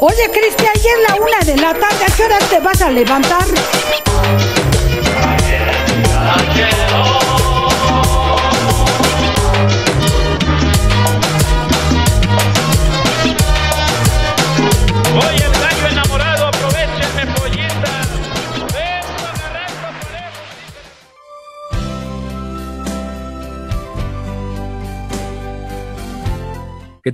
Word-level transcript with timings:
Oye, 0.00 0.30
Cristian, 0.30 0.74
ya 0.74 0.90
es 0.90 1.08
la 1.08 1.16
una 1.16 1.38
de 1.40 1.56
la 1.56 1.72
tarde. 1.72 2.04
¿A 2.04 2.14
qué 2.14 2.24
hora 2.24 2.38
te 2.38 2.60
vas 2.60 2.80
a 2.82 2.90
levantar? 2.90 3.44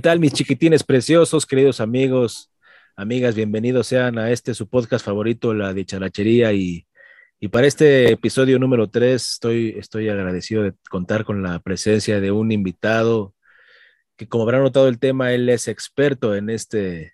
Tal, 0.03 0.19
mis 0.19 0.33
chiquitines 0.33 0.83
preciosos, 0.83 1.45
queridos 1.45 1.79
amigos, 1.79 2.51
amigas? 2.97 3.35
Bienvenidos 3.35 3.87
sean 3.87 4.17
a 4.19 4.31
este 4.31 4.53
su 4.53 4.67
podcast 4.67 5.05
favorito, 5.05 5.53
La 5.53 5.73
Dicharachería. 5.73 6.51
Y, 6.51 6.85
y 7.39 7.47
para 7.47 7.67
este 7.67 8.11
episodio 8.11 8.59
número 8.59 8.89
3, 8.89 9.15
estoy, 9.15 9.75
estoy 9.77 10.09
agradecido 10.09 10.61
de 10.61 10.73
contar 10.89 11.23
con 11.23 11.41
la 11.41 11.57
presencia 11.59 12.19
de 12.19 12.31
un 12.31 12.51
invitado 12.51 13.33
que, 14.17 14.27
como 14.27 14.43
habrán 14.43 14.63
notado 14.63 14.89
el 14.89 14.99
tema, 14.99 15.31
él 15.31 15.47
es 15.47 15.69
experto 15.69 16.35
en, 16.35 16.49
este, 16.49 17.13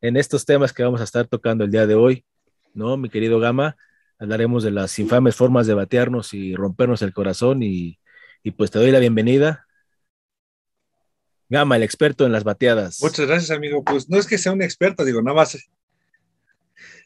en 0.00 0.16
estos 0.16 0.44
temas 0.44 0.72
que 0.72 0.84
vamos 0.84 1.00
a 1.00 1.04
estar 1.04 1.26
tocando 1.26 1.64
el 1.64 1.72
día 1.72 1.88
de 1.88 1.96
hoy, 1.96 2.24
¿no? 2.72 2.96
Mi 2.96 3.08
querido 3.08 3.40
Gama, 3.40 3.76
hablaremos 4.16 4.62
de 4.62 4.70
las 4.70 4.96
infames 5.00 5.34
formas 5.34 5.66
de 5.66 5.74
batearnos 5.74 6.34
y 6.34 6.54
rompernos 6.54 7.02
el 7.02 7.12
corazón. 7.12 7.64
Y, 7.64 7.98
y 8.44 8.52
pues 8.52 8.70
te 8.70 8.78
doy 8.78 8.92
la 8.92 9.00
bienvenida. 9.00 9.66
Gama, 11.52 11.76
el 11.76 11.82
experto 11.82 12.24
en 12.24 12.32
las 12.32 12.44
bateadas. 12.44 12.98
Muchas 13.02 13.26
gracias, 13.26 13.50
amigo. 13.50 13.84
Pues 13.84 14.08
no 14.08 14.16
es 14.18 14.26
que 14.26 14.38
sea 14.38 14.52
un 14.52 14.62
experto, 14.62 15.04
digo, 15.04 15.20
nada 15.20 15.36
más. 15.36 15.58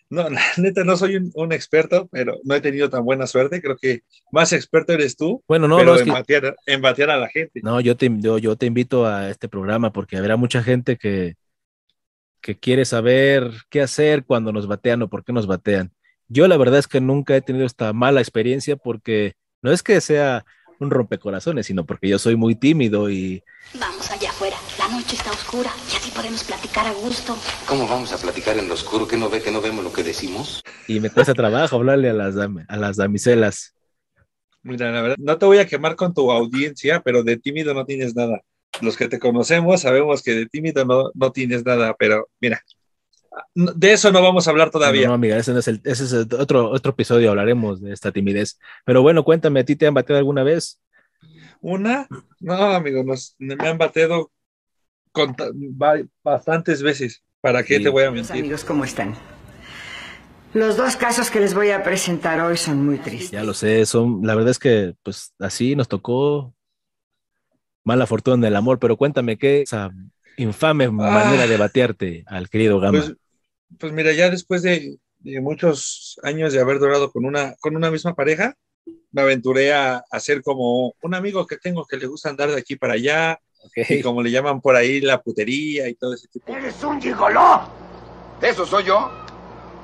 No, 0.08 0.30
la 0.30 0.40
neta, 0.56 0.84
no 0.84 0.96
soy 0.96 1.16
un, 1.16 1.32
un 1.34 1.52
experto, 1.52 2.08
pero 2.12 2.36
no 2.44 2.54
he 2.54 2.60
tenido 2.60 2.88
tan 2.88 3.04
buena 3.04 3.26
suerte. 3.26 3.60
Creo 3.60 3.76
que 3.76 4.02
más 4.30 4.52
experto 4.52 4.92
eres 4.92 5.16
tú. 5.16 5.42
Bueno, 5.48 5.66
no, 5.66 5.78
pero 5.78 5.90
no, 5.90 5.94
es 5.96 6.02
en, 6.02 6.06
que- 6.06 6.12
batear, 6.12 6.56
en 6.66 6.80
batear 6.80 7.10
a 7.10 7.16
la 7.16 7.28
gente. 7.28 7.60
no, 7.62 7.80
yo 7.80 7.96
te, 7.96 8.08
yo, 8.18 8.38
yo 8.38 8.54
te 8.56 8.66
invito 8.66 9.04
a 9.06 9.28
este 9.30 9.48
programa 9.48 9.92
porque 9.92 10.16
habrá 10.16 10.36
mucha 10.36 10.62
gente 10.62 10.96
que, 10.96 11.34
que 12.40 12.56
quiere 12.56 12.84
saber 12.84 13.50
qué 13.68 13.82
hacer 13.82 14.24
cuando 14.24 14.52
nos 14.52 14.68
batean 14.68 15.02
o 15.02 15.08
por 15.08 15.24
qué 15.24 15.32
nos 15.32 15.48
batean. 15.48 15.90
Yo 16.28 16.46
la 16.46 16.56
verdad 16.56 16.78
es 16.78 16.86
que 16.86 17.00
nunca 17.00 17.34
he 17.36 17.40
tenido 17.42 17.66
esta 17.66 17.92
mala 17.92 18.20
experiencia 18.20 18.76
porque 18.76 19.34
no 19.60 19.72
es 19.72 19.82
que 19.82 20.00
sea 20.00 20.44
un 20.78 20.90
rompecorazones, 20.90 21.66
sino 21.66 21.84
porque 21.86 22.08
yo 22.08 22.18
soy 22.20 22.36
muy 22.36 22.54
tímido 22.54 23.10
y 23.10 23.42
Vamos 23.80 24.10
allá. 24.10 24.30
La 24.88 24.92
noche 24.92 25.16
está 25.16 25.32
oscura 25.32 25.70
y 25.92 25.96
así 25.96 26.12
podemos 26.12 26.44
platicar 26.44 26.86
a 26.86 26.92
gusto. 26.92 27.36
¿Cómo 27.66 27.88
vamos 27.88 28.12
a 28.12 28.18
platicar 28.18 28.56
en 28.56 28.68
lo 28.68 28.74
oscuro? 28.74 29.08
¿Que 29.08 29.16
no 29.16 29.28
ve 29.28 29.42
que 29.42 29.50
no 29.50 29.60
vemos 29.60 29.82
lo 29.82 29.92
que 29.92 30.04
decimos? 30.04 30.62
y 30.86 31.00
me 31.00 31.10
cuesta 31.10 31.34
trabajo 31.34 31.74
hablarle 31.74 32.10
a 32.10 32.12
las, 32.12 32.36
dam- 32.36 32.64
a 32.68 32.76
las 32.76 32.96
damiselas. 32.96 33.74
Mira, 34.62 34.92
la 34.92 35.02
verdad, 35.02 35.16
no 35.18 35.38
te 35.38 35.46
voy 35.46 35.58
a 35.58 35.66
quemar 35.66 35.96
con 35.96 36.14
tu 36.14 36.30
audiencia, 36.30 37.00
pero 37.00 37.24
de 37.24 37.36
tímido 37.36 37.74
no 37.74 37.84
tienes 37.84 38.14
nada. 38.14 38.42
Los 38.80 38.96
que 38.96 39.08
te 39.08 39.18
conocemos 39.18 39.80
sabemos 39.80 40.22
que 40.22 40.34
de 40.34 40.46
tímido 40.46 40.84
no, 40.84 41.10
no 41.14 41.32
tienes 41.32 41.64
nada, 41.64 41.96
pero 41.98 42.28
mira, 42.40 42.62
de 43.56 43.92
eso 43.92 44.12
no 44.12 44.22
vamos 44.22 44.46
a 44.46 44.50
hablar 44.52 44.70
todavía. 44.70 45.02
No, 45.02 45.08
no, 45.08 45.14
amiga, 45.14 45.36
ese, 45.36 45.52
no 45.52 45.58
es 45.58 45.66
el, 45.66 45.80
ese 45.82 46.04
es 46.04 46.12
el 46.12 46.28
otro, 46.38 46.70
otro 46.70 46.92
episodio, 46.92 47.30
hablaremos 47.30 47.80
de 47.82 47.92
esta 47.92 48.12
timidez. 48.12 48.60
Pero 48.84 49.02
bueno, 49.02 49.24
cuéntame, 49.24 49.58
¿a 49.60 49.64
ti 49.64 49.74
te 49.74 49.88
han 49.88 49.94
bateado 49.94 50.18
alguna 50.18 50.44
vez? 50.44 50.80
Una, 51.60 52.06
no, 52.38 52.54
amigo, 52.54 53.02
nos, 53.02 53.34
me 53.38 53.56
han 53.66 53.78
bateado 53.78 54.30
con 55.16 55.34
bastantes 56.22 56.82
veces. 56.82 57.22
¿Para 57.40 57.62
qué 57.62 57.78
Sí. 57.78 57.82
te 57.84 57.88
voy 57.88 58.04
a 58.04 58.10
mentir? 58.10 58.32
amigos, 58.32 58.64
¿cómo 58.64 58.84
están? 58.84 59.14
Los 60.52 60.76
dos 60.76 60.96
casos 60.96 61.30
que 61.30 61.38
les 61.40 61.54
voy 61.54 61.70
a 61.70 61.82
presentar 61.82 62.40
hoy 62.40 62.56
son 62.56 62.84
muy 62.84 62.98
tristes. 62.98 63.30
Ya 63.30 63.44
lo 63.44 63.54
sé, 63.54 63.84
son, 63.86 64.20
la 64.24 64.34
verdad 64.34 64.50
es 64.50 64.58
que 64.58 64.94
pues 65.02 65.34
así 65.38 65.76
nos 65.76 65.86
tocó 65.88 66.54
mala 67.84 68.06
fortuna 68.06 68.36
en 68.36 68.44
el 68.44 68.56
amor, 68.56 68.78
pero 68.78 68.96
cuéntame 68.96 69.36
qué 69.38 69.62
esa 69.62 69.90
infame 70.38 70.90
manera 70.90 71.46
de 71.46 71.56
batearte 71.56 72.24
al 72.26 72.48
querido 72.48 72.80
Gama. 72.80 72.98
Ah. 72.98 73.02
Pues, 73.04 73.16
pues 73.78 73.92
mira, 73.92 74.12
ya 74.12 74.30
después 74.30 74.62
de, 74.62 74.98
de 75.20 75.40
muchos 75.40 76.18
años 76.22 76.52
de 76.52 76.60
haber 76.60 76.78
durado 76.78 77.10
con 77.12 77.24
una, 77.24 77.54
con 77.60 77.76
una 77.76 77.90
misma 77.90 78.14
pareja, 78.14 78.54
me 79.12 79.22
aventuré 79.22 79.72
a, 79.72 80.02
a 80.10 80.20
ser 80.20 80.42
como 80.42 80.94
un 81.02 81.14
amigo 81.14 81.46
que 81.46 81.56
tengo 81.58 81.84
que 81.86 81.96
le 81.96 82.06
gusta 82.06 82.30
andar 82.30 82.50
de 82.50 82.58
aquí 82.58 82.76
para 82.76 82.94
allá, 82.94 83.38
Ok. 83.66 83.90
y 83.90 84.02
como 84.02 84.22
le 84.22 84.30
llaman 84.30 84.60
por 84.60 84.76
ahí 84.76 85.00
la 85.00 85.20
putería 85.20 85.88
y 85.88 85.94
todo 85.94 86.14
ese 86.14 86.28
tipo 86.28 86.52
¡Eres 86.52 86.82
un 86.84 87.00
gigoló! 87.00 87.62
¿Eso 88.40 88.64
soy 88.66 88.84
yo? 88.84 89.10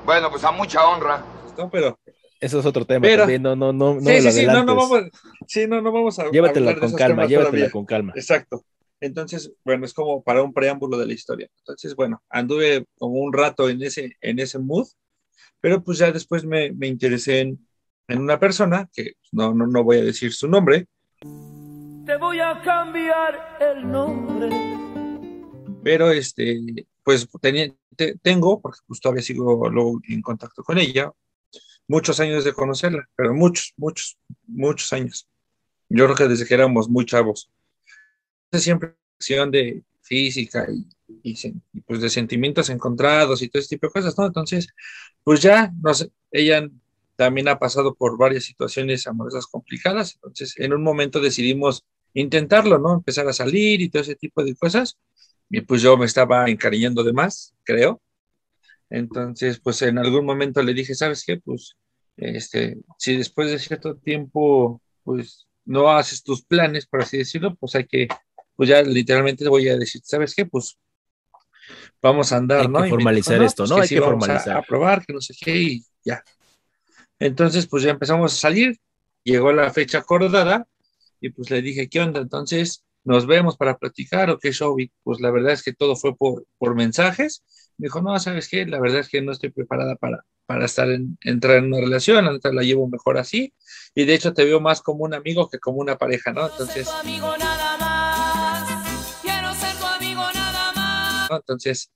Bueno, 0.05 0.29
pues 0.29 0.43
a 0.43 0.51
mucha 0.51 0.85
honra. 0.87 1.23
¿no? 1.57 1.69
Pero, 1.69 1.99
Eso 2.39 2.59
es 2.59 2.65
otro 2.65 2.85
tema 2.85 3.01
Pero- 3.03 3.23
también, 3.23 3.41
no, 3.41 3.55
no, 3.55 3.71
no, 3.73 3.95
no 3.95 4.01
sí, 4.01 4.21
lo 4.21 4.31
sí, 4.31 4.39
sí, 4.41 4.45
no, 4.45 4.63
no 4.63 4.75
vamos, 4.75 5.01
sí, 5.47 5.65
no, 5.67 5.81
no 5.81 5.91
vamos 5.91 6.19
a 6.19 6.29
Llévatela 6.31 6.77
con 6.79 6.93
calma, 6.93 7.25
llévatela 7.25 7.49
todavía. 7.51 7.71
con 7.71 7.85
calma. 7.85 8.13
Exacto. 8.15 8.63
Entonces, 8.99 9.51
bueno, 9.65 9.85
es 9.85 9.93
como 9.93 10.23
para 10.23 10.41
un 10.43 10.53
preámbulo 10.53 10.97
de 10.97 11.05
la 11.05 11.13
historia. 11.13 11.49
Entonces, 11.59 11.95
bueno, 11.95 12.21
anduve 12.29 12.85
como 12.97 13.15
un 13.15 13.33
rato 13.33 13.69
en 13.69 13.81
ese, 13.83 14.13
en 14.21 14.39
ese 14.39 14.59
mood, 14.59 14.87
pero 15.61 15.83
pues 15.83 15.97
ya 15.97 16.11
después 16.11 16.45
me, 16.45 16.71
me 16.71 16.87
interesé 16.87 17.41
en, 17.41 17.67
en 18.07 18.19
una 18.19 18.39
persona, 18.39 18.89
que 18.93 19.13
no, 19.31 19.53
no, 19.53 19.67
no 19.67 19.83
voy 19.83 19.97
a 19.97 20.03
decir 20.03 20.33
su 20.33 20.47
nombre, 20.47 20.87
Te 22.05 22.17
voy 22.17 22.39
a 22.39 22.61
cambiar 22.61 23.57
el 23.61 23.89
nombre. 23.89 24.49
pero 25.83 26.11
este, 26.11 26.85
pues 27.03 27.27
tenía, 27.41 27.73
te- 27.95 28.17
tengo, 28.21 28.61
porque 28.61 28.79
pues 28.87 28.99
todavía 28.99 29.21
sigo 29.23 29.69
luego 29.69 29.99
en 30.07 30.21
contacto 30.21 30.63
con 30.63 30.77
ella, 30.77 31.11
muchos 31.87 32.19
años 32.19 32.43
de 32.45 32.53
conocerla, 32.53 33.07
pero 33.15 33.33
muchos, 33.33 33.73
muchos, 33.77 34.17
muchos 34.47 34.91
años. 34.93 35.27
Yo 35.89 36.05
creo 36.05 36.15
que 36.15 36.27
desde 36.27 36.45
que 36.45 36.53
éramos 36.53 36.89
muy 36.89 37.05
chavos. 37.05 37.51
Siempre 38.51 38.95
acción 39.19 39.51
de 39.51 39.83
física 40.01 40.67
y, 40.71 40.87
y 41.23 41.53
y, 41.73 41.81
pues 41.81 42.01
de 42.01 42.09
sentimientos 42.09 42.69
encontrados 42.69 43.41
y 43.41 43.49
todo 43.49 43.59
ese 43.61 43.75
tipo 43.75 43.87
de 43.87 43.93
cosas, 43.93 44.17
¿no? 44.17 44.25
Entonces, 44.25 44.67
pues 45.23 45.41
ya, 45.41 45.71
no 45.81 45.93
sé, 45.93 46.11
ella 46.31 46.67
también 47.15 47.47
ha 47.47 47.59
pasado 47.59 47.93
por 47.95 48.17
varias 48.17 48.43
situaciones 48.43 49.05
amorosas 49.07 49.47
complicadas, 49.47 50.15
entonces 50.15 50.55
en 50.57 50.73
un 50.73 50.83
momento 50.83 51.19
decidimos 51.21 51.85
intentarlo, 52.13 52.77
¿no? 52.79 52.93
Empezar 52.93 53.27
a 53.27 53.33
salir 53.33 53.81
y 53.81 53.89
todo 53.89 54.01
ese 54.03 54.15
tipo 54.15 54.43
de 54.43 54.55
cosas. 54.55 54.97
Y 55.49 55.61
pues 55.61 55.81
yo 55.81 55.97
me 55.97 56.05
estaba 56.05 56.49
encariñando 56.49 57.03
de 57.03 57.13
más, 57.13 57.53
creo. 57.63 58.01
Entonces, 58.89 59.59
pues 59.59 59.81
en 59.81 59.97
algún 59.97 60.25
momento 60.25 60.61
le 60.61 60.73
dije, 60.73 60.95
¿sabes 60.95 61.23
qué? 61.25 61.37
Pues, 61.37 61.75
este, 62.17 62.77
si 62.97 63.17
después 63.17 63.49
de 63.51 63.59
cierto 63.59 63.95
tiempo, 63.97 64.81
pues 65.03 65.47
no 65.65 65.89
haces 65.91 66.23
tus 66.23 66.43
planes, 66.45 66.85
por 66.85 67.01
así 67.01 67.17
decirlo, 67.17 67.55
pues 67.55 67.75
hay 67.75 67.85
que, 67.85 68.07
pues 68.55 68.69
ya 68.69 68.81
literalmente 68.83 69.43
te 69.43 69.49
voy 69.49 69.67
a 69.69 69.77
decir, 69.77 70.01
¿sabes 70.03 70.35
qué? 70.35 70.45
Pues 70.45 70.77
vamos 72.01 72.31
a 72.31 72.37
andar, 72.37 72.61
Hay 72.61 72.67
¿no? 72.67 72.83
que 72.83 72.89
formalizar 72.89 73.33
dijo, 73.35 73.45
esto, 73.45 73.63
pues 73.63 73.69
¿no? 73.71 73.77
Hay 73.77 73.87
sí, 73.87 73.95
que 73.95 74.01
vamos 74.01 74.13
a- 74.13 74.25
formalizar. 74.27 74.57
A, 74.57 74.61
probar, 74.61 75.05
que 75.05 75.13
no 75.13 75.21
sé 75.21 75.33
qué, 75.39 75.57
y 75.57 75.85
ya. 76.03 76.23
Entonces, 77.19 77.67
pues 77.67 77.83
ya 77.83 77.91
empezamos 77.91 78.33
a 78.33 78.35
salir, 78.35 78.77
llegó 79.23 79.51
la 79.53 79.71
fecha 79.71 79.99
acordada, 79.99 80.67
y 81.25 81.29
pues 81.29 81.49
le 81.49 81.61
dije, 81.61 81.87
¿qué 81.89 82.01
onda? 82.01 82.19
Entonces, 82.21 82.83
nos 83.05 83.25
vemos 83.25 83.55
para 83.57 83.77
platicar 83.77 84.29
o 84.29 84.37
qué 84.39 84.51
show. 84.51 84.77
Y 84.79 84.91
pues 85.03 85.19
la 85.21 85.31
verdad 85.31 85.53
es 85.53 85.63
que 85.63 85.73
todo 85.73 85.95
fue 85.95 86.15
por, 86.15 86.45
por 86.57 86.75
mensajes. 86.75 87.43
Me 87.77 87.85
dijo, 87.87 88.01
no, 88.01 88.17
¿sabes 88.19 88.47
qué? 88.49 88.65
La 88.65 88.79
verdad 88.79 88.99
es 88.99 89.09
que 89.09 89.21
no 89.21 89.31
estoy 89.31 89.49
preparada 89.51 89.95
para, 89.95 90.25
para 90.45 90.65
estar 90.65 90.89
en, 90.89 91.17
entrar 91.21 91.57
en 91.57 91.65
una 91.65 91.79
relación, 91.79 92.23
la 92.25 92.33
neta 92.33 92.51
la 92.51 92.61
llevo 92.63 92.87
mejor 92.89 93.17
así. 93.17 93.53
Y 93.95 94.05
de 94.05 94.13
hecho 94.13 94.33
te 94.33 94.43
veo 94.45 94.59
más 94.59 94.81
como 94.81 95.03
un 95.05 95.13
amigo 95.13 95.49
que 95.49 95.59
como 95.59 95.77
una 95.79 95.97
pareja, 95.97 96.31
¿no? 96.33 96.49
Entonces, 96.49 96.87
amigo 96.89 97.35
nada 97.37 97.77
más. 97.77 99.19
Quiero 99.21 99.53
ser 99.55 99.75
tu 99.77 99.85
amigo 99.85 100.21
nada 100.33 100.71
más. 100.73 101.29
¿no? 101.29 101.37
Entonces, 101.37 101.89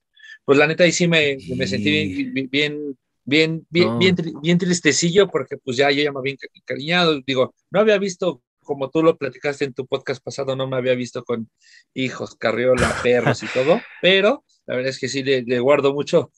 pues 0.44 0.58
la 0.58 0.66
neta 0.66 0.84
ahí 0.84 0.92
sí 0.92 1.06
me, 1.06 1.38
me 1.56 1.66
sentí 1.66 1.90
bien, 1.90 2.32
bien, 2.34 2.48
bien, 2.50 2.98
bien, 3.24 3.66
bien, 3.70 3.88
No. 3.88 3.98
bien, 3.98 4.16
tri- 4.16 4.40
bien 4.40 4.58
tristecillo 4.58 5.28
porque 5.28 5.56
pues 5.58 5.76
ya 5.76 5.90
yo 5.90 6.02
ya 6.02 6.12
me 6.12 6.18
había 6.18 6.34
enca- 6.34 6.48
encariñado. 6.54 7.20
Digo, 7.26 7.54
no 7.70 7.80
había 7.80 7.98
visto, 7.98 8.42
como 8.68 8.90
tú 8.90 9.02
lo 9.02 9.16
platicaste 9.16 9.64
en 9.64 9.72
tu 9.72 9.86
podcast 9.86 10.22
pasado, 10.22 10.54
no 10.54 10.68
me 10.68 10.76
había 10.76 10.94
visto 10.94 11.24
con 11.24 11.48
hijos, 11.94 12.36
carriola, 12.36 12.94
perros 13.02 13.42
y 13.42 13.46
todo, 13.46 13.80
pero 14.02 14.44
la 14.66 14.76
verdad 14.76 14.90
es 14.90 14.98
que 14.98 15.08
sí 15.08 15.22
le, 15.22 15.40
le 15.42 15.58
guardo 15.58 15.94
mucho, 15.94 16.30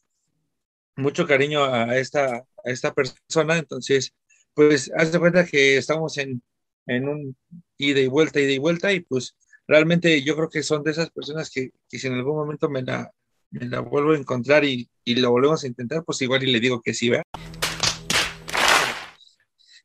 mucho 0.95 1.27
cariño 1.27 1.65
a 1.65 1.97
esta, 1.99 2.37
a 2.37 2.45
esta 2.71 2.95
persona. 2.95 3.59
Entonces, 3.59 4.15
pues 4.55 4.93
haz 4.97 5.11
de 5.11 5.19
cuenta 5.19 5.45
que 5.45 5.77
estamos 5.77 6.17
en, 6.19 6.41
en 6.87 7.09
un 7.09 7.37
ida 7.77 7.99
y 7.99 8.07
vuelta, 8.07 8.39
ida 8.41 8.53
y 8.53 8.59
vuelta, 8.59 8.93
y 8.93 9.01
pues 9.01 9.37
realmente 9.67 10.23
yo 10.23 10.37
creo 10.37 10.49
que 10.49 10.63
son 10.63 10.85
de 10.85 10.93
esas 10.93 11.11
personas 11.11 11.51
que, 11.51 11.71
que 11.89 11.99
si 11.99 12.07
en 12.07 12.15
algún 12.15 12.37
momento 12.37 12.71
me 12.71 12.83
la, 12.83 13.11
me 13.51 13.67
la 13.67 13.81
vuelvo 13.81 14.13
a 14.13 14.17
encontrar 14.19 14.65
y, 14.65 14.89
y 15.05 15.17
lo 15.17 15.33
volvemos 15.33 15.65
a 15.65 15.67
intentar, 15.67 16.05
pues 16.05 16.23
igual 16.23 16.45
y 16.45 16.53
le 16.53 16.61
digo 16.61 16.81
que 16.81 16.95
sí, 16.95 17.11
¿verdad? 17.11 17.25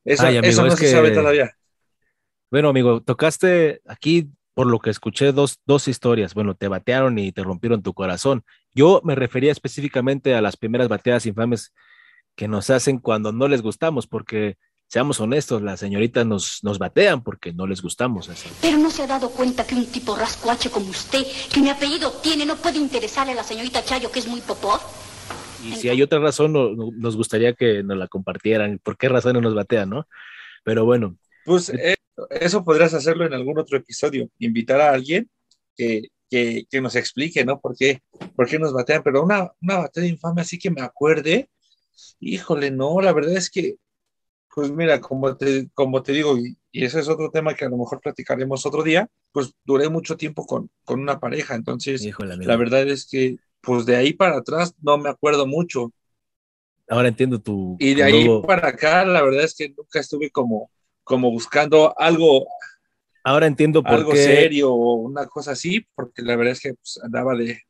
Eso, 0.03 0.27
Ay, 0.27 0.37
amigo, 0.37 0.51
eso 0.51 0.61
no 0.61 0.67
es 0.67 0.75
se 0.75 0.85
que- 0.85 0.91
sabe 0.91 1.09
todavía. 1.09 1.57
Bueno, 2.51 2.69
amigo, 2.69 3.01
tocaste 3.01 3.81
aquí 3.85 4.29
por 4.55 4.67
lo 4.67 4.79
que 4.79 4.89
escuché, 4.89 5.33
dos, 5.33 5.59
dos 5.65 5.87
historias. 5.87 6.33
Bueno, 6.33 6.55
te 6.55 6.67
batearon 6.67 7.19
y 7.19 7.31
te 7.31 7.43
rompieron 7.43 7.83
tu 7.83 7.93
corazón. 7.93 8.43
Yo 8.73 9.01
me 9.03 9.13
refería 9.13 9.51
específicamente 9.51 10.33
a 10.33 10.41
las 10.41 10.55
primeras 10.55 10.87
bateadas 10.87 11.25
infames 11.25 11.73
que 12.35 12.47
nos 12.47 12.69
hacen 12.69 12.99
cuando 12.99 13.31
no 13.31 13.47
les 13.47 13.61
gustamos, 13.61 14.07
porque 14.07 14.57
seamos 14.87 15.19
honestos, 15.19 15.61
las 15.61 15.79
señoritas 15.79 16.25
nos, 16.25 16.59
nos 16.63 16.79
batean 16.79 17.21
porque 17.21 17.53
no 17.53 17.67
les 17.67 17.81
gustamos. 17.81 18.29
Así. 18.29 18.47
Pero 18.61 18.77
no 18.77 18.89
se 18.89 19.03
ha 19.03 19.07
dado 19.07 19.29
cuenta 19.29 19.67
que 19.67 19.75
un 19.75 19.85
tipo 19.87 20.15
rascuache 20.15 20.69
como 20.69 20.89
usted, 20.89 21.23
que 21.53 21.59
mi 21.59 21.69
apellido 21.69 22.11
tiene, 22.23 22.45
no 22.45 22.55
puede 22.55 22.77
interesarle 22.77 23.33
a 23.33 23.35
la 23.35 23.43
señorita 23.43 23.83
Chayo, 23.83 24.09
que 24.09 24.19
es 24.19 24.27
muy 24.27 24.39
popó. 24.39 24.79
Y 25.65 25.75
si 25.75 25.89
hay 25.89 26.01
otra 26.01 26.19
razón, 26.19 26.53
no, 26.53 26.69
no, 26.71 26.91
nos 26.93 27.17
gustaría 27.17 27.53
que 27.53 27.83
nos 27.83 27.97
la 27.97 28.07
compartieran. 28.07 28.79
¿Por 28.81 28.97
qué 28.97 29.09
razón 29.09 29.33
no 29.33 29.41
nos 29.41 29.55
batean, 29.55 29.89
no? 29.89 30.07
Pero 30.63 30.85
bueno. 30.85 31.17
Pues 31.45 31.69
eh, 31.69 31.95
eso 32.29 32.63
podrías 32.63 32.93
hacerlo 32.93 33.25
en 33.25 33.33
algún 33.33 33.59
otro 33.59 33.77
episodio, 33.77 34.29
invitar 34.39 34.81
a 34.81 34.91
alguien 34.91 35.29
que, 35.75 36.09
que, 36.29 36.65
que 36.69 36.81
nos 36.81 36.95
explique, 36.95 37.45
¿no? 37.45 37.59
¿Por 37.59 37.75
qué, 37.77 38.01
por 38.35 38.47
qué 38.47 38.59
nos 38.59 38.73
batean? 38.73 39.03
Pero 39.03 39.23
una, 39.23 39.51
una 39.61 39.77
batalla 39.77 40.07
infame 40.07 40.41
así 40.41 40.57
que 40.57 40.71
me 40.71 40.81
acuerde, 40.81 41.49
híjole, 42.19 42.71
no, 42.71 42.99
la 43.01 43.13
verdad 43.13 43.35
es 43.35 43.49
que, 43.49 43.75
pues 44.53 44.71
mira, 44.71 45.01
como 45.01 45.35
te, 45.35 45.69
como 45.73 46.01
te 46.01 46.13
digo, 46.13 46.37
y, 46.37 46.57
y 46.71 46.85
ese 46.85 46.99
es 46.99 47.09
otro 47.09 47.29
tema 47.29 47.53
que 47.53 47.65
a 47.65 47.69
lo 47.69 47.77
mejor 47.77 47.99
platicaremos 48.01 48.65
otro 48.65 48.83
día, 48.83 49.09
pues 49.31 49.53
duré 49.65 49.89
mucho 49.89 50.17
tiempo 50.17 50.45
con, 50.45 50.69
con 50.83 50.99
una 50.99 51.19
pareja, 51.19 51.55
entonces 51.55 52.03
Híjole, 52.03 52.37
la 52.37 52.55
verdad 52.55 52.87
es 52.87 53.05
que, 53.05 53.37
pues 53.61 53.85
de 53.85 53.95
ahí 53.95 54.13
para 54.13 54.37
atrás 54.37 54.73
no 54.81 54.97
me 54.97 55.09
acuerdo 55.09 55.45
mucho. 55.45 55.91
Ahora 56.87 57.07
entiendo 57.07 57.39
tu. 57.39 57.75
Y 57.79 57.95
de 57.95 58.01
tu 58.01 58.03
ahí 58.03 58.41
para 58.45 58.69
acá, 58.69 59.03
la 59.05 59.21
verdad 59.23 59.43
es 59.43 59.55
que 59.55 59.69
nunca 59.69 59.99
estuve 59.99 60.29
como, 60.29 60.69
como 61.05 61.31
buscando 61.31 61.97
algo, 61.97 62.45
Ahora 63.23 63.47
entiendo 63.47 63.81
por 63.81 63.93
algo 63.93 64.11
qué. 64.11 64.17
serio 64.17 64.73
o 64.73 64.95
una 64.95 65.25
cosa 65.27 65.51
así, 65.51 65.87
porque 65.95 66.21
la 66.21 66.35
verdad 66.35 66.51
es 66.51 66.59
que 66.59 66.73
pues, 66.73 66.99
andaba 67.01 67.33
de, 67.35 67.61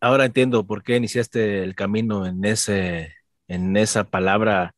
Ahora 0.00 0.24
entiendo 0.26 0.66
por 0.66 0.82
qué 0.82 0.96
iniciaste 0.96 1.62
el 1.62 1.74
camino 1.74 2.26
en 2.26 2.44
ese, 2.44 3.14
en 3.48 3.76
esa 3.76 4.04
palabra. 4.04 4.74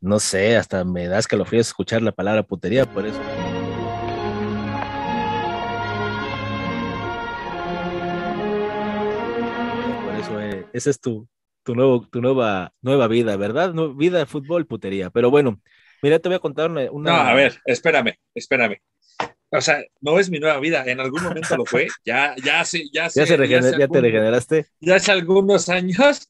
No 0.00 0.20
sé, 0.20 0.56
hasta 0.56 0.84
me 0.84 1.08
das 1.08 1.26
que 1.26 1.36
lo 1.36 1.44
fui 1.44 1.58
a 1.58 1.62
escuchar 1.62 2.02
la 2.02 2.12
palabra 2.12 2.42
putería, 2.42 2.86
por 2.86 3.04
eso. 3.04 3.18
Por 10.04 10.14
eso, 10.14 10.40
eh, 10.40 10.66
esa 10.72 10.90
es 10.90 11.00
tu, 11.00 11.28
tu, 11.64 11.74
nuevo, 11.74 12.06
tu 12.06 12.20
nueva, 12.20 12.72
nueva 12.80 13.08
vida, 13.08 13.36
¿verdad? 13.36 13.74
No, 13.74 13.94
vida 13.94 14.18
de 14.18 14.26
fútbol, 14.26 14.66
putería. 14.66 15.10
Pero 15.10 15.30
bueno, 15.30 15.60
mira, 16.02 16.18
te 16.18 16.28
voy 16.28 16.36
a 16.36 16.40
contar 16.40 16.70
una. 16.70 16.90
una- 16.90 17.10
No, 17.12 17.16
a 17.18 17.34
ver, 17.34 17.60
espérame, 17.64 18.14
espérame. 18.34 18.78
O 19.50 19.60
sea, 19.60 19.78
no 20.00 20.18
es 20.18 20.28
mi 20.28 20.38
nueva 20.40 20.58
vida, 20.58 20.84
en 20.86 20.98
algún 21.00 21.22
momento 21.22 21.56
lo 21.56 21.64
fue, 21.64 21.86
ya, 22.04 22.34
ya 22.44 22.60
hace, 22.60 22.84
ya 22.92 23.06
hace, 23.06 23.20
¿Ya, 23.20 23.26
se 23.26 23.36
regener- 23.36 23.70
ya 23.72 23.76
te 23.76 23.82
algún- 23.84 24.02
regeneraste? 24.02 24.66
ya 24.80 24.96
hace 24.96 25.12
algunos 25.12 25.68
años, 25.68 26.28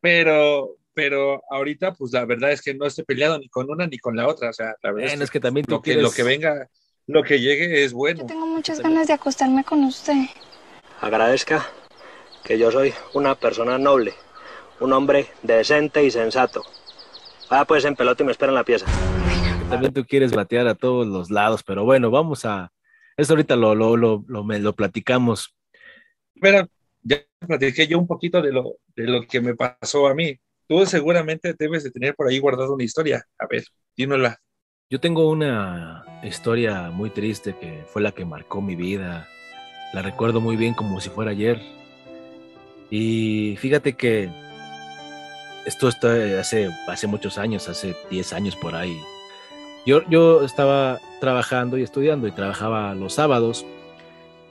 pero, 0.00 0.76
pero 0.94 1.42
ahorita, 1.50 1.92
pues 1.92 2.12
la 2.12 2.24
verdad 2.24 2.52
es 2.52 2.62
que 2.62 2.74
no 2.74 2.86
estoy 2.86 3.04
peleado 3.04 3.38
ni 3.38 3.48
con 3.48 3.70
una 3.70 3.86
ni 3.86 3.98
con 3.98 4.16
la 4.16 4.26
otra, 4.28 4.50
o 4.50 4.52
sea, 4.52 4.74
la 4.82 4.92
verdad 4.92 5.08
Bueno, 5.08 5.14
es 5.24 5.28
es 5.28 5.30
que 5.30 5.40
también 5.40 5.66
lo 5.68 5.82
que, 5.82 5.92
quieres- 5.92 6.02
lo 6.02 6.10
que 6.10 6.22
venga, 6.22 6.68
lo 7.06 7.22
que 7.22 7.38
llegue 7.40 7.84
es 7.84 7.92
bueno. 7.92 8.24
Tengo 8.26 8.46
muchas 8.46 8.80
ganas 8.80 9.06
de 9.06 9.12
acostarme 9.12 9.62
con 9.64 9.84
usted. 9.84 10.14
Agradezca 11.00 11.66
que 12.44 12.58
yo 12.58 12.70
soy 12.72 12.94
una 13.12 13.34
persona 13.34 13.78
noble, 13.78 14.14
un 14.80 14.92
hombre 14.92 15.26
decente 15.42 16.02
y 16.02 16.10
sensato. 16.10 16.62
Ah, 17.50 17.64
pues 17.64 17.84
en 17.84 17.94
pelota 17.96 18.22
y 18.22 18.26
me 18.26 18.32
espera 18.32 18.50
en 18.50 18.56
la 18.56 18.64
pieza. 18.64 18.86
También 19.70 19.92
tú 19.92 20.04
quieres 20.04 20.32
batear 20.32 20.66
a 20.68 20.74
todos 20.74 21.06
los 21.06 21.30
lados, 21.30 21.62
pero 21.62 21.84
bueno, 21.84 22.10
vamos 22.10 22.44
a. 22.44 22.70
Eso 23.16 23.32
ahorita 23.32 23.56
lo, 23.56 23.74
lo, 23.74 23.96
lo, 23.96 24.24
lo, 24.28 24.44
me- 24.44 24.58
lo 24.58 24.74
platicamos. 24.74 25.54
Pero 26.40 26.68
ya 27.02 27.18
platiqué 27.46 27.86
yo 27.86 27.98
un 27.98 28.06
poquito 28.06 28.42
de 28.42 28.52
lo, 28.52 28.74
de 28.94 29.04
lo 29.06 29.22
que 29.26 29.40
me 29.40 29.54
pasó 29.54 30.06
a 30.06 30.14
mí. 30.14 30.38
Tú 30.68 30.84
seguramente 30.86 31.54
debes 31.58 31.84
de 31.84 31.90
tener 31.90 32.14
por 32.14 32.28
ahí 32.28 32.38
guardado 32.38 32.74
una 32.74 32.84
historia. 32.84 33.24
A 33.38 33.46
ver, 33.46 33.64
dínosla. 33.96 34.38
Yo 34.90 35.00
tengo 35.00 35.28
una 35.30 36.04
historia 36.22 36.90
muy 36.90 37.10
triste 37.10 37.56
que 37.58 37.84
fue 37.88 38.02
la 38.02 38.12
que 38.12 38.24
marcó 38.24 38.60
mi 38.60 38.76
vida. 38.76 39.26
La 39.94 40.02
recuerdo 40.02 40.40
muy 40.40 40.56
bien 40.56 40.74
como 40.74 41.00
si 41.00 41.08
fuera 41.10 41.30
ayer. 41.30 41.60
Y 42.90 43.56
fíjate 43.58 43.94
que 43.94 44.30
esto 45.66 45.88
está 45.88 46.12
hace, 46.40 46.70
hace 46.86 47.06
muchos 47.08 47.38
años, 47.38 47.68
hace 47.68 47.96
10 48.08 48.32
años 48.32 48.56
por 48.56 48.76
ahí. 48.76 48.98
Yo, 49.84 50.02
yo 50.08 50.44
estaba 50.44 51.00
trabajando 51.20 51.76
y 51.76 51.82
estudiando 51.82 52.28
y 52.28 52.32
trabajaba 52.32 52.94
los 52.94 53.14
sábados. 53.14 53.66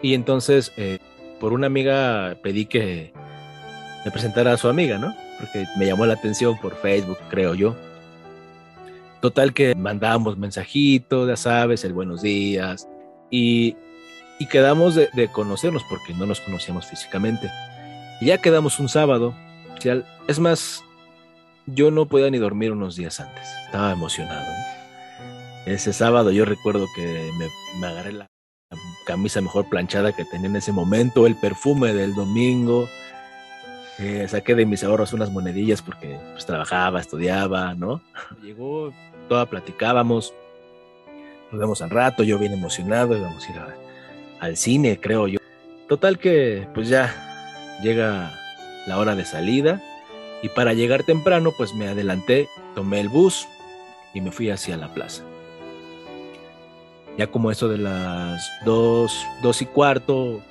Y 0.01 0.13
entonces, 0.13 0.73
eh, 0.77 0.99
por 1.39 1.53
una 1.53 1.67
amiga 1.67 2.35
pedí 2.43 2.65
que 2.65 3.13
me 4.03 4.11
presentara 4.11 4.53
a 4.53 4.57
su 4.57 4.67
amiga, 4.67 4.97
¿no? 4.97 5.15
Porque 5.39 5.65
me 5.77 5.85
llamó 5.85 6.05
la 6.05 6.13
atención 6.13 6.57
por 6.59 6.75
Facebook, 6.75 7.17
creo 7.29 7.55
yo. 7.55 7.75
Total 9.21 9.53
que 9.53 9.73
mandábamos 9.73 10.37
mensajitos, 10.37 11.27
ya 11.29 11.37
sabes, 11.37 11.83
el 11.85 11.93
buenos 11.93 12.21
días. 12.21 12.87
Y, 13.31 13.75
y 14.37 14.47
quedamos 14.47 14.95
de, 14.95 15.09
de 15.13 15.29
conocernos 15.29 15.83
porque 15.89 16.13
no 16.13 16.25
nos 16.25 16.41
conocíamos 16.41 16.85
físicamente. 16.87 17.49
Y 18.19 18.27
ya 18.27 18.37
quedamos 18.37 18.79
un 18.79 18.89
sábado. 18.89 19.33
Es 20.27 20.39
más, 20.39 20.84
yo 21.67 21.91
no 21.91 22.05
podía 22.07 22.29
ni 22.29 22.37
dormir 22.37 22.71
unos 22.71 22.95
días 22.95 23.19
antes. 23.19 23.43
Estaba 23.65 23.91
emocionado. 23.91 24.45
¿no? 24.45 25.71
Ese 25.71 25.93
sábado 25.93 26.31
yo 26.31 26.45
recuerdo 26.45 26.85
que 26.95 27.31
me, 27.37 27.47
me 27.79 27.87
agarré 27.87 28.13
la 28.13 28.27
camisa 29.05 29.41
mejor 29.41 29.67
planchada 29.69 30.11
que 30.13 30.25
tenía 30.25 30.47
en 30.47 30.55
ese 30.55 30.71
momento, 30.71 31.25
el 31.27 31.35
perfume 31.35 31.93
del 31.93 32.13
domingo. 32.13 32.87
Eh, 33.97 34.25
saqué 34.27 34.55
de 34.55 34.65
mis 34.65 34.83
ahorros 34.83 35.13
unas 35.13 35.31
monedillas 35.31 35.81
porque 35.81 36.19
pues, 36.33 36.45
trabajaba, 36.45 36.99
estudiaba, 36.99 37.73
¿no? 37.75 38.01
Llegó, 38.43 38.93
toda 39.29 39.45
platicábamos, 39.45 40.33
nos 41.51 41.59
vemos 41.61 41.81
al 41.81 41.89
rato, 41.89 42.23
yo 42.23 42.37
bien 42.37 42.51
emocionado, 42.53 43.15
íbamos 43.17 43.47
a 43.47 43.51
ir 43.51 43.57
a- 43.59 43.75
al 44.41 44.57
cine, 44.57 44.99
creo 44.99 45.27
yo. 45.27 45.39
Total 45.87 46.19
que 46.19 46.67
pues 46.73 46.89
ya 46.89 47.79
llega 47.81 48.33
la 48.85 48.97
hora 48.97 49.15
de 49.15 49.23
salida 49.23 49.81
y 50.41 50.49
para 50.49 50.73
llegar 50.73 51.03
temprano 51.03 51.51
pues 51.57 51.73
me 51.73 51.87
adelanté, 51.87 52.47
tomé 52.75 52.99
el 52.99 53.09
bus 53.09 53.47
y 54.13 54.21
me 54.21 54.31
fui 54.31 54.49
hacia 54.49 54.77
la 54.77 54.93
plaza. 54.93 55.23
Ya 57.17 57.27
como 57.27 57.49
eso 57.51 57.69
de 57.69 57.77
las 57.77 58.49
dos, 58.65 59.25
dos 59.41 59.61
y 59.61 59.65
cuarto, 59.65 60.41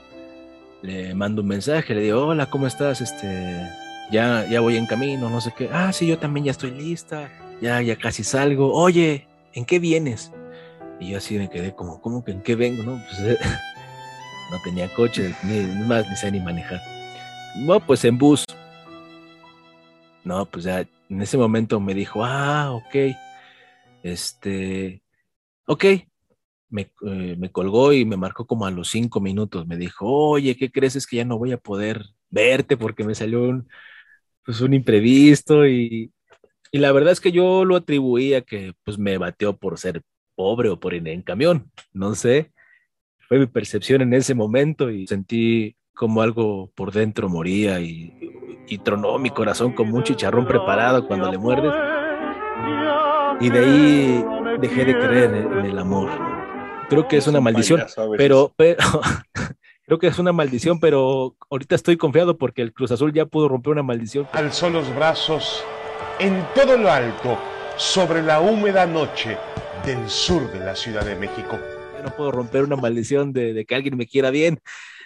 le 0.82 1.14
mando 1.14 1.42
un 1.42 1.48
mensaje, 1.48 1.94
le 1.94 2.02
digo, 2.02 2.26
hola, 2.26 2.46
¿cómo 2.46 2.66
estás? 2.66 3.00
Este, 3.00 3.68
ya, 4.10 4.46
ya 4.48 4.60
voy 4.60 4.76
en 4.76 4.86
camino, 4.86 5.28
no 5.28 5.40
sé 5.40 5.52
qué. 5.56 5.68
Ah, 5.72 5.92
sí, 5.92 6.06
yo 6.06 6.18
también 6.18 6.44
ya 6.44 6.52
estoy 6.52 6.70
lista, 6.70 7.30
ya, 7.60 7.80
ya 7.82 7.96
casi 7.96 8.24
salgo. 8.24 8.72
Oye, 8.72 9.26
¿en 9.52 9.64
qué 9.64 9.78
vienes? 9.78 10.32
Y 11.00 11.10
yo 11.10 11.18
así 11.18 11.38
me 11.38 11.50
quedé 11.50 11.74
como, 11.74 12.00
¿cómo 12.00 12.24
que 12.24 12.32
en 12.32 12.42
qué 12.42 12.54
vengo? 12.54 12.82
No, 12.82 13.00
pues 13.08 13.38
no 14.50 14.58
tenía 14.62 14.92
coche, 14.94 15.34
ni 15.42 15.60
más, 15.86 16.08
ni 16.08 16.16
sé 16.16 16.30
ni 16.30 16.40
manejar. 16.40 16.80
No, 17.56 17.80
pues 17.80 18.04
en 18.04 18.18
bus. 18.18 18.44
No, 20.24 20.46
pues 20.46 20.64
ya 20.64 20.86
en 21.08 21.22
ese 21.22 21.36
momento 21.38 21.80
me 21.80 21.94
dijo, 21.94 22.24
ah, 22.24 22.72
ok, 22.72 23.16
este, 24.02 25.02
ok, 25.66 25.84
me, 26.70 26.90
eh, 27.06 27.36
me 27.38 27.50
colgó 27.52 27.92
y 27.92 28.04
me 28.04 28.16
marcó 28.16 28.46
como 28.46 28.66
a 28.66 28.70
los 28.70 28.88
cinco 28.90 29.20
minutos. 29.20 29.66
Me 29.66 29.76
dijo, 29.76 30.06
oye, 30.06 30.56
¿qué 30.56 30.70
crees? 30.70 30.96
Es 30.96 31.06
que 31.06 31.16
ya 31.16 31.24
no 31.24 31.38
voy 31.38 31.52
a 31.52 31.58
poder 31.58 32.04
verte 32.30 32.76
porque 32.76 33.04
me 33.04 33.14
salió 33.14 33.42
un, 33.42 33.68
pues, 34.44 34.60
un 34.60 34.74
imprevisto 34.74 35.66
y, 35.66 36.12
y 36.72 36.78
la 36.78 36.92
verdad 36.92 37.12
es 37.12 37.20
que 37.20 37.32
yo 37.32 37.64
lo 37.64 37.76
atribuía 37.76 38.42
que 38.42 38.74
pues 38.84 38.98
me 38.98 39.18
bateó 39.18 39.56
por 39.56 39.78
ser 39.78 40.02
pobre 40.34 40.70
o 40.70 40.80
por 40.80 40.94
ir 40.94 41.06
en 41.08 41.22
camión, 41.22 41.70
no 41.92 42.14
sé. 42.14 42.52
Fue 43.28 43.38
mi 43.38 43.46
percepción 43.46 44.02
en 44.02 44.14
ese 44.14 44.34
momento 44.34 44.90
y 44.90 45.06
sentí 45.06 45.76
como 45.94 46.22
algo 46.22 46.72
por 46.74 46.92
dentro 46.92 47.28
moría 47.28 47.80
y, 47.80 48.33
y 48.68 48.78
tronó 48.78 49.18
mi 49.18 49.30
corazón 49.30 49.72
como 49.72 49.96
un 49.96 50.02
chicharrón 50.02 50.46
preparado 50.46 51.06
cuando 51.06 51.30
le 51.30 51.38
muerdes. 51.38 51.72
Y 53.40 53.50
de 53.50 53.58
ahí 53.58 54.24
dejé 54.60 54.84
de 54.84 54.98
creer 54.98 55.24
en 55.24 55.34
el, 55.34 55.58
en 55.58 55.64
el 55.66 55.78
amor. 55.78 56.10
Creo 56.88 57.08
que 57.08 57.16
es 57.16 57.26
una 57.26 57.40
maldición, 57.40 57.84
pero, 58.16 58.52
pero 58.56 58.78
creo 59.86 59.98
que 59.98 60.06
es 60.06 60.18
una 60.18 60.32
maldición, 60.32 60.80
pero 60.80 61.34
ahorita 61.50 61.74
estoy 61.74 61.96
confiado 61.96 62.36
porque 62.36 62.62
el 62.62 62.72
Cruz 62.72 62.90
Azul 62.92 63.12
ya 63.12 63.26
pudo 63.26 63.48
romper 63.48 63.72
una 63.72 63.82
maldición. 63.82 64.28
Alzó 64.32 64.70
los 64.70 64.94
brazos 64.94 65.64
en 66.18 66.44
todo 66.54 66.76
lo 66.76 66.90
alto 66.90 67.38
sobre 67.76 68.22
la 68.22 68.40
húmeda 68.40 68.86
noche 68.86 69.36
del 69.84 70.08
sur 70.08 70.50
de 70.52 70.60
la 70.60 70.76
Ciudad 70.76 71.04
de 71.04 71.16
México. 71.16 71.58
Ya 71.96 72.02
no 72.02 72.10
puedo 72.10 72.30
romper 72.30 72.62
una 72.62 72.76
maldición 72.76 73.32
de, 73.32 73.52
de 73.52 73.64
que 73.64 73.74
alguien 73.74 73.96
me 73.96 74.06
quiera 74.06 74.30
bien, 74.30 74.60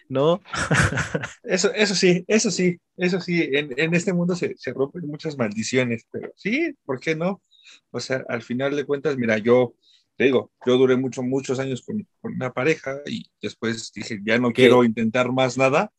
¿no? 0.08 0.40
Eso, 1.42 1.72
eso 1.74 1.94
sí, 1.94 2.24
eso 2.28 2.50
sí, 2.50 2.78
eso 2.96 3.20
sí, 3.20 3.42
en, 3.52 3.72
en 3.78 3.94
este 3.94 4.12
mundo 4.12 4.34
se, 4.36 4.54
se 4.56 4.72
rompen 4.72 5.06
muchas 5.06 5.36
maldiciones, 5.38 6.06
pero 6.10 6.30
sí, 6.36 6.74
¿por 6.84 7.00
qué 7.00 7.14
no? 7.14 7.42
O 7.90 8.00
sea, 8.00 8.24
al 8.28 8.42
final 8.42 8.74
de 8.76 8.84
cuentas, 8.84 9.16
mira, 9.16 9.38
yo 9.38 9.74
te 10.16 10.24
digo, 10.24 10.50
yo 10.66 10.76
duré 10.76 10.96
mucho, 10.96 11.22
muchos 11.22 11.58
años 11.58 11.82
con, 11.82 12.06
con 12.20 12.34
una 12.34 12.52
pareja 12.52 12.98
y 13.06 13.26
después 13.40 13.92
dije, 13.94 14.20
ya 14.24 14.38
no 14.38 14.48
¿Qué? 14.48 14.62
quiero 14.62 14.84
intentar 14.84 15.30
más 15.32 15.56
nada. 15.56 15.90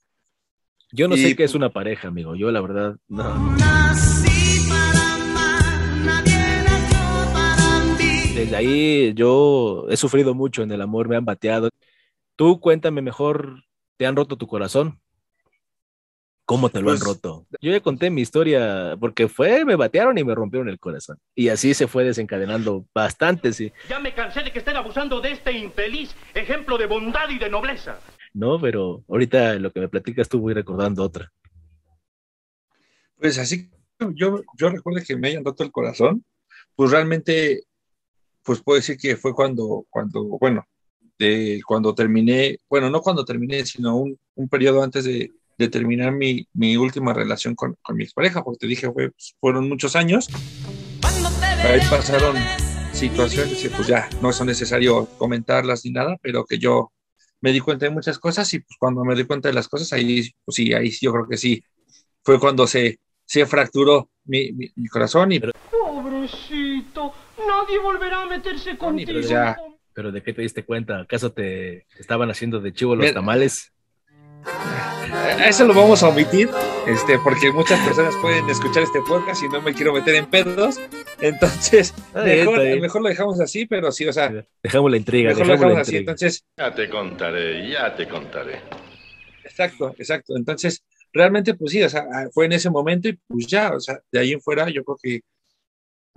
Yo 0.92 1.08
no 1.08 1.16
Y- 1.16 1.20
sé 1.22 1.36
qué 1.36 1.44
es 1.44 1.54
una 1.56 1.70
pareja, 1.72 2.08
amigo. 2.10 2.36
Yo, 2.36 2.52
la 2.52 2.62
verdad, 2.62 2.98
no. 3.08 3.56
Desde 8.36 8.56
ahí 8.56 9.14
yo 9.16 9.86
he 9.90 9.98
sufrido 9.98 10.34
mucho 10.34 10.64
en 10.64 10.72
el 10.72 10.82
amor, 10.82 11.10
me 11.10 11.16
han 11.18 11.26
bateado. 11.26 11.70
Tú 12.36 12.60
cuéntame 12.60 13.02
mejor, 13.02 13.64
¿te 14.00 14.06
han 14.08 14.16
roto 14.16 14.38
tu 14.38 14.48
corazón? 14.48 14.98
¿Cómo 16.46 16.70
te 16.70 16.82
lo 16.82 16.90
han 16.90 16.98
Pues- 16.98 17.06
roto? 17.08 17.46
Yo 17.62 17.70
ya 17.72 17.82
conté 17.82 18.10
mi 18.10 18.22
historia 18.22 18.96
porque 18.98 19.28
fue, 19.28 19.66
me 19.66 19.76
batearon 19.76 20.18
y 20.18 20.24
me 20.24 20.34
rompieron 20.34 20.70
el 20.70 20.80
corazón. 20.80 21.20
Y 21.36 21.50
así 21.50 21.74
se 21.74 21.86
fue 21.86 22.06
desencadenando 22.06 22.86
bastante, 22.96 23.52
sí. 23.52 23.72
Ya 23.90 24.00
me 24.00 24.16
cansé 24.16 24.42
de 24.42 24.52
que 24.54 24.60
estén 24.60 24.78
abusando 24.78 25.20
de 25.20 25.32
este 25.34 25.52
infeliz 25.52 26.16
ejemplo 26.34 26.78
de 26.78 26.86
bondad 26.88 27.30
y 27.30 27.38
de 27.38 27.50
nobleza. 27.50 28.00
¿No? 28.34 28.60
Pero 28.60 29.04
ahorita 29.10 29.56
lo 29.56 29.70
que 29.72 29.82
me 29.82 29.90
platicas 29.90 30.30
tú 30.30 30.40
voy 30.40 30.54
recordando 30.54 31.04
otra. 31.04 31.32
Pues 33.18 33.38
así, 33.38 33.70
yo, 34.16 34.42
yo 34.58 34.70
recuerdo 34.70 35.02
que 35.06 35.18
me 35.18 35.28
hayan 35.28 35.44
roto 35.44 35.64
el 35.64 35.74
corazón, 35.74 36.24
pues 36.74 36.90
realmente, 36.90 37.64
pues 38.44 38.62
puedo 38.64 38.78
decir 38.78 38.98
que 38.98 39.18
fue 39.18 39.34
cuando, 39.36 39.86
cuando 39.90 40.24
bueno, 40.40 40.66
de, 41.20 41.62
cuando 41.68 41.94
terminé, 41.94 42.58
bueno, 42.70 42.90
no 42.90 43.02
cuando 43.02 43.26
terminé, 43.26 43.66
sino 43.66 43.98
un, 43.98 44.18
un 44.36 44.50
periodo 44.50 44.82
antes 44.82 45.04
de, 45.04 45.32
de 45.58 45.68
terminar 45.68 46.14
mi, 46.14 46.48
mi 46.54 46.78
última 46.78 47.14
relación 47.14 47.54
con, 47.54 47.76
con 47.82 47.98
mi 47.98 48.06
expareja, 48.06 48.44
porque 48.44 48.60
te 48.60 48.68
dije, 48.68 48.92
fue, 48.92 49.12
pues, 49.12 49.36
fueron 49.40 49.68
muchos 49.68 49.96
años. 49.98 50.30
Ahí 51.62 51.82
pasaron 51.90 52.38
situaciones 52.94 53.62
que 53.62 53.70
pues 53.70 53.88
ya 53.88 54.10
no 54.22 54.32
son 54.32 54.48
necesario 54.48 55.06
comentarlas 55.18 55.84
ni 55.84 55.92
nada, 55.92 56.18
pero 56.22 56.46
que 56.46 56.58
yo 56.58 56.92
me 57.42 57.52
di 57.52 57.60
cuenta 57.60 57.86
de 57.86 57.92
muchas 57.92 58.18
cosas 58.18 58.54
y 58.54 58.60
pues 58.60 58.78
cuando 58.80 59.04
me 59.04 59.16
di 59.16 59.26
cuenta 59.26 59.50
de 59.50 59.54
las 59.54 59.68
cosas, 59.68 59.92
ahí, 59.94 60.30
pues 60.46 60.56
sí, 60.56 60.74
ahí 60.74 60.92
sí, 60.92 61.06
yo 61.06 61.12
creo 61.12 61.28
que 61.28 61.38
sí, 61.38 61.62
fue 62.24 62.40
cuando 62.40 62.66
se, 62.66 63.00
se 63.26 63.46
fracturó 63.46 64.10
mi, 64.26 64.54
mi, 64.54 64.72
mi 64.76 64.88
corazón 64.88 65.32
y 65.34 65.40
Pobrecito, 65.40 67.14
nadie 67.46 67.80
volverá 67.80 68.24
a 68.24 68.26
meterse 68.28 68.78
contigo. 68.78 69.12
pues 69.12 69.30
ya. 69.30 69.58
¿Pero 69.94 70.12
de 70.12 70.22
qué 70.22 70.34
te 70.34 70.42
diste 70.42 70.64
cuenta? 70.64 71.00
¿Acaso 71.02 71.32
te 71.32 71.86
estaban 72.00 72.30
haciendo 72.30 72.60
de 72.60 72.72
chivo 72.74 72.96
los 72.96 73.04
Mira. 73.04 73.14
tamales? 73.16 73.72
Eso 75.46 75.66
lo 75.66 75.74
vamos 75.74 76.04
a 76.04 76.10
omitir, 76.10 76.50
este, 76.88 77.18
porque 77.20 77.52
muchas 77.52 77.80
personas 77.86 78.14
pueden 78.22 78.48
escuchar 78.50 78.84
este 78.84 79.00
podcast 79.08 79.42
y 79.44 79.50
no 79.50 79.62
me 79.62 79.74
quiero 79.74 79.94
meter 79.94 80.16
en 80.16 80.26
pedos. 80.28 80.80
Entonces, 81.20 81.94
bien, 82.14 82.46
mejor, 82.46 82.80
mejor 82.80 83.02
lo 83.02 83.10
dejamos 83.10 83.40
así, 83.42 83.66
pero 83.66 83.92
sí, 83.92 84.06
o 84.08 84.14
sea, 84.14 84.46
Dejamos 84.64 84.92
la 84.92 84.98
intriga, 84.98 85.30
mejor 85.30 85.48
lo 85.48 85.54
dejamos 85.54 85.62
la 85.62 85.68
dejamos 85.70 85.88
así. 85.88 85.98
intriga. 85.98 86.12
Entonces, 86.12 86.46
Ya 86.58 86.74
te 86.76 86.90
contaré, 86.90 87.70
ya 87.70 87.96
te 87.96 88.08
contaré. 88.08 88.62
exacto, 89.44 89.96
exacto. 89.98 90.36
Entonces, 90.38 90.84
realmente, 91.12 91.54
pues 91.56 91.72
sí, 91.72 91.82
o 91.84 91.90
sea, 91.90 92.06
fue 92.34 92.46
en 92.46 92.54
ese 92.54 92.70
momento 92.70 93.10
y 93.10 93.14
pues 93.28 93.48
ya, 93.48 93.72
o 93.74 93.80
sea, 93.80 94.00
de 94.12 94.20
ahí 94.20 94.32
en 94.34 94.42
fuera, 94.42 94.70
yo 94.70 94.84
creo 94.84 94.98
que 95.02 95.22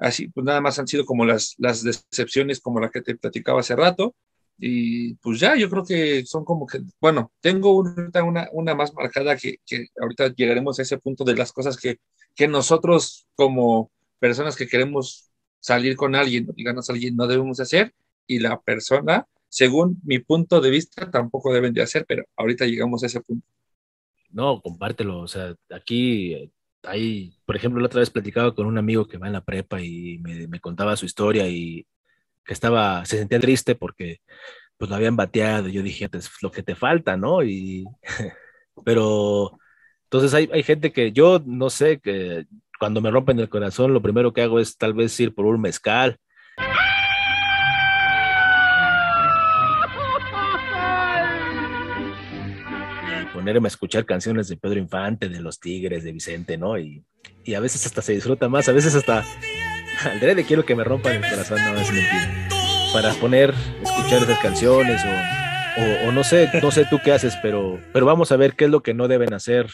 así, 0.03 0.29
pues 0.29 0.45
nada 0.45 0.61
más 0.61 0.79
han 0.79 0.89
sido 0.89 1.05
como 1.05 1.25
las, 1.25 1.55
las 1.59 1.83
decepciones 1.83 2.61
como 2.61 2.81
la 2.81 2.91
que 2.91 3.03
te 3.03 3.17
platicaba 3.17 3.61
hace 3.61 3.77
rato. 3.77 4.15
Y 4.59 5.15
pues 5.15 5.41
ya, 5.41 5.57
yo 5.57 5.69
creo 5.71 5.85
que 5.85 6.25
son 6.27 6.45
como 6.45 6.67
que, 6.67 6.81
bueno, 7.01 7.33
tengo 7.41 7.77
una, 7.77 8.49
una, 8.53 8.75
más 8.75 8.93
marcada 8.95 9.37
que, 9.37 9.57
que 9.67 9.87
ahorita 10.01 10.35
llegaremos 10.35 10.79
a 10.79 10.83
ese 10.83 10.99
punto 10.99 11.25
de 11.25 11.37
las 11.37 11.53
cosas 11.53 11.77
que, 11.77 11.99
que 12.35 12.49
nosotros 12.49 13.27
como 13.35 13.91
personas 14.19 14.57
que 14.57 14.69
queremos 14.69 15.31
salir 15.61 15.97
con 15.97 16.15
alguien, 16.15 16.47
digamos 16.55 16.89
a 16.89 16.93
alguien, 16.93 17.17
no 17.17 17.27
debemos 17.27 17.61
hacer 17.61 17.95
y 18.27 18.39
la 18.41 18.61
persona, 18.61 19.27
según 19.49 20.01
mi 20.05 20.19
punto 20.19 20.61
de 20.61 20.71
vista, 20.71 21.11
tampoco 21.11 21.53
deben 21.53 21.73
de 21.73 21.83
hacer, 21.83 22.05
pero 22.07 22.25
ahorita 22.37 22.67
llegamos 22.67 23.03
a 23.03 23.07
ese 23.07 23.21
punto. 23.21 23.47
No, 24.31 24.61
compártelo. 24.63 25.21
O 25.21 25.29
sea, 25.29 25.55
aquí 25.71 26.53
hay, 26.85 27.37
por 27.47 27.57
ejemplo, 27.57 27.81
la 27.81 27.87
otra 27.87 28.01
vez 28.01 28.11
platicaba 28.11 28.55
con 28.55 28.67
un 28.67 28.79
amigo 28.79 29.07
que 29.07 29.19
va 29.19 29.27
en 29.27 29.33
la 29.35 29.45
prepa 29.45 29.81
y 29.81 30.19
me, 30.19 30.61
contaba 30.61 30.97
su 30.97 31.07
historia 31.07 31.49
y 31.49 31.87
que 32.45 32.53
estaba, 32.53 33.05
se 33.05 33.19
sentía 33.19 33.41
triste 33.41 33.75
porque 33.75 34.21
pues 34.79 34.91
lo 34.91 34.97
habían 34.97 35.17
bateado. 35.17 35.69
Yo 35.69 35.83
dije, 35.83 36.09
"Pues, 36.09 36.31
lo 36.43 36.51
que 36.51 36.63
te 36.63 36.75
falta, 36.75 37.17
¿no? 37.17 37.43
Y, 37.43 37.85
pero, 38.85 39.59
entonces 40.05 40.35
hay, 40.35 40.51
hay 40.53 40.63
gente 40.63 40.93
que 40.93 41.13
yo 41.13 41.43
no 41.45 41.71
sé, 41.71 42.01
que 42.01 42.47
cuando 42.79 43.01
me 43.01 43.11
rompen 43.11 43.39
el 43.39 43.49
corazón, 43.49 43.95
lo 43.95 44.03
primero 44.03 44.33
que 44.33 44.43
hago 44.43 44.59
es 44.61 44.77
tal 44.77 44.95
vez 44.95 45.19
ir 45.21 45.35
por 45.35 45.47
un 45.47 45.61
mezcal. 45.61 46.19
Ponerme 53.43 53.67
a 53.67 53.71
escuchar 53.71 54.07
canciones 54.07 54.47
de 54.47 54.57
Pedro 54.57 54.79
Infante, 54.79 55.29
de 55.29 55.41
Los 55.41 55.59
Tigres, 55.59 56.05
de 56.05 56.13
Vicente, 56.13 56.57
¿no? 56.57 56.79
Y, 56.79 57.05
y 57.45 57.55
a 57.55 57.61
veces 57.61 57.85
hasta 57.85 58.01
se 58.01 58.13
disfruta 58.13 58.49
más, 58.49 58.69
a 58.69 58.73
veces 58.73 58.95
hasta 58.95 59.25
al 60.05 60.45
quiero 60.45 60.65
que 60.65 60.77
me 60.77 60.85
rompan 60.85 61.17
el 61.17 61.29
corazón, 61.29 61.59
no 61.65 61.75
es 61.81 61.93
mentira. 61.93 62.49
Para 62.93 63.13
poner, 63.15 63.53
escuchar 63.83 64.23
esas 64.23 64.39
canciones 64.39 65.03
o, 65.05 65.81
o, 65.81 66.09
o 66.09 66.13
no 66.13 66.23
sé, 66.23 66.51
no 66.63 66.71
sé 66.71 66.87
tú 66.89 67.01
qué 67.05 67.11
haces, 67.11 67.35
pero, 67.43 67.81
pero 67.93 68.07
vamos 68.07 68.31
a 68.31 68.37
ver 68.37 68.55
qué 68.55 68.67
es 68.67 68.71
lo 68.71 68.81
que 68.81 68.95
no 68.95 69.09
deben 69.09 69.35
hacer. 69.35 69.69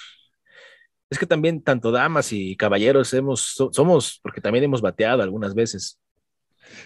Es 1.11 1.19
que 1.19 1.27
también 1.27 1.63
tanto 1.63 1.91
damas 1.91 2.33
y 2.33 2.57
caballeros 2.57 3.13
hemos, 3.13 3.41
so- 3.55 3.71
somos, 3.71 4.19
porque 4.23 4.41
también 4.41 4.65
hemos 4.65 4.81
bateado 4.81 5.23
algunas 5.23 5.55
veces. 5.55 5.99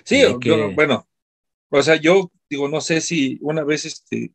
Sí, 0.05 0.17
hay 0.25 0.37
que- 0.41 0.49
yo, 0.49 0.73
bueno, 0.73 1.07
o 1.71 1.81
sea, 1.81 1.95
yo 1.95 2.33
digo, 2.51 2.69
no 2.69 2.81
sé 2.81 3.01
si 3.01 3.39
una 3.41 3.63
vez 3.63 3.85
este, 3.85 4.33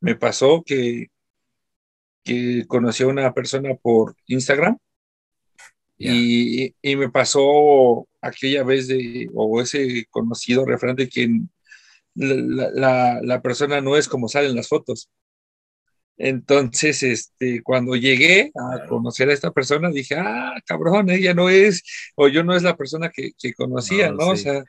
me 0.00 0.14
pasó 0.14 0.62
que, 0.64 1.08
que 2.28 2.66
conocí 2.66 3.02
a 3.02 3.08
una 3.08 3.32
persona 3.34 3.74
por 3.74 4.14
Instagram 4.26 4.76
y, 6.14 6.74
y 6.80 6.96
me 6.96 7.08
pasó 7.10 8.06
aquella 8.20 8.62
vez 8.62 8.86
de, 8.88 9.28
o 9.34 9.60
ese 9.60 10.06
conocido 10.10 10.64
refrán 10.64 10.94
de 10.96 11.08
que 11.08 11.28
la, 12.14 12.70
la- 12.72 13.20
la 13.22 13.42
persona 13.42 13.80
no 13.80 13.96
es 13.96 14.06
como 14.08 14.28
salen 14.28 14.54
las 14.54 14.68
fotos. 14.68 15.08
Entonces, 16.20 17.02
este, 17.04 17.62
cuando 17.62 17.94
llegué 17.94 18.50
a 18.56 18.86
conocer 18.88 19.30
a 19.30 19.32
esta 19.32 19.52
persona, 19.52 19.88
dije, 19.90 20.16
ah, 20.18 20.54
cabrón, 20.66 21.10
ella 21.10 21.32
no 21.32 21.48
es, 21.48 21.82
o 22.16 22.26
yo 22.28 22.42
no 22.42 22.56
es 22.56 22.64
la 22.64 22.76
persona 22.76 23.10
que, 23.10 23.30
que 23.38 23.54
conocía, 23.54 24.10
No, 24.10 24.16
¿no? 24.16 24.26
O 24.30 24.36
sea, 24.36 24.64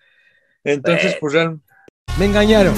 entonces, 0.63 1.17
pues 1.19 1.33
real- 1.33 1.59
Me 2.19 2.25
engañaron. 2.25 2.75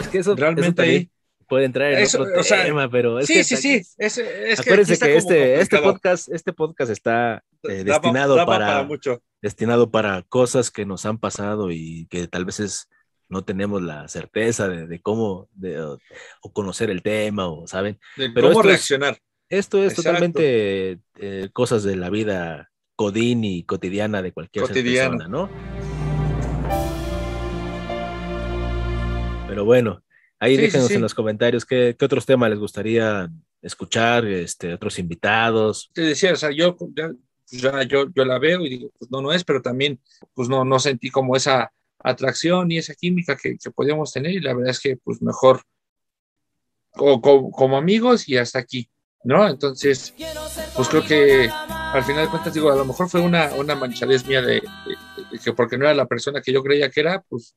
Es 0.00 0.08
que 0.08 0.18
eso, 0.18 0.34
Realmente 0.34 0.66
eso 0.68 0.74
también 0.74 0.96
ahí- 1.02 1.10
puede 1.48 1.64
entrar 1.64 1.92
en 1.92 1.98
Eso, 2.00 2.22
otro 2.22 2.42
sea, 2.42 2.64
tema, 2.64 2.90
pero 2.90 3.18
es 3.18 3.26
sí, 3.26 3.34
que 3.34 3.44
sí, 3.44 3.56
sí, 3.56 3.74
es, 3.98 4.18
es 4.18 4.60
Acuérdense 4.60 4.98
que, 4.98 5.16
este, 5.16 5.60
este 5.60 5.78
podcast, 5.78 6.28
este 6.28 6.52
podcast 6.52 6.90
está 6.90 7.42
eh, 7.62 7.84
Daba- 7.84 8.00
destinado 8.00 8.34
daba 8.36 8.46
para, 8.46 8.66
para 8.66 8.82
mucho. 8.84 9.22
destinado 9.42 9.90
para 9.90 10.22
cosas 10.22 10.70
que 10.70 10.84
nos 10.86 11.06
han 11.06 11.18
pasado 11.18 11.70
y 11.70 12.06
que 12.10 12.26
tal 12.28 12.44
vez 12.44 12.60
es- 12.60 12.88
no 13.28 13.44
tenemos 13.44 13.82
la 13.82 14.06
certeza 14.08 14.68
de, 14.68 14.86
de 14.86 15.00
cómo 15.00 15.48
de, 15.52 15.80
o, 15.80 15.98
o 16.42 16.52
conocer 16.52 16.90
el 16.90 17.02
tema 17.02 17.48
o 17.48 17.66
saben. 17.66 17.98
De 18.16 18.30
Pero 18.30 18.48
cómo 18.48 18.60
esto 18.60 18.68
es- 18.70 18.74
reaccionar. 18.76 19.18
esto 19.48 19.78
es 19.78 19.92
Exacto. 19.92 20.02
totalmente 20.10 21.00
eh, 21.18 21.48
cosas 21.52 21.82
de 21.82 21.96
la 21.96 22.08
vida 22.10 22.70
codín 22.94 23.44
y 23.44 23.64
cotidiana 23.64 24.22
de 24.22 24.32
cualquier 24.32 24.66
persona, 24.66 25.26
¿no? 25.28 25.50
Pero 29.48 29.64
bueno, 29.64 30.02
ahí 30.40 30.56
Sí, 30.56 30.62
déjenos 30.62 30.88
sí. 30.88 30.94
en 30.94 31.02
los 31.02 31.14
comentarios 31.14 31.64
qué, 31.64 31.96
qué 31.98 32.04
otros 32.04 32.26
temas 32.26 32.50
les 32.50 32.58
gustaría 32.58 33.28
escuchar, 33.62 34.26
este, 34.26 34.74
otros 34.74 34.98
invitados. 34.98 35.90
Te 35.92 36.02
decía, 36.02 36.32
o 36.32 36.36
sea, 36.36 36.50
yo 36.52 36.76
ya, 36.94 37.10
ya 37.50 37.82
yo, 37.84 38.06
yo 38.14 38.24
la 38.24 38.38
veo 38.38 38.60
y 38.64 38.68
digo, 38.70 38.90
pues 38.98 39.10
no, 39.10 39.20
no 39.22 39.32
es, 39.32 39.44
pero 39.44 39.62
también, 39.62 40.00
pues 40.34 40.48
no, 40.48 40.64
no 40.64 40.78
sentí 40.78 41.10
como 41.10 41.36
esa 41.36 41.72
atracción 41.98 42.70
y 42.70 42.78
esa 42.78 42.94
química 42.94 43.36
que, 43.36 43.56
que 43.58 43.70
podíamos 43.70 44.12
tener 44.12 44.32
y 44.32 44.40
la 44.40 44.54
verdad 44.54 44.70
es 44.70 44.80
que, 44.80 44.96
pues 44.96 45.20
mejor 45.22 45.62
o, 46.98 47.20
co- 47.20 47.50
como 47.50 47.76
amigos 47.76 48.28
y 48.28 48.36
hasta 48.36 48.58
aquí, 48.58 48.88
¿no? 49.24 49.46
Entonces, 49.48 50.14
pues 50.74 50.88
creo 50.88 51.02
que 51.04 51.48
al 51.50 52.04
final 52.04 52.24
de 52.24 52.30
cuentas, 52.30 52.54
digo, 52.54 52.70
a 52.70 52.76
lo 52.76 52.84
mejor 52.84 53.08
fue 53.08 53.20
una, 53.20 53.52
una 53.54 53.74
manchadez 53.74 54.26
mía 54.26 54.42
de, 54.42 54.54
de- 54.54 55.24
de 55.32 55.38
que 55.38 55.52
porque 55.52 55.76
no 55.78 55.84
era 55.84 55.94
la 55.94 56.06
persona 56.06 56.40
que 56.40 56.52
yo 56.52 56.62
creía 56.62 56.90
que 56.90 57.00
era, 57.00 57.22
pues 57.28 57.54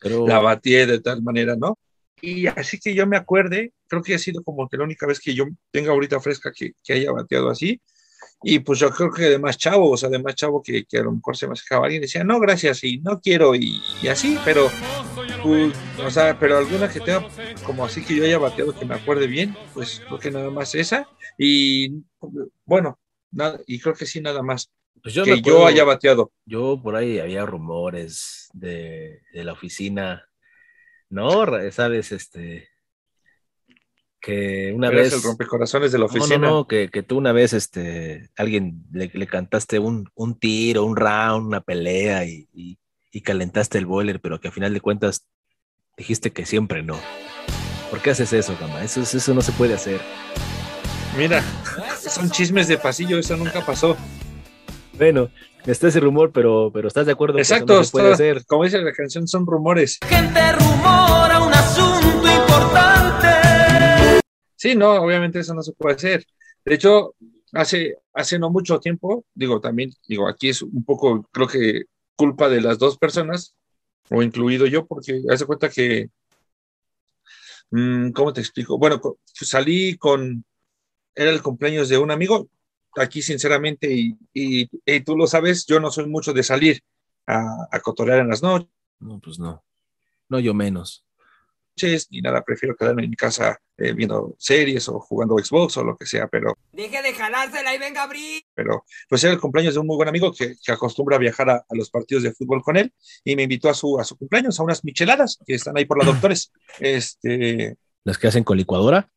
Pero 0.00 0.26
la 0.26 0.38
batí 0.40 0.72
de 0.72 1.00
tal 1.00 1.22
manera, 1.22 1.56
¿no? 1.56 1.78
Y 2.20 2.46
así 2.46 2.78
que 2.78 2.94
yo 2.94 3.06
me 3.06 3.16
acuerde, 3.16 3.72
creo 3.86 4.02
que 4.02 4.14
ha 4.14 4.18
sido 4.18 4.42
como 4.42 4.68
que 4.68 4.76
la 4.76 4.84
única 4.84 5.06
vez 5.06 5.20
que 5.20 5.34
yo 5.34 5.44
tenga 5.70 5.90
ahorita 5.92 6.20
fresca 6.20 6.52
que, 6.52 6.72
que 6.82 6.92
haya 6.94 7.12
bateado 7.12 7.50
así. 7.50 7.80
Y 8.42 8.60
pues 8.60 8.78
yo 8.78 8.90
creo 8.90 9.10
que 9.12 9.22
de 9.24 9.38
más 9.38 9.56
chavo, 9.58 9.90
o 9.90 9.96
sea, 9.96 10.08
de 10.08 10.18
más 10.20 10.34
chavo 10.34 10.62
que, 10.62 10.84
que 10.84 10.98
a 10.98 11.02
lo 11.02 11.12
mejor 11.12 11.36
se 11.36 11.46
me 11.46 11.54
acercaba 11.54 11.86
alguien 11.86 12.02
y 12.02 12.06
decía, 12.06 12.22
no, 12.24 12.38
gracias, 12.38 12.84
y 12.84 12.98
no 12.98 13.20
quiero, 13.20 13.54
y, 13.54 13.80
y 14.02 14.08
así, 14.08 14.38
pero, 14.44 14.68
pues, 15.42 15.72
o 16.04 16.10
sea, 16.10 16.38
pero 16.38 16.56
alguna 16.58 16.88
que 16.88 17.00
tenga 17.00 17.26
como 17.64 17.84
así 17.84 18.04
que 18.04 18.14
yo 18.14 18.24
haya 18.24 18.38
bateado 18.38 18.72
que 18.72 18.84
me 18.86 18.94
acuerde 18.94 19.26
bien, 19.26 19.56
pues 19.74 20.00
creo 20.06 20.18
que 20.18 20.30
nada 20.30 20.50
más 20.50 20.74
esa. 20.74 21.08
Y 21.36 22.02
bueno, 22.64 22.98
nada, 23.32 23.60
y 23.66 23.78
creo 23.80 23.94
que 23.94 24.06
sí, 24.06 24.20
nada 24.20 24.42
más. 24.42 24.70
Pues 25.02 25.14
yo 25.14 25.24
que 25.24 25.32
acuerdo- 25.32 25.60
yo 25.60 25.66
haya 25.66 25.84
bateado. 25.84 26.32
Yo 26.46 26.80
por 26.82 26.96
ahí 26.96 27.18
había 27.18 27.44
rumores 27.46 28.48
de, 28.52 29.20
de 29.32 29.44
la 29.44 29.52
oficina, 29.52 30.27
¿no? 31.10 31.46
Sabes, 31.70 32.12
este, 32.12 32.68
que 34.20 34.72
una 34.74 34.90
vez... 34.90 35.12
el 35.12 35.22
rompecorazones 35.22 35.92
de 35.92 35.98
la 35.98 36.06
No, 36.06 36.12
no, 36.12 36.18
oficina. 36.18 36.38
no, 36.38 36.66
que, 36.66 36.88
que 36.90 37.02
tú 37.02 37.16
una 37.18 37.32
vez, 37.32 37.52
este, 37.52 38.30
alguien 38.36 38.84
le, 38.92 39.10
le 39.12 39.26
cantaste 39.26 39.78
un, 39.78 40.10
un 40.14 40.38
tiro, 40.38 40.84
un 40.84 40.96
round, 40.96 41.46
una 41.46 41.60
pelea 41.60 42.24
y, 42.24 42.48
y- 42.52 42.78
y 43.10 43.22
calentaste 43.22 43.78
el 43.78 43.86
boiler, 43.86 44.20
pero 44.20 44.38
que 44.40 44.48
a 44.48 44.52
final 44.52 44.74
de 44.74 44.80
cuentas 44.82 45.26
dijiste 45.96 46.30
que 46.30 46.44
siempre 46.44 46.82
no. 46.82 46.98
¿Por 47.90 48.02
qué 48.02 48.10
haces 48.10 48.32
eso, 48.34 48.56
Gama? 48.60 48.84
Eso, 48.84 49.00
es- 49.00 49.14
eso 49.14 49.32
no 49.34 49.40
se 49.40 49.52
puede 49.52 49.74
hacer. 49.74 50.00
Mira, 51.16 51.42
son 51.96 52.30
chismes 52.30 52.68
de 52.68 52.76
pasillo, 52.76 53.18
eso 53.18 53.36
nunca 53.36 53.64
pasó. 53.64 53.96
Bueno, 54.92 55.30
está 55.66 55.88
ese 55.88 56.00
rumor, 56.00 56.32
pero, 56.32 56.70
pero 56.72 56.88
¿estás 56.88 57.06
de 57.06 57.12
acuerdo? 57.12 57.36
que 57.36 57.42
eso 57.42 57.54
Exacto, 57.54 57.74
no 57.78 57.84
se 57.84 57.90
puede 57.92 58.04
está- 58.12 58.14
hacer. 58.14 58.46
como 58.46 58.64
dice 58.64 58.78
la 58.78 58.92
canción, 58.92 59.26
son 59.28 59.46
rumores. 59.46 59.98
Gente 60.06 60.52
rumora 60.52 61.40
un 61.44 61.52
asunto 61.52 62.26
importante. 62.26 63.28
Sí, 64.56 64.74
no, 64.74 64.92
obviamente 64.94 65.40
eso 65.40 65.54
no 65.54 65.62
se 65.62 65.72
puede 65.72 65.94
hacer. 65.96 66.24
De 66.64 66.74
hecho, 66.74 67.14
hace, 67.52 67.96
hace 68.12 68.38
no 68.38 68.50
mucho 68.50 68.80
tiempo, 68.80 69.24
digo, 69.34 69.60
también, 69.60 69.90
digo, 70.06 70.28
aquí 70.28 70.48
es 70.48 70.62
un 70.62 70.84
poco, 70.84 71.28
creo 71.32 71.46
que 71.46 71.82
culpa 72.16 72.48
de 72.48 72.60
las 72.60 72.78
dos 72.78 72.98
personas, 72.98 73.54
o 74.10 74.22
incluido 74.22 74.66
yo, 74.66 74.86
porque 74.86 75.22
hace 75.30 75.44
cuenta 75.46 75.68
que, 75.68 76.08
mm, 77.70 78.10
¿cómo 78.12 78.32
te 78.32 78.40
explico? 78.40 78.78
Bueno, 78.78 79.00
salí 79.32 79.96
con, 79.96 80.44
era 81.14 81.30
el 81.30 81.42
cumpleaños 81.42 81.88
de 81.88 81.98
un 81.98 82.10
amigo, 82.10 82.48
aquí 82.96 83.22
sinceramente, 83.22 83.92
y, 83.92 84.16
y- 84.34 84.68
y 84.84 85.00
tú 85.00 85.16
lo 85.16 85.26
sabes, 85.26 85.66
yo 85.66 85.80
no 85.80 85.90
soy 85.90 86.06
mucho 86.06 86.32
de 86.32 86.42
salir 86.42 86.80
a, 87.26 87.66
a 87.70 87.80
cotorear 87.80 88.20
en 88.20 88.28
las 88.28 88.42
noches. 88.42 88.68
No, 89.00 89.18
pues 89.20 89.38
no. 89.38 89.64
No, 90.28 90.38
yo 90.40 90.52
menos. 90.54 91.04
ni 92.10 92.20
nada, 92.20 92.42
prefiero 92.42 92.74
quedarme 92.76 93.04
en 93.04 93.10
mi 93.10 93.14
casa 93.16 93.56
eh, 93.76 93.92
viendo 93.92 94.34
series 94.36 94.88
o 94.88 94.98
jugando 94.98 95.38
Xbox 95.38 95.76
o 95.76 95.84
lo 95.84 95.96
que 95.96 96.06
sea, 96.06 96.26
pero 96.26 96.54
Deje 96.72 97.00
de 97.02 97.12
jalársela 97.14 97.72
y 97.72 97.78
venga 97.78 98.00
a 98.00 98.04
abrir. 98.04 98.42
pero 98.54 98.84
pues 99.08 99.22
era 99.22 99.32
el 99.32 99.38
cumpleaños 99.40 99.74
de 99.74 99.80
un 99.80 99.86
muy 99.86 99.94
buen 99.96 100.08
amigo 100.08 100.32
que, 100.32 100.54
que 100.60 100.72
acostumbra 100.72 101.14
a 101.16 101.20
viajar 101.20 101.48
a, 101.50 101.56
a 101.58 101.74
los 101.76 101.88
partidos 101.90 102.24
de 102.24 102.32
fútbol 102.32 102.62
con 102.64 102.76
él 102.76 102.92
y 103.22 103.36
me 103.36 103.44
invitó 103.44 103.68
a 103.70 103.74
su, 103.74 103.96
a 104.00 104.02
su 104.04 104.16
cumpleaños, 104.18 104.58
a 104.58 104.64
unas 104.64 104.82
micheladas 104.84 105.38
que 105.46 105.54
están 105.54 105.76
ahí 105.78 105.84
por 105.84 105.98
la 105.98 106.04
doctores. 106.10 106.50
Este, 106.80 107.76
¿Las 108.04 108.18
que 108.18 108.26
hacen 108.26 108.42
con 108.44 108.56
licuadora? 108.56 109.08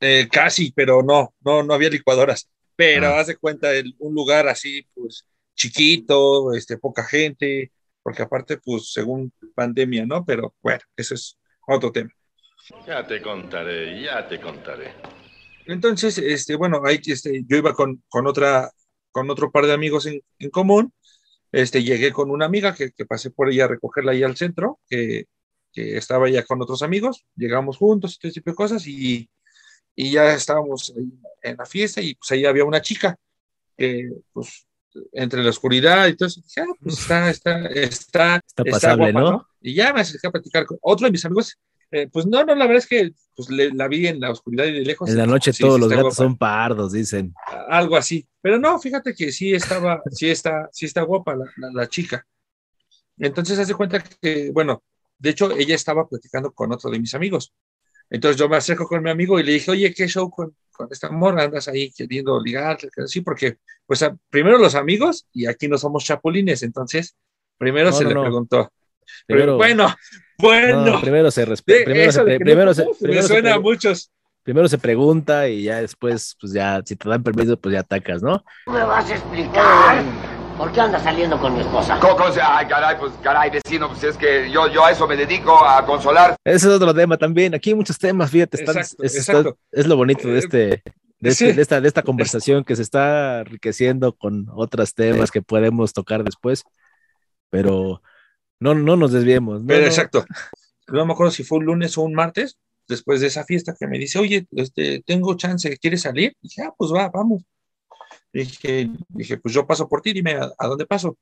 eh, 0.00 0.28
casi, 0.30 0.70
pero 0.70 1.02
no, 1.02 1.34
no, 1.40 1.64
no 1.64 1.74
había 1.74 1.90
licuadoras. 1.90 2.48
Pero 2.78 3.08
Ah. 3.08 3.18
haz 3.18 3.26
de 3.26 3.36
cuenta, 3.36 3.74
el- 3.74 3.96
un 3.98 4.14
lugar 4.14 4.46
así, 4.48 4.86
pues 4.94 5.26
chiquito, 5.56 6.54
este, 6.54 6.78
poca 6.78 7.02
gente, 7.04 7.72
porque 8.04 8.22
aparte, 8.22 8.58
pues 8.58 8.92
según 8.92 9.32
pandemia, 9.56 10.06
¿no? 10.06 10.24
Pero 10.24 10.54
bueno, 10.62 10.78
eso 10.96 11.14
es 11.16 11.36
otro 11.66 11.90
tema. 11.90 12.10
Ya 12.86 13.04
te 13.04 13.20
contaré, 13.20 14.00
ya 14.00 14.28
te 14.28 14.40
contaré. 14.40 14.92
Entonces, 15.66 16.18
este, 16.18 16.54
bueno, 16.54 16.80
ahí 16.84 17.00
este, 17.06 17.42
yo 17.48 17.56
iba 17.56 17.74
con, 17.74 18.02
con 18.08 18.28
otra, 18.28 18.70
con 19.10 19.28
otro 19.28 19.50
par 19.50 19.66
de 19.66 19.72
amigos 19.72 20.06
en, 20.06 20.22
en 20.38 20.50
común. 20.50 20.92
Este, 21.50 21.82
llegué 21.82 22.12
con 22.12 22.30
una 22.30 22.46
amiga 22.46 22.74
que, 22.76 22.92
que 22.92 23.06
pasé 23.06 23.30
por 23.32 23.50
ella 23.50 23.64
a 23.64 23.68
recogerla 23.68 24.12
ahí 24.12 24.22
al 24.22 24.36
centro, 24.36 24.78
que, 24.88 25.24
que 25.72 25.96
estaba 25.96 26.28
ya 26.30 26.44
con 26.44 26.62
otros 26.62 26.82
amigos. 26.82 27.26
Llegamos 27.34 27.76
juntos 27.78 28.18
ese 28.22 28.34
tipo 28.34 28.50
de 28.50 28.56
cosas 28.56 28.86
y, 28.86 29.28
y 30.00 30.12
ya 30.12 30.32
estábamos 30.32 30.92
ahí 30.96 31.10
en 31.42 31.56
la 31.56 31.66
fiesta 31.66 32.00
y 32.00 32.14
pues 32.14 32.30
ahí 32.30 32.44
había 32.44 32.64
una 32.64 32.80
chica 32.80 33.16
que, 33.76 34.08
pues, 34.32 34.64
entre 35.12 35.42
la 35.42 35.50
oscuridad 35.50 36.06
y 36.06 36.14
todo 36.16 36.28
eso, 36.28 36.40
dije, 36.40 36.60
ah, 36.60 36.74
pues 36.80 37.00
está, 37.00 37.30
está, 37.30 37.66
está, 37.66 38.36
Está 38.36 38.64
pasable, 38.64 39.12
¿no? 39.12 39.44
Y 39.60 39.74
ya 39.74 39.92
me 39.92 40.00
acerqué 40.02 40.28
a 40.28 40.30
platicar 40.30 40.66
con 40.66 40.78
otro 40.82 41.06
de 41.06 41.10
mis 41.10 41.24
amigos. 41.24 41.56
eh, 41.90 42.06
pues 42.12 42.26
no, 42.26 42.44
no, 42.44 42.54
la 42.54 42.66
verdad 42.66 42.82
es 42.84 42.86
que 42.86 43.10
pues, 43.34 43.48
le- 43.50 43.72
la 43.72 43.88
vi 43.88 44.06
en 44.06 44.20
la 44.20 44.30
oscuridad 44.30 44.66
y 44.66 44.72
de 44.72 44.80
lejos. 44.84 45.08
En 45.10 45.16
la 45.16 45.26
noche 45.26 45.52
sí, 45.52 45.62
todos 45.62 45.74
sí 45.76 45.80
los 45.80 45.88
gatos 45.90 46.02
guapa. 46.02 46.14
son 46.16 46.36
pardos, 46.38 46.92
dicen. 46.92 47.34
Algo 47.68 47.96
así. 47.96 48.24
Pero 48.40 48.58
no, 48.58 48.78
fíjate 48.78 49.14
que 49.14 49.32
sí 49.32 49.52
estaba, 49.52 50.00
sí 50.12 50.28
está, 50.30 50.68
sí 50.72 50.86
está 50.86 51.02
guapa 51.02 51.34
la, 51.34 51.44
la- 51.56 51.70
la 51.72 51.88
chica. 51.88 52.24
Entonces, 53.18 53.58
hace 53.58 53.74
cuenta 53.74 54.02
que, 54.20 54.50
bueno, 54.52 54.82
de 55.18 55.30
hecho, 55.30 55.50
ella 55.56 55.74
estaba 55.74 56.06
platicando 56.08 56.52
con 56.52 56.70
otro 56.72 56.88
de 56.90 57.00
mis 57.00 57.14
amigos. 57.14 57.52
Entonces 58.10 58.38
yo 58.40 58.48
me 58.48 58.56
acerco 58.56 58.86
con 58.86 59.02
mi 59.02 59.10
amigo 59.10 59.38
y 59.38 59.42
le 59.42 59.52
dije, 59.52 59.70
oye, 59.70 59.92
¿qué 59.94 60.06
show 60.08 60.30
con, 60.30 60.54
con 60.72 60.88
esta 60.90 61.10
morra? 61.10 61.44
¿Andas 61.44 61.68
ahí 61.68 61.90
queriendo 61.92 62.40
ligar? 62.42 62.78
Sí, 63.06 63.20
porque, 63.20 63.58
pues, 63.86 64.02
a- 64.02 64.16
primero 64.30 64.58
los 64.58 64.74
amigos 64.74 65.26
y 65.32 65.46
aquí 65.46 65.68
no 65.68 65.76
somos 65.78 66.04
chapulines, 66.04 66.62
entonces, 66.62 67.14
primero 67.58 67.90
No, 67.90 67.96
se 67.96 68.04
no, 68.04 68.08
le 68.10 68.14
no. 68.14 68.22
preguntó. 68.22 68.72
Primero- 69.26 69.56
bueno, 69.56 69.94
bueno. 70.38 70.84
No, 70.86 71.00
primero 71.00 71.30
se 71.30 71.44
respeta. 71.44 71.84
Primero, 71.84 72.12
se, 72.12 72.18
no 72.18 72.24
primero, 72.38 72.74
se, 72.74 72.86
primero, 73.00 73.22
se 73.22 73.28
suena 73.28 73.54
a 73.54 73.60
muchos. 73.60 74.10
primero 74.42 74.68
se 74.68 74.78
pregunta 74.78 75.48
y 75.48 75.64
ya 75.64 75.80
después, 75.80 76.36
pues 76.40 76.52
ya, 76.52 76.80
si 76.84 76.96
te 76.96 77.08
dan 77.08 77.22
permiso, 77.22 77.58
pues 77.58 77.72
ya 77.74 77.80
atacas, 77.80 78.22
¿no? 78.22 78.42
¿Me 78.66 78.82
vas 78.84 79.10
a 79.10 79.14
explicar 79.14 80.04
por 80.58 80.72
qué 80.72 80.80
andas 80.80 81.02
saliendo 81.02 81.40
con 81.40 81.54
mi 81.54 81.60
esposa? 81.60 81.98
Co- 82.00 82.16
co- 82.16 82.24
Ay, 82.42 82.66
caray, 82.66 82.96
pues 82.98 83.12
caray, 83.22 83.48
vecino, 83.50 83.88
pues 83.88 84.02
es 84.04 84.16
que 84.16 84.50
yo, 84.50 84.66
yo 84.68 84.84
a 84.84 84.90
eso 84.90 85.06
me 85.06 85.16
dedico 85.16 85.64
a 85.64 85.86
consolar. 85.86 86.36
Ese 86.44 86.56
es 86.68 86.72
otro 86.74 86.92
tema 86.92 87.16
también. 87.16 87.54
Aquí 87.54 87.70
hay 87.70 87.76
muchos 87.76 87.96
temas, 87.96 88.30
fíjate, 88.30 88.58
están- 88.58 88.76
Exacto, 88.76 89.02
es, 89.04 89.16
exacto. 89.16 89.48
está- 89.50 89.60
es 89.72 89.86
lo 89.86 89.96
bonito 89.96 90.28
de 90.28 90.38
este. 90.40 90.82
De, 91.20 91.30
este- 91.30 91.50
sí. 91.50 91.52
de 91.52 91.62
esta, 91.62 91.80
de 91.80 91.88
esta 91.88 92.02
conversación 92.02 92.62
que 92.64 92.76
se 92.76 92.82
está 92.82 93.40
enriqueciendo 93.40 94.12
con 94.12 94.46
otros 94.54 94.94
temas 94.94 95.30
que 95.30 95.42
podemos 95.42 95.92
tocar 95.92 96.22
después, 96.24 96.64
pero 97.50 98.02
no, 98.60 98.74
no 98.74 98.96
nos 98.96 99.12
desviemos. 99.12 99.62
¿no? 99.62 99.66
Pero 99.68 99.86
exacto. 99.86 100.24
No 100.88 101.04
me 101.06 101.12
acuerdo 101.12 101.30
si 101.32 101.44
fue 101.44 101.58
un 101.58 101.64
lunes 101.66 101.96
o 101.98 102.02
un 102.02 102.14
martes, 102.14 102.56
después 102.88 103.20
de 103.20 103.26
esa 103.26 103.44
fiesta 103.44 103.74
que 103.78 103.86
me 103.86 103.98
dice, 103.98 104.18
oye, 104.18 104.46
este, 104.52 105.02
tengo 105.04 105.34
chance, 105.34 105.76
¿quieres 105.78 106.02
salir? 106.02 106.34
Y 106.40 106.48
dije, 106.48 106.62
ah, 106.62 106.72
pues 106.76 106.92
va, 106.92 107.08
vamos. 107.12 107.42
Dije, 108.32 108.90
dije, 109.08 109.38
pues 109.38 109.54
yo 109.54 109.66
paso 109.66 109.88
por 109.88 110.00
ti, 110.02 110.12
dime 110.12 110.32
a, 110.34 110.50
a 110.58 110.66
dónde 110.66 110.86
paso. 110.86 111.16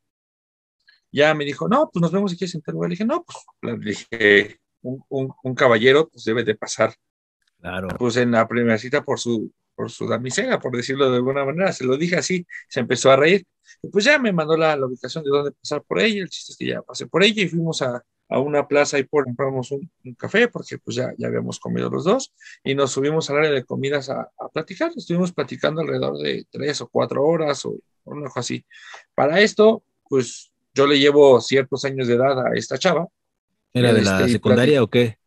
Ya 1.12 1.34
me 1.34 1.44
dijo, 1.44 1.68
no, 1.68 1.88
pues 1.92 2.00
nos 2.02 2.12
vemos 2.12 2.34
quieres 2.34 2.54
en 2.54 2.62
tal 2.62 2.74
lugar. 2.74 2.90
Le 2.90 2.94
dije, 2.94 3.04
no, 3.04 3.24
pues 3.24 3.38
le 3.62 3.78
dije, 3.78 4.60
un, 4.82 5.02
un- 5.08 5.32
un 5.42 5.54
caballero 5.54 6.08
pues 6.08 6.24
debe 6.24 6.44
de 6.44 6.54
pasar, 6.56 6.94
Claro. 7.60 7.88
pues 7.98 8.16
en 8.16 8.32
la 8.32 8.46
primera 8.46 8.76
cita 8.78 9.02
por 9.04 9.18
su, 9.18 9.52
por 9.74 9.90
su 9.90 10.06
damisela, 10.08 10.58
por 10.60 10.76
decirlo 10.76 11.10
de 11.10 11.16
alguna 11.16 11.44
manera. 11.44 11.72
Se 11.72 11.84
lo 11.84 11.96
dije 11.96 12.16
así, 12.16 12.46
se 12.68 12.80
empezó 12.80 13.10
a 13.10 13.16
reír. 13.16 13.44
Y 13.82 13.88
pues 13.88 14.04
ya 14.04 14.18
me 14.18 14.32
mandó 14.32 14.56
la, 14.56 14.76
la 14.76 14.86
ubicación 14.86 15.24
de 15.24 15.30
dónde 15.30 15.52
pasar 15.52 15.82
por 15.84 16.00
ella. 16.00 16.22
El 16.22 16.28
chiste 16.28 16.52
es 16.52 16.58
que 16.58 16.66
ya 16.66 16.82
pasé 16.82 17.06
por 17.06 17.22
ella 17.22 17.42
y 17.42 17.48
fuimos 17.48 17.82
a, 17.82 18.02
a 18.28 18.38
una 18.40 18.66
plaza 18.66 18.98
y 18.98 19.04
por 19.04 19.24
compramos 19.24 19.70
un, 19.70 19.88
un 20.04 20.14
café 20.14 20.48
porque 20.48 20.78
pues 20.78 20.96
ya, 20.96 21.12
ya 21.16 21.28
habíamos 21.28 21.60
comido 21.60 21.88
los 21.90 22.04
dos 22.04 22.32
y 22.64 22.74
nos 22.74 22.90
subimos 22.92 23.30
al 23.30 23.38
área 23.38 23.50
de 23.50 23.64
comidas 23.64 24.10
a, 24.10 24.22
a 24.38 24.48
platicar. 24.52 24.90
Estuvimos 24.96 25.32
platicando 25.32 25.80
alrededor 25.80 26.18
de 26.18 26.44
tres 26.50 26.80
o 26.80 26.88
cuatro 26.88 27.22
horas 27.24 27.64
o, 27.64 27.74
o 28.04 28.14
algo 28.14 28.30
así. 28.34 28.64
Para 29.14 29.40
esto, 29.40 29.82
pues 30.08 30.50
yo 30.74 30.86
le 30.86 30.98
llevo 30.98 31.40
ciertos 31.40 31.84
años 31.84 32.08
de 32.08 32.14
edad 32.14 32.46
a 32.46 32.50
esta 32.54 32.78
chava. 32.78 33.06
¿Era 33.72 33.92
de 33.92 34.02
la 34.02 34.18
Este, 34.20 34.32
secundaria 34.32 34.82
o 34.82 34.88
qué? 34.88 35.18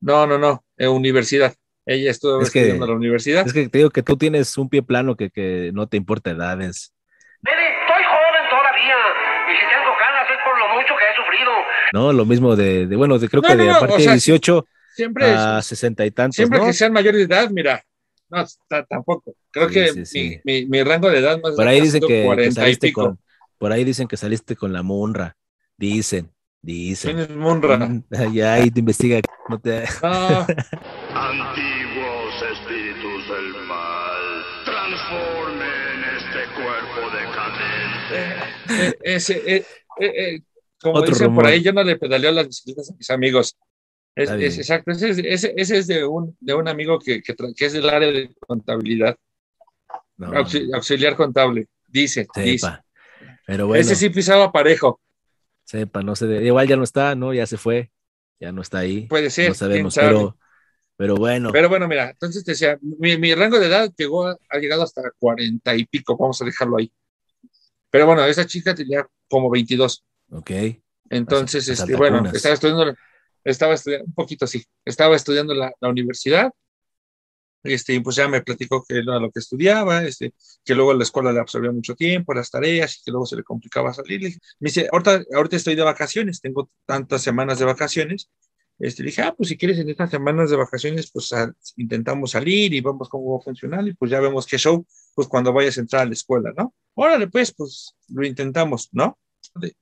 No, 0.00 0.26
no, 0.26 0.38
no, 0.38 0.64
en 0.78 0.88
universidad. 0.90 1.54
Ella 1.86 2.10
estuvo 2.10 2.40
Es 2.40 2.50
que- 2.50 2.60
estudiando 2.60 2.84
en 2.86 2.90
la 2.90 2.96
universidad. 2.96 3.46
Es 3.46 3.52
que 3.52 3.68
te 3.68 3.78
digo 3.78 3.90
que 3.90 4.02
tú 4.02 4.16
tienes 4.16 4.56
un 4.58 4.68
pie 4.68 4.82
plano 4.82 5.16
que, 5.16 5.30
que 5.30 5.70
no 5.74 5.86
te 5.88 5.96
importa 5.96 6.30
edades. 6.30 6.92
Estoy 7.42 8.02
joven 8.04 8.44
todavía. 8.50 8.96
Y 9.50 9.54
si 9.56 9.64
tengo 9.68 9.90
ganas 9.98 10.26
es 10.30 10.38
por 10.44 10.56
lo 10.58 10.66
sufrido. 11.44 11.50
¿No? 11.92 12.12
Lo 12.12 12.24
mismo 12.24 12.56
de, 12.56 12.86
de- 12.86 12.96
bueno, 12.96 13.18
de, 13.18 13.28
creo 13.28 13.42
No, 13.42 13.48
que 13.48 13.56
no, 13.56 13.62
de 13.64 13.70
a 13.70 13.78
partir 13.80 13.96
o 13.96 14.00
sea, 14.00 14.12
de 14.12 14.16
18 14.16 14.66
Siempre, 14.94 15.24
a 15.26 15.60
60 15.62 16.06
y 16.06 16.10
tantos, 16.10 16.36
siempre 16.36 16.58
¿no? 16.58 16.66
que 16.66 16.72
sean 16.72 16.92
mayores 16.92 17.28
de 17.28 17.34
edad, 17.34 17.50
mira, 17.50 17.82
no, 18.28 18.44
ta- 18.68 18.84
tampoco. 18.84 19.34
Creo 19.50 19.68
Sí, 19.68 19.74
que 19.74 19.92
sí, 19.92 20.06
sí. 20.06 20.40
Mi, 20.44 20.62
mi, 20.62 20.66
mi 20.66 20.82
rango 20.82 21.10
de 21.10 21.18
edad 21.18 21.40
más 21.42 21.56
Por 21.56 21.66
ahí 21.66 21.80
dicen 21.80 22.00
que, 22.00 22.06
que 22.06 22.22
40 22.26 22.50
y 22.50 22.54
saliste 22.54 22.88
pico. 22.88 23.02
con, 23.02 23.18
por 23.58 23.72
ahí 23.72 23.84
dicen 23.84 24.08
que 24.08 24.16
saliste 24.16 24.56
con 24.56 24.72
la 24.72 24.82
Munra. 24.82 25.36
Dicen, 25.76 26.30
dicen. 26.62 27.16
¿Quién 27.16 27.30
es 27.30 27.36
Munra? 27.36 27.76
Mm, 27.78 28.04
Ya 28.34 28.54
ahí 28.54 28.70
te 28.70 28.80
investiga. 28.80 29.20
No 29.48 29.58
te... 29.58 29.84
No, 30.02 30.46
Antiguos 31.14 32.42
espíritus 32.52 33.28
del 33.28 33.66
mal, 33.66 34.44
transformen 34.64 36.04
este 36.16 36.42
cuerpo 36.54 37.10
decadente. 37.16 38.36
eh, 38.68 38.98
ese, 39.02 39.42
eh, 39.56 39.66
eh, 40.00 40.12
eh, 40.34 40.40
como 40.80 41.02
Otro 41.02 41.04
dicen 41.04 41.28
rumor. 41.28 41.44
por 41.44 41.46
ahí, 41.46 41.62
yo 41.62 41.72
no 41.72 41.82
le 41.84 41.96
pedaleo 41.98 42.32
las 42.32 42.46
bicicletas 42.48 42.90
a 42.90 42.94
mis 42.96 43.10
amigos. 43.10 43.56
Es, 44.16 44.34
es 44.38 44.58
exacto, 44.58 44.92
ese, 44.92 45.10
es- 45.10 45.18
ese, 45.18 45.54
ese 45.56 45.78
es 45.78 45.86
de 45.88 46.04
un, 46.06 46.36
de 46.40 46.54
un 46.54 46.68
amigo 46.68 46.98
que, 46.98 47.22
que, 47.22 47.34
es 47.66 47.72
del 47.74 47.88
área 47.90 48.10
de 48.12 48.34
contabilidad, 48.46 49.16
No, 50.18 50.56
auxiliar 50.74 51.16
contable, 51.16 51.68
dice, 51.86 52.26
dice. 52.42 52.76
Pero 53.46 53.66
bueno, 53.66 53.82
Ese 53.82 53.96
sí 53.96 54.10
pisaba 54.10 54.52
parejo, 54.52 55.00
sepa, 55.64 56.02
no 56.02 56.16
sé. 56.16 56.26
igual 56.44 56.68
ya 56.68 56.76
no 56.76 56.84
está, 56.84 57.14
¿no? 57.14 57.32
Ya 57.34 57.46
se 57.46 57.58
fue. 57.58 57.92
Ya 58.40 58.52
no 58.52 58.62
está 58.62 58.78
ahí. 58.78 59.08
puede 59.08 59.28
ser, 59.30 59.52
No 59.52 59.54
sabemos, 59.54 59.94
sabe. 59.94 60.30
pero, 60.30 60.38
pero 60.96 61.16
bueno. 61.18 61.52
Pero 61.52 61.68
bueno, 61.68 61.88
mira, 61.88 62.10
entonces 62.10 62.44
te 62.44 62.52
decía, 62.52 62.78
mi, 62.82 63.16
mi 63.18 63.34
rango 63.34 63.58
de 63.58 63.66
edad 63.66 63.92
llegó, 63.96 64.26
a- 64.26 64.36
ha 64.50 64.58
llegado 64.58 64.82
hasta 64.84 65.02
cuarenta 65.18 65.74
y 65.76 65.84
pico, 65.86 66.16
vamos 66.16 66.40
a 66.42 66.44
dejarlo 66.44 66.76
ahí. 66.78 66.92
Pero 67.90 68.06
bueno, 68.06 68.24
esa 68.26 68.46
chica 68.46 68.74
tenía 68.74 69.06
como 69.28 69.50
22. 69.50 70.04
Ok. 70.30 70.50
Entonces, 71.10 71.66
Las 71.68 71.80
este, 71.80 71.96
bueno, 71.96 72.24
estaba 72.32 72.54
estudiando, 72.54 72.94
estaba 73.44 73.74
estudiando, 73.74 74.06
un 74.06 74.14
poquito 74.14 74.44
así, 74.44 74.64
estaba 74.84 75.16
estudiando 75.16 75.54
la, 75.54 75.72
la 75.80 75.88
universidad, 75.88 76.50
este, 77.62 77.94
y 77.94 78.00
pues 78.00 78.16
ya 78.16 78.26
me 78.26 78.42
platicó 78.42 78.82
que 78.88 78.98
era 78.98 79.18
lo 79.18 79.30
que 79.30 79.40
estudiaba, 79.40 80.02
este, 80.04 80.32
que 80.64 80.74
luego 80.74 80.94
la 80.94 81.02
escuela 81.02 81.32
le 81.32 81.40
absorbía 81.40 81.72
mucho 81.72 81.94
tiempo, 81.94 82.32
las 82.32 82.50
tareas, 82.50 82.96
y 82.98 83.04
que 83.04 83.10
luego 83.10 83.26
se 83.26 83.36
le 83.36 83.42
complicaba 83.42 83.92
salir. 83.92 84.22
Le 84.22 84.28
me 84.60 84.68
dice, 84.68 84.88
ahorita, 84.90 85.24
ahorita 85.34 85.56
estoy 85.56 85.74
de 85.74 85.82
vacaciones, 85.82 86.40
tengo 86.40 86.70
tantas 86.86 87.22
semanas 87.22 87.58
de 87.58 87.66
vacaciones. 87.66 88.30
Este, 88.78 89.02
le 89.02 89.08
dije, 89.10 89.20
ah, 89.22 89.34
pues 89.36 89.50
si 89.50 89.58
quieres 89.58 89.78
en 89.78 89.90
estas 89.90 90.10
semanas 90.10 90.48
de 90.48 90.56
vacaciones, 90.56 91.10
pues 91.12 91.32
a- 91.34 91.52
intentamos 91.76 92.30
salir 92.30 92.72
y 92.72 92.80
vemos 92.80 93.10
cómo 93.10 93.32
va 93.32 93.38
a 93.38 93.42
funcionar, 93.42 93.86
y 93.86 93.92
pues 93.94 94.10
ya 94.10 94.20
vemos 94.20 94.46
qué 94.46 94.56
show, 94.56 94.86
pues 95.14 95.28
cuando 95.28 95.52
vayas 95.52 95.76
a 95.76 95.80
entrar 95.82 96.02
a 96.02 96.06
la 96.06 96.12
escuela, 96.14 96.52
¿no? 96.56 96.74
Órale, 96.94 97.28
pues, 97.28 97.52
pues 97.52 97.94
lo 98.08 98.24
intentamos, 98.24 98.88
¿no? 98.92 99.18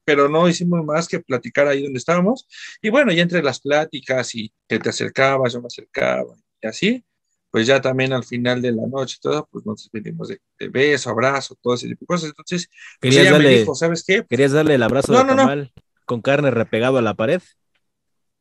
Pero 0.04 0.28
no 0.28 0.48
hicimos 0.48 0.85
más 0.85 1.09
que 1.09 1.20
platicar 1.20 1.68
ahí 1.68 1.83
donde 1.83 1.98
estábamos. 1.98 2.46
Y 2.83 2.90
bueno, 2.90 3.12
ya 3.12 3.22
entre 3.22 3.42
las 3.42 3.61
pláticas 3.61 4.35
y 4.35 4.52
que 4.68 4.78
te 4.78 4.90
acercabas, 4.90 5.52
yo 5.52 5.61
me 5.61 5.66
acercaba 5.66 6.35
y 6.61 6.66
así, 6.66 7.04
pues 7.50 7.66
ya 7.66 7.81
también 7.81 8.12
al 8.12 8.24
final 8.24 8.61
de 8.61 8.72
la 8.72 8.87
noche 8.87 9.16
y 9.18 9.20
todo, 9.20 9.48
pues 9.50 9.64
nos 9.64 9.83
despedimos 9.83 10.28
de, 10.28 10.40
de 10.59 10.68
beso, 10.68 11.11
abrazo, 11.11 11.57
todo 11.61 11.74
ese 11.74 11.88
tipo 11.88 12.00
de 12.04 12.07
cosas. 12.07 12.28
Entonces, 12.31 12.68
pues 13.00 13.14
Querías 13.14 13.22
ella 13.22 13.38
me 13.38 13.44
darle, 13.44 13.59
dijo, 13.61 13.74
¿sabes 13.74 14.04
qué? 14.04 14.24
querías 14.28 14.52
darle 14.52 14.74
el 14.74 14.83
abrazo 14.83 15.12
No, 15.12 15.24
de 15.24 15.35
no, 15.35 15.70
con 16.04 16.20
carne 16.22 16.50
repegado 16.50 16.98
a 16.98 17.02
la 17.02 17.14
pared. 17.14 17.42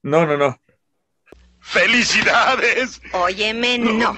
No, 0.03 0.25
no, 0.25 0.37
no, 0.37 0.57
¡Felicidades! 1.59 3.01
Óyeme, 3.11 3.77
no. 3.77 4.17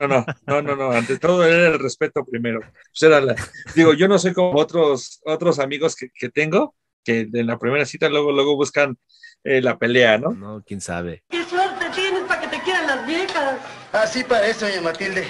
No, 0.00 0.08
no, 0.08 0.24
no, 0.46 0.62
no, 0.62 0.76
no, 0.76 0.90
ante 0.92 1.18
todo 1.18 1.44
era 1.44 1.68
el 1.68 1.78
respeto 1.78 2.24
primero. 2.24 2.60
Pues 2.60 3.02
era 3.02 3.20
la- 3.20 3.36
digo, 3.74 3.94
yo 3.94 4.08
no 4.08 4.18
soy 4.18 4.32
como 4.32 4.58
otros, 4.58 5.20
otros 5.24 5.58
amigos 5.58 5.96
que, 5.96 6.08
que 6.14 6.28
tengo, 6.28 6.74
que 7.04 7.28
en 7.32 7.46
la 7.46 7.58
primera 7.58 7.84
cita 7.84 8.08
luego, 8.08 8.32
luego 8.32 8.56
buscan 8.56 8.98
eh, 9.44 9.62
la 9.62 9.78
pelea, 9.78 10.18
¿no? 10.18 10.32
No, 10.32 10.62
quién 10.66 10.80
sabe. 10.80 11.24
¡Qué 11.28 11.44
suerte 11.44 11.86
tienes 11.94 12.22
para 12.22 12.40
que 12.40 12.48
te 12.48 12.62
quieran 12.62 12.86
las 12.86 13.06
viejas! 13.06 13.60
Así 13.92 14.24
parece, 14.24 14.68
doña 14.68 14.82
Matilde. 14.82 15.24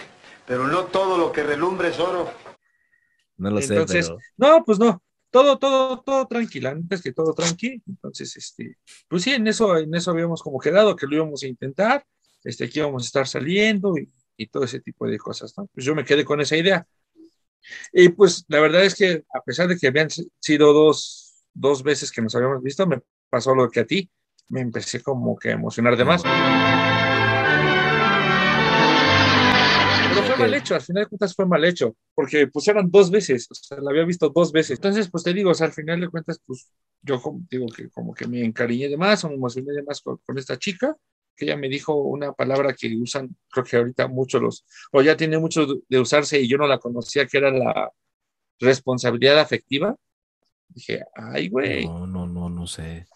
Pero 0.47 0.67
no 0.67 0.85
todo 0.85 1.19
lo 1.19 1.31
que 1.31 1.43
relumbre 1.43 1.89
es 1.89 1.99
oro. 2.01 2.31
No 3.37 3.51
lo 3.51 3.61
Entonces, 3.61 4.07
sé, 4.07 4.13
pero 4.13 4.19
no, 4.57 4.65
pues 4.65 4.79
no, 4.79 5.03
todo, 5.31 5.59
todo, 5.59 6.01
todo 6.01 6.27
tranquila, 6.27 6.71
antes 6.71 7.03
que 7.03 7.13
todo 7.13 7.35
tranqui. 7.35 7.83
Entonces, 7.87 8.37
este, 8.37 8.77
pues 9.09 9.23
sí, 9.23 9.33
en 9.33 9.47
eso, 9.47 9.77
en 9.77 9.95
eso 9.95 10.11
habíamos 10.11 10.43
como 10.43 10.59
quedado, 10.59 10.97
que 10.97 11.07
lo 11.07 11.17
íbamos 11.17 11.43
a 11.43 11.47
intentar, 11.47 12.05
este, 12.43 12.69
que 12.69 12.81
íbamos 12.81 13.05
a 13.05 13.07
estar 13.07 13.27
saliendo 13.29 13.97
y, 13.97 14.09
y 14.39 14.47
todo 14.47 14.65
ese 14.65 14.81
tipo 14.81 15.07
de 15.07 15.19
cosas, 15.19 15.53
¿no? 15.59 15.67
Pues 15.75 15.85
yo 15.85 15.95
me 15.95 16.05
quedé 16.05 16.25
con 16.25 16.41
esa 16.41 16.57
idea. 16.57 16.87
Y 17.93 18.09
pues 18.11 18.45
la 18.49 18.61
verdad 18.61 18.85
es 18.85 18.95
que 18.95 19.25
a 19.35 19.43
pesar 19.43 19.69
de 19.69 19.77
que 19.77 19.89
habían 19.89 20.09
si- 20.11 20.31
sido 20.41 20.73
dos, 20.73 21.45
dos 21.53 21.83
veces 21.83 22.11
que 22.13 22.23
nos 22.23 22.35
habíamos 22.35 22.63
visto, 22.63 22.87
me 22.87 23.01
pasó 23.29 23.55
lo 23.55 23.69
que 23.69 23.81
a 23.81 23.87
ti, 23.87 24.11
me 24.49 24.61
empecé 24.61 25.03
como 25.03 25.37
que 25.37 25.51
a 25.51 25.53
emocionar 25.55 25.97
de 25.97 26.05
más. 26.05 26.23
Pero 30.09 30.23
fue 30.25 30.37
mal 30.37 30.55
hecho, 30.55 30.75
al 30.75 30.81
final 30.81 31.03
de 31.05 31.09
cuentas 31.09 31.35
fue 31.35 31.47
mal 31.47 31.65
hecho, 31.65 31.97
porque 32.15 32.47
pues 32.47 32.67
eran 32.69 32.91
dos 32.91 33.11
veces, 33.11 33.47
o 33.51 33.55
sea, 33.55 33.79
la 33.81 33.91
había 33.91 34.05
visto 34.05 34.31
dos 34.31 34.53
veces. 34.53 34.79
Entonces, 34.79 35.11
pues 35.11 35.25
te 35.25 35.35
digo, 35.35 35.51
o 35.51 35.55
sea, 35.55 35.67
al 35.67 35.73
final 35.73 36.01
de 36.01 36.09
cuentas, 36.09 36.41
pues 36.47 36.71
yo 37.03 37.21
como, 37.21 37.41
digo 37.51 37.67
que 37.75 37.89
como 37.91 38.15
que 38.15 38.27
me 38.27 38.45
encariñé 38.45 38.89
de 38.89 38.97
más 38.97 39.25
o 39.25 39.29
me 39.29 39.35
emocioné 39.35 39.73
de 39.73 39.83
más 39.83 40.01
con, 40.01 40.19
con 40.19 40.39
esta 40.39 40.57
chica, 40.59 40.97
que 41.39 41.47
ella 41.47 41.57
me 41.59 41.69
dijo 41.71 41.95
una 41.97 42.33
palabra 42.35 42.75
que 42.75 42.97
usan, 42.97 43.37
creo 43.51 43.65
que 43.67 43.79
ahorita 43.79 44.09
muchos 44.09 44.43
los, 44.43 44.67
o 44.93 45.03
ya 45.03 45.17
tiene 45.17 45.39
mucho 45.39 45.67
de- 45.89 46.01
usarse 46.01 46.41
y 46.41 46.49
yo 46.49 46.59
no 46.59 46.67
la 46.69 46.79
conocía, 46.81 47.27
que 47.27 47.39
era 47.39 47.51
la 47.53 47.93
responsabilidad 48.61 49.41
afectiva. 49.41 49.97
Dije, 50.69 51.05
ay, 51.17 51.49
güey. 51.51 51.95
no, 51.95 52.07
no, 52.07 52.27
no, 52.27 52.49
no 52.51 52.67
sé. 52.67 53.09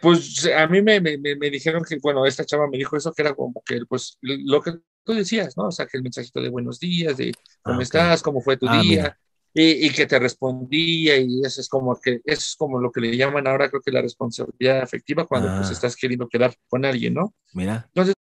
Pues 0.00 0.46
a 0.56 0.66
mí 0.68 0.80
me, 0.82 1.00
me, 1.00 1.18
me- 1.18 1.34
me 1.36 1.50
dijeron 1.50 1.82
que, 1.88 1.98
bueno, 2.00 2.24
esta 2.26 2.44
chava 2.44 2.68
me 2.68 2.78
dijo 2.78 2.96
eso, 2.96 3.12
que 3.12 3.22
era 3.22 3.34
como 3.34 3.62
que, 3.66 3.80
pues, 3.88 4.16
lo 4.22 4.60
que 4.62 4.72
tú 5.04 5.12
decías, 5.12 5.56
¿no? 5.56 5.66
O 5.68 5.72
sea, 5.72 5.86
que 5.86 5.96
el 5.96 6.04
mensajito 6.04 6.40
de 6.40 6.50
buenos 6.50 6.78
días, 6.78 7.16
de 7.16 7.36
cómo 7.62 7.80
Ah, 7.80 7.82
ok. 7.82 7.96
estás, 7.96 8.22
cómo 8.22 8.40
fue 8.40 8.56
tu 8.56 8.68
Ah, 8.68 8.68
día, 8.68 8.84
mira. 8.84 9.18
Y, 9.54 9.86
y 9.86 9.90
que 9.90 10.06
te 10.06 10.18
respondía, 10.18 11.16
y 11.18 11.42
eso 11.44 11.60
es 11.60 11.68
como 11.68 11.98
que, 12.00 12.20
eso 12.24 12.40
es 12.40 12.54
como 12.56 12.80
lo 12.80 12.90
que 12.92 13.00
le 13.00 13.16
llaman 13.16 13.46
ahora, 13.46 13.68
creo 13.70 13.82
que 13.82 13.90
la 13.92 14.02
responsabilidad 14.02 14.82
afectiva, 14.82 15.26
cuando 15.26 15.48
pues 15.56 15.68
Ah. 15.70 15.72
estás 15.72 15.96
queriendo 15.96 16.28
quedar 16.28 16.54
con 16.68 16.84
alguien, 16.84 17.14
¿no? 17.14 17.34
Mira, 17.54 17.84
Entonces, 17.88 18.14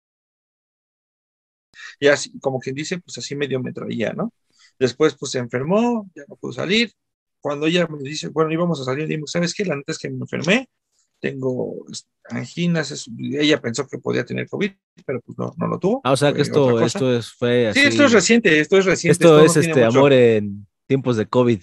y 2.00 2.08
así, 2.08 2.38
como 2.40 2.60
quien 2.60 2.76
dice, 2.76 3.00
pues 3.00 3.18
así 3.18 3.36
medio 3.36 3.60
me 3.62 3.74
traía, 3.74 4.14
¿no? 4.14 4.34
Después, 4.80 5.16
pues 5.16 5.32
se 5.32 5.40
enfermó, 5.40 6.10
ya 6.16 6.24
no 6.28 6.36
pudo 6.36 6.52
salir. 6.54 6.92
Cuando 7.40 7.68
ella 7.68 7.88
me 7.88 8.00
dice, 8.00 8.28
bueno, 8.30 8.52
íbamos 8.52 8.82
a 8.82 8.84
salir, 8.86 9.08
digo, 9.08 9.28
¿sabes 9.28 9.54
qué? 9.54 9.66
La 9.66 9.76
neta 9.76 9.92
es 9.92 10.00
que 10.00 10.10
me 10.10 10.18
enfermé, 10.20 10.68
tengo 11.20 11.86
anginas, 12.30 12.92
es- 12.92 13.10
ella 13.20 13.62
pensó 13.62 13.88
que 13.88 14.00
podía 14.00 14.26
tener 14.26 14.50
COVID, 14.50 14.72
pero 15.06 15.22
pues 15.22 15.38
no, 15.38 15.54
no 15.58 15.68
lo 15.68 15.80
tuvo. 15.80 16.02
ah, 16.04 16.12
o 16.14 16.18
sea 16.18 16.34
que 16.34 16.42
esto, 16.42 16.80
esto 16.82 17.16
es, 17.16 17.32
fue 17.32 17.68
así. 17.68 17.82
Sí, 17.82 17.88
esto 17.88 18.04
es 18.06 18.12
reciente, 18.12 18.60
esto 18.60 18.78
es 18.78 18.86
reciente. 18.86 19.24
Esto 19.24 19.40
es 19.40 19.56
este 19.58 19.86
mucho. 19.86 19.98
amor 20.00 20.14
en 20.14 20.68
tiempos 20.88 21.18
de 21.18 21.28
COVID. 21.28 21.62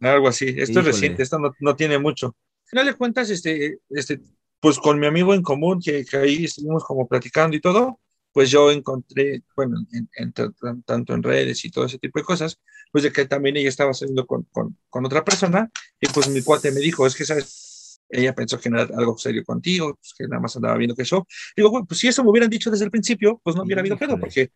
Algo 0.00 0.28
así, 0.28 0.46
esto 0.48 0.62
Híjole. 0.72 0.80
es 0.80 0.86
reciente, 0.86 1.22
esto 1.22 1.38
no, 1.38 1.54
no 1.60 1.76
tiene 1.76 1.98
mucho. 1.98 2.36
Al 2.64 2.68
final 2.70 2.86
de 2.86 2.94
cuentas, 2.94 3.30
este, 3.30 3.78
este, 3.90 4.20
pues 4.60 4.78
con 4.78 4.98
mi 4.98 5.06
amigo 5.06 5.34
en 5.34 5.42
común, 5.42 5.80
que, 5.82 6.04
que 6.04 6.16
ahí 6.16 6.44
estuvimos 6.44 6.84
como 6.84 7.06
platicando 7.06 7.56
y 7.56 7.60
todo, 7.60 8.00
pues 8.32 8.50
yo 8.50 8.70
encontré, 8.72 9.42
bueno, 9.54 9.76
en- 9.92 10.08
en- 10.16 10.32
tan- 10.32 10.82
tanto 10.82 11.14
en 11.14 11.22
redes 11.22 11.64
y 11.64 11.70
todo 11.70 11.84
ese 11.84 11.98
tipo 11.98 12.18
de 12.18 12.24
cosas, 12.24 12.58
pues 12.90 13.04
de 13.04 13.12
que 13.12 13.26
también 13.26 13.56
ella 13.56 13.68
estaba 13.68 13.94
saliendo 13.94 14.26
con, 14.26 14.42
con, 14.52 14.76
con 14.88 15.06
otra 15.06 15.24
persona, 15.24 15.70
y 16.00 16.08
pues 16.08 16.28
mi 16.28 16.42
cuate 16.42 16.72
me 16.72 16.80
dijo, 16.80 17.06
es 17.06 17.14
que, 17.14 17.24
¿sabes? 17.24 18.00
Ella 18.08 18.34
pensó 18.34 18.60
que 18.60 18.68
no 18.70 18.80
era 18.80 18.96
algo 18.98 19.16
serio 19.16 19.42
contigo, 19.44 19.94
pues 19.94 20.12
que 20.18 20.24
nada 20.28 20.40
más 20.40 20.54
andaba 20.56 20.76
viendo 20.76 20.94
que 20.94 21.02
eso. 21.02 21.26
Digo, 21.56 21.70
bueno, 21.70 21.86
pues 21.86 22.00
si 22.00 22.08
eso 22.08 22.22
me 22.22 22.30
hubieran 22.30 22.50
dicho 22.50 22.70
desde 22.70 22.84
el 22.84 22.90
principio, 22.90 23.40
pues 23.42 23.56
no 23.56 23.62
hubiera 23.62 23.80
habido 23.80 23.96
pedo, 23.96 24.18
porque 24.18 24.50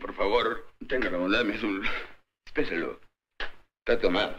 Por 0.00 0.14
favor, 0.14 0.64
tenga 0.88 1.10
la 1.10 1.18
bondad, 1.18 1.44
me 1.44 1.54
un... 2.54 2.62
Espéselo. 2.62 3.00
Está 3.84 4.00
tomado. 4.00 4.36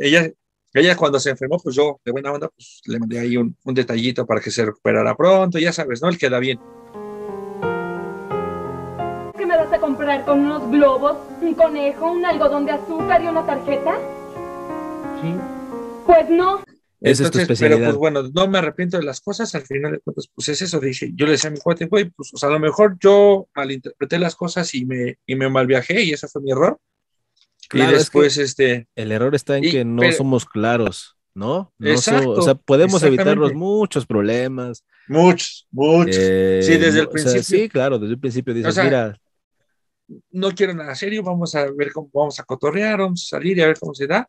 ella, 0.00 0.30
ella 0.72 0.96
cuando 0.96 1.18
se 1.18 1.30
enfermó, 1.30 1.58
pues 1.58 1.74
yo, 1.74 2.00
de 2.04 2.12
buena 2.12 2.32
onda, 2.32 2.48
pues 2.48 2.80
le 2.86 2.98
mandé 2.98 3.18
ahí 3.18 3.36
un, 3.36 3.56
un 3.64 3.74
detallito 3.74 4.26
para 4.26 4.40
que 4.40 4.50
se 4.50 4.64
recuperara 4.64 5.16
pronto, 5.16 5.58
ya 5.58 5.72
sabes, 5.72 6.02
¿no? 6.02 6.08
Él 6.08 6.18
queda 6.18 6.38
bien. 6.38 6.58
¿Qué 9.36 9.46
me 9.46 9.56
vas 9.56 9.72
a 9.72 9.78
comprar 9.78 10.24
con 10.24 10.40
unos 10.40 10.70
globos, 10.70 11.16
un 11.40 11.54
conejo, 11.54 12.12
un 12.12 12.24
algodón 12.24 12.66
de 12.66 12.72
azúcar 12.72 13.22
y 13.22 13.28
una 13.28 13.46
tarjeta? 13.46 13.98
Sí. 15.22 15.34
Pues 16.06 16.28
no. 16.28 16.62
Esa 17.00 17.24
es 17.24 17.30
tu 17.30 17.38
especialidad. 17.38 17.78
Pero 17.78 17.90
pues 17.90 17.98
bueno, 17.98 18.22
no 18.34 18.48
me 18.48 18.58
arrepiento 18.58 18.96
de 18.96 19.04
las 19.04 19.20
cosas, 19.20 19.54
al 19.54 19.62
final 19.62 19.92
de 19.92 20.00
cuentas, 20.00 20.28
pues 20.34 20.48
es 20.48 20.62
eso, 20.62 20.80
dije, 20.80 21.10
yo 21.14 21.26
le 21.26 21.32
decía 21.32 21.48
a 21.48 21.52
mi 21.52 21.58
cuate, 21.58 21.86
güey, 21.86 22.10
pues 22.10 22.32
o 22.32 22.36
sea, 22.36 22.48
a 22.48 22.52
lo 22.52 22.58
mejor 22.58 22.96
yo 22.98 23.46
malinterpreté 23.54 24.18
las 24.18 24.34
cosas 24.34 24.74
y 24.74 24.84
me, 24.86 25.18
y 25.26 25.34
me 25.36 25.48
malviajé 25.48 26.02
y 26.02 26.12
ese 26.12 26.28
fue 26.28 26.42
mi 26.42 26.50
error. 26.50 26.78
Claro, 27.74 27.92
y 27.92 27.94
es 27.94 28.00
después, 28.00 28.36
que 28.36 28.42
este, 28.42 28.88
El 28.96 29.12
error 29.12 29.34
está 29.34 29.56
en 29.58 29.64
Y- 29.64 29.70
que 29.70 29.84
no 29.84 30.00
pero- 30.00 30.12
somos 30.16 30.44
claros, 30.44 31.16
¿no? 31.34 31.72
No 31.78 31.88
so- 31.88 31.92
Exacto, 31.92 32.30
o 32.30 32.42
sea, 32.42 32.54
podemos 32.54 33.02
evitarnos 33.02 33.52
muchos 33.54 34.06
problemas. 34.06 34.84
muchos, 35.08 35.66
muchos. 35.70 36.16
eh, 36.18 36.60
sí, 36.62 36.76
desde 36.78 37.00
el 37.00 37.06
o 37.06 37.10
sea, 37.10 37.10
principio. 37.10 37.42
sí, 37.42 37.68
claro, 37.68 37.98
desde 37.98 38.14
el 38.14 38.20
principio 38.20 38.54
dices, 38.54 38.74
sea, 38.74 38.84
mira, 38.84 39.18
no 40.30 40.50
quiero 40.52 40.74
nada 40.74 40.94
serio, 40.94 41.22
vamos 41.22 41.54
a 41.54 41.66
ver 41.70 41.92
cómo 41.92 42.10
vamos 42.12 42.38
a 42.38 42.44
cotorrear, 42.44 42.98
vamos 43.00 43.24
a 43.24 43.36
salir 43.36 43.58
y 43.58 43.62
a 43.62 43.66
ver 43.66 43.78
cómo 43.78 43.94
se 43.94 44.06
da, 44.06 44.28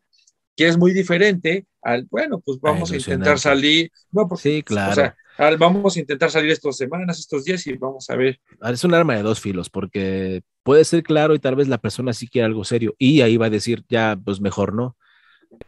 que 0.56 0.66
es 0.68 0.76
muy 0.78 0.92
diferente 0.92 1.66
al, 1.82 2.06
bueno, 2.10 2.40
pues 2.40 2.58
vamos 2.60 2.90
a, 2.90 2.96
intentar 2.96 3.38
salir, 3.38 3.90
no, 4.10 4.26
porque, 4.26 4.42
Sí, 4.42 4.62
claro. 4.62 4.92
o 4.92 4.94
sea, 4.94 5.16
al- 5.38 5.58
vamos 5.58 5.96
a 5.96 6.00
intentar 6.00 6.30
salir 6.30 6.50
estas 6.50 6.76
semanas, 6.78 7.18
estos 7.18 7.44
días 7.44 7.66
y 7.66 7.74
vamos 7.74 8.08
a 8.08 8.16
ver. 8.16 8.40
ah, 8.60 8.72
es 8.72 8.82
un 8.84 8.94
arma 8.94 9.16
de 9.16 9.22
dos 9.22 9.38
filos, 9.40 9.68
porque 9.68 10.42
puede 10.66 10.84
ser 10.84 11.02
claro 11.04 11.34
y 11.34 11.38
tal 11.38 11.54
vez 11.54 11.68
la 11.68 11.78
persona 11.78 12.12
sí 12.12 12.28
quiere 12.28 12.44
algo 12.46 12.64
serio, 12.64 12.94
y 12.98 13.20
ahí 13.22 13.36
va 13.36 13.46
a 13.46 13.50
decir, 13.50 13.84
ya, 13.88 14.18
pues 14.22 14.40
mejor 14.40 14.74
no. 14.74 14.96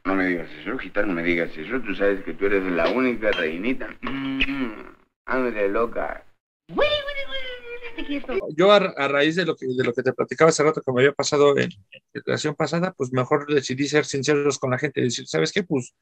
No 0.05 0.15
me 0.17 0.27
digas 0.27 0.51
eso, 0.61 0.77
gitano, 0.77 1.09
no 1.09 1.15
me 1.15 1.23
digas 1.23 1.57
eso. 1.57 1.81
Tú 1.81 1.95
sabes 1.95 2.23
que 2.25 2.35
tú 2.35 2.47
eres 2.47 2.65
la 2.65 2.91
única 2.91 3.31
reinita. 3.31 3.87
Ándale, 5.25 5.69
loca. 5.69 6.25
Yo 8.57 8.73
a, 8.73 8.77
a 8.77 9.09
raíz 9.09 9.37
de 9.37 9.45
lo 9.47 9.55
que 9.57 9.67
de 9.67 9.85
lo 9.85 9.93
que 9.93 10.03
te 10.03 10.13
platicaba 10.13 10.51
hace 10.51 10.63
rato 10.63 10.81
que 10.83 10.93
me 10.93 11.01
había 11.01 11.13
pasado 11.13 11.57
en, 11.57 11.71
en 11.71 12.01
la 12.15 12.23
relación 12.27 12.55
pasada, 12.55 12.93
pues 12.97 13.13
mejor 13.13 13.47
decidí 13.47 13.87
ser 13.87 14.05
sinceros 14.05 14.59
con 14.59 14.71
la 14.71 14.79
gente 14.79 15.01
y 15.01 15.05
decir, 15.05 15.27
¿sabes 15.27 15.53
qué? 15.53 15.63
Pues 15.63 15.95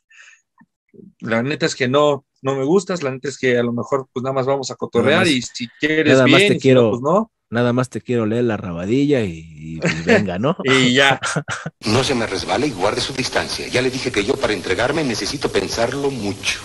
la 1.21 1.43
neta 1.43 1.67
es 1.67 1.75
que 1.75 1.89
no, 1.89 2.25
no 2.43 2.57
me 2.57 2.65
gustas, 2.65 3.03
la 3.03 3.11
neta 3.11 3.29
es 3.29 3.39
que 3.39 3.59
a 3.59 3.63
lo 3.63 3.73
mejor 3.73 4.09
pues 4.13 4.23
nada 4.23 4.33
más 4.35 4.47
vamos 4.47 4.71
a 4.71 4.77
cotorrear 4.77 5.21
más- 5.21 5.31
y 5.31 5.43
si 5.43 5.69
quieres 5.79 6.15
Nada 6.15 6.27
más 6.27 6.41
bien, 6.41 6.53
te 6.55 6.61
si 6.61 6.73
no, 6.73 6.81
quiero, 6.81 6.91
pues 6.91 7.03
no. 7.03 7.31
Nada 7.51 7.73
más 7.73 7.89
te 7.89 8.01
quiero 8.01 8.27
leer 8.27 8.45
la 8.45 8.57
rabadilla 8.57 9.23
y, 9.23 9.39
y 9.57 9.81
venga, 10.05 10.39
¿no? 10.39 10.57
Y 10.65 10.95
ya. 10.95 11.21
No 11.87 12.03
se 12.05 12.15
me 12.15 12.27
resbale 12.27 12.67
y 12.67 12.71
guarde 12.71 13.01
su 13.01 13.13
distancia. 13.13 13.69
Ya 13.69 13.81
le 13.83 13.91
dije 13.91 14.11
que 14.11 14.25
yo 14.25 14.35
para 14.35 14.53
entregarme 14.53 15.05
necesito 15.05 15.51
pensarlo 15.51 16.11
mucho. 16.11 16.61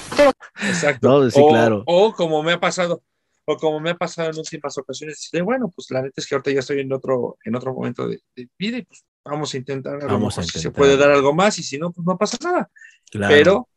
Exacto. 0.67 1.07
No, 1.07 1.29
sí, 1.29 1.39
o, 1.41 1.49
claro. 1.49 1.83
o 1.85 2.13
como 2.13 2.41
me 2.43 2.53
ha 2.53 2.59
pasado, 2.59 3.03
o 3.45 3.57
como 3.57 3.79
me 3.79 3.91
ha 3.91 3.95
pasado 3.95 4.31
en 4.31 4.37
últimas 4.37 4.77
ocasiones, 4.77 5.29
de 5.31 5.41
bueno, 5.41 5.71
pues 5.75 5.91
la 5.91 6.01
neta 6.01 6.13
es 6.17 6.27
que 6.27 6.35
ahorita 6.35 6.51
ya 6.51 6.59
estoy 6.59 6.79
en 6.79 6.91
otro, 6.93 7.37
en 7.43 7.55
otro 7.55 7.73
momento 7.73 8.07
de, 8.07 8.19
de 8.35 8.49
vida 8.57 8.77
y 8.77 8.81
pues 8.83 9.03
vamos 9.23 9.53
a 9.53 9.57
intentar, 9.57 9.99
Vamos 10.07 10.37
a 10.37 10.41
mejor 10.41 10.43
si 10.45 10.49
se 10.51 10.57
intentar. 10.59 10.77
puede 10.77 10.97
dar 10.97 11.11
algo 11.11 11.33
más 11.33 11.59
y 11.59 11.63
si 11.63 11.77
no, 11.77 11.91
pues 11.91 12.05
no 12.05 12.17
pasa 12.17 12.37
nada. 12.43 12.69
Claro. 13.11 13.33
Pero, 13.35 13.67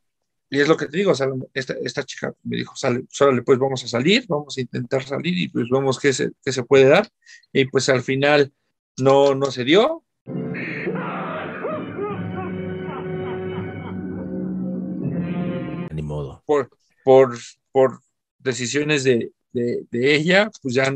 y 0.54 0.60
es 0.60 0.68
lo 0.68 0.76
que 0.76 0.86
te 0.86 0.96
digo, 0.96 1.10
o 1.10 1.14
sea, 1.16 1.26
esta, 1.52 1.74
esta 1.82 2.04
chica 2.04 2.32
me 2.44 2.56
dijo, 2.56 2.76
sale, 2.76 3.02
sale, 3.10 3.42
pues 3.42 3.58
vamos 3.58 3.82
a 3.82 3.88
salir, 3.88 4.24
vamos 4.28 4.56
a 4.56 4.60
intentar 4.60 5.02
salir 5.02 5.36
y 5.36 5.48
pues 5.48 5.68
vemos 5.68 5.98
qué 5.98 6.12
se, 6.12 6.30
qué 6.44 6.52
se 6.52 6.62
puede 6.62 6.84
dar. 6.84 7.08
Y 7.52 7.64
pues 7.64 7.88
al 7.88 8.02
final 8.02 8.52
no, 8.96 9.34
no 9.34 9.50
se 9.50 9.64
dio. 9.64 10.04
Ni 15.92 16.02
modo. 16.02 16.44
Por, 16.46 16.70
por, 17.02 17.36
por 17.72 18.00
decisiones 18.38 19.02
de, 19.02 19.32
de, 19.52 19.84
de 19.90 20.14
ella, 20.14 20.52
pues 20.62 20.76
ya 20.76 20.94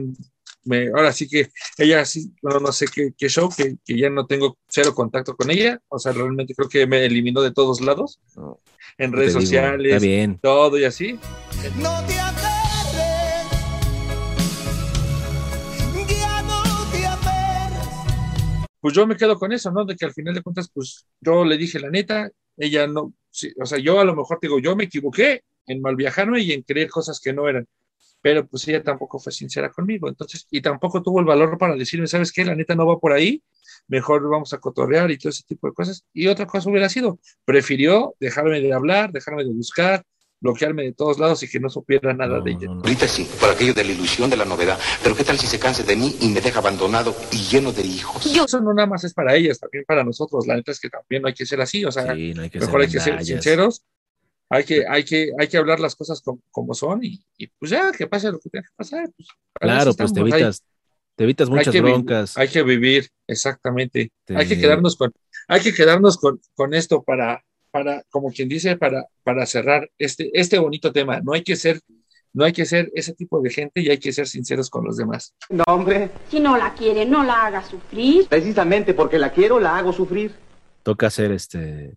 me, 0.65 0.89
ahora 0.89 1.13
sí 1.13 1.29
que 1.29 1.49
ella 1.79 2.05
sí, 2.05 2.33
bueno, 2.43 2.61
no 2.61 2.73
sé 2.73 2.87
qué, 2.93 3.13
qué 3.17 3.29
show, 3.29 3.49
que, 3.55 3.77
que 3.85 3.99
ya 3.99 4.11
no 4.11 4.27
tengo 4.27 4.59
cero 4.69 4.95
contacto 4.95 5.37
con 5.37 5.51
ella, 5.51 5.81
o 5.89 5.99
sea, 5.99 6.13
realmente 6.13 6.55
creo 6.55 6.69
que 6.69 6.87
me 6.87 7.05
eliminó 7.05 7.41
de 7.43 7.53
todos 7.53 7.81
lados, 7.81 8.21
en 8.99 9.13
redes 9.13 9.35
digo, 9.35 9.41
sociales, 9.41 10.03
bien. 10.03 10.39
todo 10.41 10.79
y 10.79 10.85
así. 10.85 11.19
No 11.79 12.05
te 12.07 12.19
aferres, 12.19 13.49
ya 16.09 16.43
no 16.43 16.63
te 16.93 17.07
aferres. 17.07 17.89
Pues 18.81 18.95
yo 18.95 19.07
me 19.07 19.17
quedo 19.17 19.39
con 19.39 19.53
eso, 19.53 19.71
¿no? 19.71 19.85
De 19.85 19.97
que 19.97 20.05
al 20.05 20.13
final 20.13 20.35
de 20.35 20.43
cuentas, 20.43 20.71
pues 20.73 21.07
yo 21.21 21.45
le 21.45 21.57
dije 21.57 21.81
la 21.81 21.91
neta, 21.91 22.31
ella 22.57 22.87
no, 22.87 23.15
sí, 23.31 23.53
o 23.61 23.67
sea, 23.67 23.79
yo 23.79 24.01
a 24.01 24.05
lo 24.05 24.17
mejor 24.17 24.39
te 24.41 24.49
digo, 24.49 24.59
yo 24.59 24.77
me 24.77 24.85
equivoqué 24.85 25.43
en 25.67 25.81
mal 25.81 25.97
viajarme 25.97 26.41
y 26.41 26.53
en 26.53 26.63
creer 26.63 26.89
cosas 26.91 27.21
que 27.21 27.33
no 27.33 27.49
eran, 27.49 27.67
pero 28.21 28.47
pues 28.47 28.67
ella 28.69 28.83
tampoco 28.83 29.19
fue 29.19 29.33
sincera 29.33 29.71
conmigo, 29.71 30.09
entonces, 30.09 30.47
y 30.51 30.61
tampoco 30.61 31.03
tuvo 31.03 31.21
el 31.21 31.27
valor 31.27 31.59
para 31.59 31.77
decirme, 31.77 32.07
¿sabes 32.07 32.33
qué? 32.33 32.45
La 32.45 32.55
neta 32.55 32.75
no 32.75 32.87
va 32.87 32.99
por 32.99 33.13
ahí, 33.13 33.43
mejor 33.87 34.29
vamos 34.29 34.53
a 34.53 34.59
cotorrear 34.59 35.11
y 35.11 35.19
todo 35.19 35.31
ese 35.31 35.43
tipo 35.45 35.67
de 35.67 35.75
cosas. 35.75 36.05
Y 36.13 36.27
otra 36.29 36.47
cosa 36.47 36.69
hubiera 36.71 36.89
sido, 36.89 37.19
prefirió 37.45 38.15
dejarme 38.21 38.61
de 38.61 38.73
hablar, 38.73 39.13
dejarme 39.13 39.45
de 39.45 39.53
buscar, 39.53 40.05
bloquearme 40.41 40.85
de 40.85 40.93
todos 40.93 41.19
lados 41.19 41.43
y 41.43 41.49
que 41.49 41.59
no 41.59 41.69
supiera 41.69 42.15
nada 42.15 42.41
de 42.41 42.53
ella. 42.53 42.69
Ahorita 42.69 43.09
sí, 43.09 43.29
por 43.41 43.51
aquello 43.51 43.75
de 43.75 43.85
la 43.85 43.93
ilusión 43.93 44.31
de 44.31 44.37
la 44.37 44.45
novedad. 44.45 44.79
Pero 45.03 45.17
¿qué 45.17 45.25
tal 45.25 45.39
si 45.39 45.47
se 45.47 45.59
cansa 45.59 45.83
de 45.83 45.97
mí 45.97 46.17
y 46.21 46.29
me 46.29 46.41
deja 46.41 46.61
abandonado 46.61 47.15
y 47.33 47.39
lleno 47.39 47.73
de 47.73 47.83
hijos? 47.83 48.25
Eso 48.25 48.61
no 48.61 48.73
nada 48.73 48.87
más 48.87 49.05
es 49.05 49.15
para 49.15 49.35
ellas, 49.35 49.59
también 49.59 49.85
para 49.87 50.05
nosotros. 50.05 50.47
La 50.47 50.55
neta 50.55 50.73
es 50.73 50.81
que 50.81 50.91
también 50.91 51.23
no 51.23 51.29
hay 51.29 51.35
que 51.35 51.47
ser 51.47 51.61
así, 51.61 51.85
o 51.85 51.91
sea, 51.91 52.15
Sí, 52.15 52.35
no 52.35 52.43
hay 52.43 52.51
mejor 52.55 52.71
ser 52.71 52.81
hay 52.81 52.89
que 52.89 53.01
ser 53.01 53.25
sinceros, 53.25 53.83
hay 54.51 54.65
que, 54.65 54.85
hay 54.89 55.05
que, 55.05 55.31
hay 55.39 55.49
que 55.49 55.57
hablar 55.59 55.79
las 55.81 55.95
cosas 55.95 56.21
como, 56.23 56.41
como 56.51 56.75
son 56.75 57.05
y, 57.05 57.23
y, 57.37 57.47
pues 57.49 57.71
ya, 57.71 57.93
que 57.93 58.07
pase 58.07 58.31
lo 58.33 58.39
que 58.41 58.49
tenga 58.51 58.63
que 58.65 58.75
pasar. 58.77 59.11
Pues, 59.17 59.29
Claro, 59.61 59.93
pues 59.95 60.13
te 60.13 60.21
hay- 60.21 60.31
evitas, 60.31 60.63
te 61.17 61.25
evitas 61.25 61.51
muchas 61.51 61.75
broncas. 61.75 62.37
Hay 62.39 62.49
que 62.49 62.63
vivir, 62.63 63.09
exactamente. 63.27 64.13
Te- 64.25 64.37
Hay 64.37 64.47
que 64.47 64.59
quedarnos 64.59 64.97
con, 64.97 65.13
hay 65.49 65.61
que 65.61 65.75
quedarnos 65.75 66.17
con, 66.17 66.41
con 66.55 66.75
esto 66.75 67.03
para, 67.03 67.45
para, 67.71 68.03
como 68.11 68.31
quien 68.33 68.49
dice, 68.49 68.77
para, 68.77 69.07
para 69.23 69.45
cerrar 69.47 69.91
este, 69.99 70.31
este 70.33 70.59
bonito 70.59 70.93
tema. 70.93 71.21
No 71.21 71.33
hay 71.35 71.43
que 71.43 71.57
ser, 71.57 71.81
no 72.33 72.45
hay 72.45 72.53
que 72.53 72.65
ser 72.67 72.91
ese 72.95 73.15
tipo 73.15 73.41
de 73.43 73.51
gente 73.51 73.81
y 73.81 73.91
hay 73.91 73.99
que 73.99 74.13
ser 74.13 74.29
sinceros 74.29 74.71
con 74.71 74.85
los 74.85 74.97
demás. 74.97 75.35
No, 75.51 75.65
hombre, 75.67 76.11
Si 76.31 76.41
no 76.41 76.57
la 76.57 76.73
quiere, 76.75 77.05
no 77.05 77.25
la 77.25 77.47
haga 77.47 77.65
sufrir. 77.65 78.27
precisamente 78.29 78.95
porque 78.95 79.19
la 79.19 79.33
quiero, 79.33 79.59
la 79.61 79.77
hago 79.77 79.93
sufrir. 79.93 80.33
Toca 80.85 81.11
ser, 81.11 81.33
este, 81.33 81.97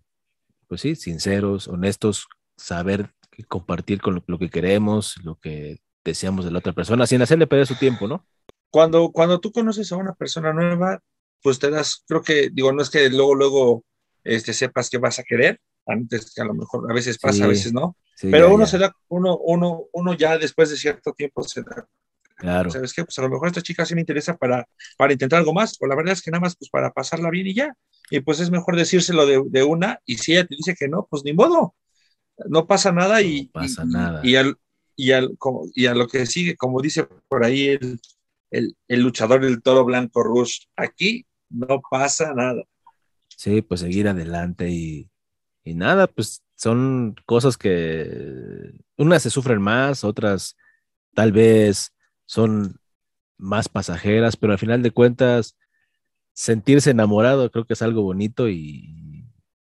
pues 0.67 0.81
sí, 0.81 0.95
sinceros, 0.95 1.67
honestos, 1.67 2.27
saber 2.61 3.09
compartir 3.47 4.01
con 4.01 4.15
lo, 4.15 4.23
lo 4.27 4.37
que 4.39 4.49
queremos, 4.49 5.15
lo 5.23 5.35
que 5.39 5.79
deseamos 6.03 6.45
de 6.45 6.51
la 6.51 6.59
otra 6.59 6.73
persona, 6.73 7.07
sin 7.07 7.21
hacerle 7.21 7.47
perder 7.47 7.67
su 7.67 7.75
tiempo, 7.75 8.07
¿no? 8.07 8.25
Cuando, 8.69 9.11
cuando 9.11 9.39
tú 9.39 9.51
conoces 9.51 9.91
a 9.91 9.97
una 9.97 10.13
persona 10.13 10.53
nueva, 10.53 10.99
pues 11.41 11.59
te 11.59 11.69
das, 11.69 12.03
creo 12.07 12.21
que, 12.21 12.49
digo, 12.51 12.71
no 12.71 12.81
es 12.81 12.89
que 12.89 13.09
luego, 13.09 13.35
luego, 13.35 13.83
este, 14.23 14.53
sepas 14.53 14.89
que 14.89 14.97
vas 14.99 15.19
a 15.19 15.23
querer, 15.23 15.59
antes 15.85 16.33
que 16.33 16.41
a 16.41 16.45
lo 16.45 16.53
mejor 16.53 16.89
a 16.89 16.93
veces 16.93 17.17
pasa, 17.17 17.37
Sí, 17.37 17.43
a 17.43 17.47
veces 17.47 17.73
no, 17.73 17.97
sí, 18.15 18.29
pero 18.29 18.47
ya, 18.47 18.53
uno 18.53 18.65
ya. 18.65 18.69
se 18.71 18.77
da, 18.77 18.95
uno, 19.09 19.37
uno, 19.37 19.85
uno 19.93 20.13
ya 20.13 20.37
después 20.37 20.69
de 20.69 20.77
cierto 20.77 21.13
tiempo 21.13 21.43
se 21.43 21.63
da, 21.63 21.87
Claro. 22.35 22.69
¿sabes 22.71 22.93
qué? 22.93 23.03
Pues 23.03 23.17
a 23.19 23.21
lo 23.23 23.29
mejor 23.29 23.49
esta 23.49 23.61
chica 23.61 23.85
sí 23.85 23.93
me 23.93 24.01
interesa 24.01 24.35
para, 24.37 24.67
para 24.97 25.13
intentar 25.13 25.39
algo 25.39 25.53
más, 25.53 25.77
o 25.79 25.87
la 25.87 25.95
verdad 25.95 26.13
es 26.13 26.21
que 26.21 26.31
nada 26.31 26.41
más 26.41 26.55
pues 26.55 26.69
para 26.69 26.91
pasarla 26.91 27.29
bien 27.29 27.47
y 27.47 27.53
ya, 27.55 27.73
y 28.09 28.19
pues 28.21 28.39
es 28.39 28.49
mejor 28.51 28.75
decírselo 28.75 29.25
de, 29.25 29.43
de 29.47 29.63
una, 29.63 29.99
y 30.05 30.17
si 30.17 30.33
ella 30.33 30.45
te 30.45 30.55
dice 30.55 30.75
que 30.75 30.87
no, 30.87 31.07
pues 31.09 31.23
ni 31.23 31.33
modo, 31.33 31.75
no 32.49 32.67
pasa 32.67 32.91
nada 32.91 33.21
y, 33.21 33.45
pasa 33.47 33.83
y- 33.83 33.87
nada. 33.87 34.21
y 34.23 34.35
al, 34.35 34.57
y, 34.95 35.11
al, 35.11 35.37
y 35.75 35.85
a 35.87 35.95
lo 35.95 36.07
que 36.07 36.25
sigue, 36.25 36.55
como 36.55 36.81
dice 36.81 37.07
por 37.27 37.43
ahí 37.43 37.69
el, 37.69 37.99
el, 38.51 38.75
el 38.87 39.01
luchador 39.01 39.41
del 39.41 39.61
toro 39.61 39.85
blanco 39.85 40.23
Rush, 40.23 40.65
aquí 40.75 41.25
no 41.49 41.81
pasa 41.89 42.33
nada. 42.33 42.63
Sí, 43.27 43.61
pues 43.61 43.79
seguir 43.81 44.07
adelante 44.07 44.69
y, 44.69 45.09
y 45.63 45.73
nada, 45.73 46.07
pues 46.07 46.43
son 46.55 47.15
cosas 47.25 47.57
que 47.57 48.73
unas 48.97 49.23
se 49.23 49.29
sufren 49.31 49.61
más, 49.61 50.03
otras 50.03 50.55
tal 51.15 51.31
vez 51.31 51.93
son 52.25 52.79
más 53.37 53.67
pasajeras, 53.69 54.37
pero 54.37 54.53
al 54.53 54.59
final 54.59 54.83
de 54.83 54.91
cuentas 54.91 55.57
sentirse 56.33 56.91
enamorado 56.91 57.51
creo 57.51 57.65
que 57.65 57.73
es 57.73 57.81
algo 57.81 58.03
bonito 58.03 58.49
y 58.49 58.95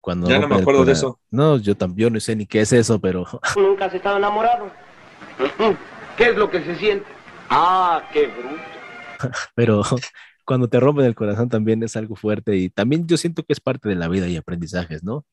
cuando 0.08 0.30
Ya 0.30 0.40
no 0.40 0.48
me 0.48 0.56
acuerdo 0.56 0.86
de 0.86 0.94
eso. 0.94 1.20
No, 1.32 1.58
yo 1.58 1.76
también 1.76 2.14
no 2.14 2.20
sé 2.22 2.36
ni 2.36 2.46
qué 2.48 2.62
es 2.62 2.72
eso, 2.74 3.00
pero 3.02 3.26
¿Nunca 3.56 3.86
has 3.86 3.94
estado 3.94 4.18
enamorado? 4.18 4.72
¿Qué 6.18 6.30
es 6.30 6.36
lo 6.36 6.50
que 6.50 6.64
se 6.64 6.76
siente? 6.76 7.06
Ah, 7.50 8.02
qué 8.14 8.28
bruto. 8.28 8.62
pero 9.56 9.82
cuando 10.46 10.68
te 10.70 10.80
rompen 10.80 11.06
el 11.06 11.16
corazón 11.16 11.50
también 11.50 11.84
es 11.84 11.96
algo 11.96 12.16
fuerte 12.16 12.56
y 12.56 12.70
también 12.70 13.08
yo 13.08 13.18
siento 13.18 13.44
que 13.44 13.54
es 13.54 13.60
parte 13.60 13.90
de 13.90 13.96
la 13.96 14.08
vida 14.08 14.28
y 14.28 14.36
aprendizajes, 14.38 15.04
¿no? 15.04 15.26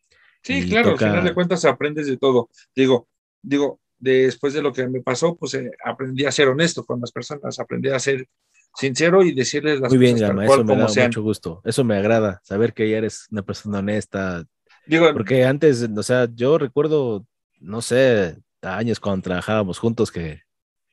Sí, 0.42 0.62
Y 0.62 0.66
claro, 0.66 0.90
toca- 0.90 0.92
al 0.92 1.00
final 1.00 1.24
de 1.24 1.34
cuentas 1.34 1.64
aprendes 1.64 2.06
de 2.06 2.18
todo. 2.18 2.50
Digo, 2.74 3.08
digo, 3.42 3.80
después 3.98 4.52
de 4.52 4.62
lo 4.62 4.72
que 4.72 4.86
me 4.88 5.00
pasó, 5.00 5.36
pues 5.36 5.54
eh, 5.54 5.70
aprendí 5.84 6.24
a 6.26 6.32
ser 6.32 6.48
honesto 6.48 6.84
con 6.84 7.00
las 7.00 7.12
personas, 7.12 7.58
aprendí 7.58 7.88
a 7.90 7.98
ser 7.98 8.28
sincero 8.74 9.22
y 9.22 9.34
decirles 9.34 9.80
las 9.80 9.90
Muy 9.90 9.98
bien, 9.98 10.16
cosas 10.16 10.22
tal 10.22 10.38
Gama, 10.38 10.44
cual 10.44 10.62
eso 10.62 10.64
me 10.64 10.76
como 10.76 10.88
da 10.88 10.88
sean. 10.88 10.94
mucho 10.94 11.22
gusto. 11.22 11.60
Eso 11.64 11.84
me 11.84 11.96
agrada, 11.96 12.40
saber 12.42 12.72
que 12.72 12.88
ya 12.88 12.98
eres 12.98 13.26
una 13.30 13.42
persona 13.42 13.80
honesta. 13.80 14.44
Digo, 14.86 15.12
Porque 15.12 15.44
antes, 15.44 15.88
o 15.96 16.02
sea, 16.02 16.28
yo 16.34 16.58
recuerdo, 16.58 17.26
no 17.60 17.80
sé, 17.82 18.36
años 18.62 19.00
cuando 19.00 19.22
trabajábamos 19.22 19.78
juntos 19.78 20.10
que, 20.10 20.42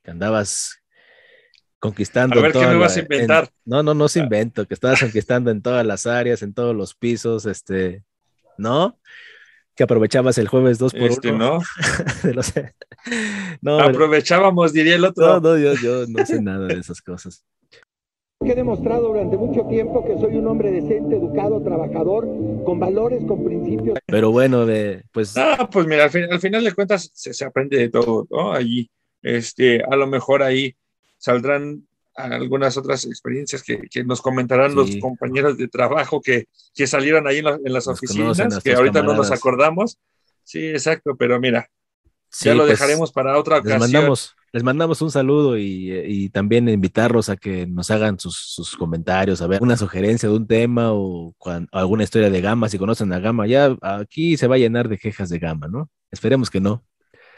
que 0.03 0.11
andabas 0.11 0.77
conquistando. 1.79 2.39
A 2.39 2.43
ver, 2.43 2.51
¿qué 2.53 2.59
me 2.67 2.75
vas 2.75 2.95
a 2.95 2.99
en- 2.99 3.05
inventar? 3.05 3.49
no, 3.65 3.81
no, 3.83 3.93
no 3.93 4.07
se 4.07 4.19
invento, 4.19 4.65
que 4.67 4.73
estabas 4.73 4.99
conquistando 4.99 5.51
en 5.51 5.61
todas 5.61 5.85
las 5.85 6.05
áreas, 6.05 6.41
en 6.43 6.53
todos 6.53 6.75
los 6.75 6.93
pisos, 6.95 7.45
este, 7.45 8.03
¿no? 8.57 8.99
Que 9.75 9.83
aprovechabas 9.83 10.37
el 10.37 10.47
jueves 10.47 10.77
dos 10.77 10.93
por 10.93 11.03
Este, 11.03 11.31
uno. 11.31 11.59
¿no? 11.59 11.61
los- 12.33 12.53
no, 13.61 13.79
aprovechábamos, 13.79 14.73
diría 14.73 14.95
el 14.95 15.05
otro. 15.05 15.25
no, 15.25 15.39
no, 15.39 15.57
yo, 15.57 15.73
yo 15.75 16.05
no 16.07 16.25
sé 16.25 16.41
nada 16.41 16.67
de 16.67 16.79
esas 16.79 17.01
cosas. 17.01 17.43
He 18.43 18.55
demostrado 18.55 19.09
durante 19.09 19.37
mucho 19.37 19.65
tiempo 19.67 20.03
que 20.03 20.17
soy 20.17 20.35
un 20.37 20.47
hombre 20.47 20.71
decente, 20.71 21.15
educado, 21.15 21.61
trabajador, 21.61 22.27
con 22.65 22.79
valores, 22.79 23.23
con 23.27 23.43
principios. 23.45 23.99
Pero 24.07 24.31
bueno, 24.31 24.65
de, 24.65 25.03
pues 25.11 25.37
Ah, 25.37 25.69
pues 25.71 25.85
mira, 25.85 26.05
al, 26.05 26.09
fin- 26.09 26.31
al 26.31 26.39
final 26.39 26.63
de 26.63 26.73
cuentas 26.73 27.11
se, 27.13 27.33
se 27.35 27.45
aprende 27.45 27.77
de 27.77 27.89
todo, 27.89 28.27
¿no? 28.31 28.51
Allí, 28.51 28.89
este, 29.21 29.83
a 29.83 29.95
lo 29.95 30.07
mejor 30.07 30.41
ahí 30.41 30.75
saldrán 31.19 31.87
algunas 32.15 32.77
otras 32.77 33.05
experiencias 33.05 33.61
que, 33.61 33.79
que 33.89 34.03
nos 34.03 34.21
comentarán 34.21 34.73
los 34.73 34.89
Sí. 34.89 34.99
compañeros 34.99 35.57
de 35.57 35.67
trabajo 35.67 36.19
que, 36.19 36.45
que 36.73 36.87
salieron 36.87 37.27
ahí 37.27 37.37
en, 37.39 37.45
la- 37.45 37.59
en 37.63 37.73
las 37.73 37.85
Nos 37.85 37.97
oficinas, 37.99 38.37
que 38.63 38.73
ahorita 38.73 39.01
no 39.01 39.09
nos 39.09 39.15
camaradas. 39.27 39.31
acordamos. 39.39 39.99
Sí, 40.43 40.67
exacto, 40.67 41.15
pero 41.15 41.39
mira, 41.39 41.69
Sí, 42.29 42.45
ya 42.45 42.55
lo 42.55 42.63
pues, 42.65 42.71
dejaremos 42.79 43.11
para 43.11 43.37
otra 43.37 43.57
Les 43.57 43.65
ocasión. 43.65 43.79
mandamos, 43.81 44.35
les 44.53 44.63
mandamos 44.63 45.01
un 45.01 45.11
saludo 45.11 45.57
y, 45.57 45.91
y 46.05 46.29
también 46.29 46.67
invitarlos 46.67 47.29
a 47.29 47.37
que 47.37 47.65
nos 47.67 47.89
hagan 47.91 48.19
sus, 48.19 48.35
sus 48.37 48.75
comentarios, 48.75 49.41
a 49.41 49.47
ver 49.47 49.61
una 49.61 49.77
sugerencia 49.77 50.27
de 50.29 50.35
un 50.35 50.45
tema 50.47 50.91
o 50.91 51.33
cuan- 51.37 51.67
alguna 51.71 52.03
historia 52.03 52.29
de 52.29 52.41
Gama, 52.41 52.67
si 52.69 52.77
conocen 52.77 53.13
a 53.13 53.19
Gama, 53.19 53.47
ya 53.47 53.75
aquí 53.81 54.35
se 54.37 54.47
va 54.47 54.55
a 54.55 54.59
llenar 54.59 54.89
de 54.89 54.97
quejas 54.97 55.29
de 55.29 55.39
Gama, 55.39 55.67
¿no? 55.67 55.89
Esperemos 56.11 56.49
que 56.49 56.59
no. 56.59 56.83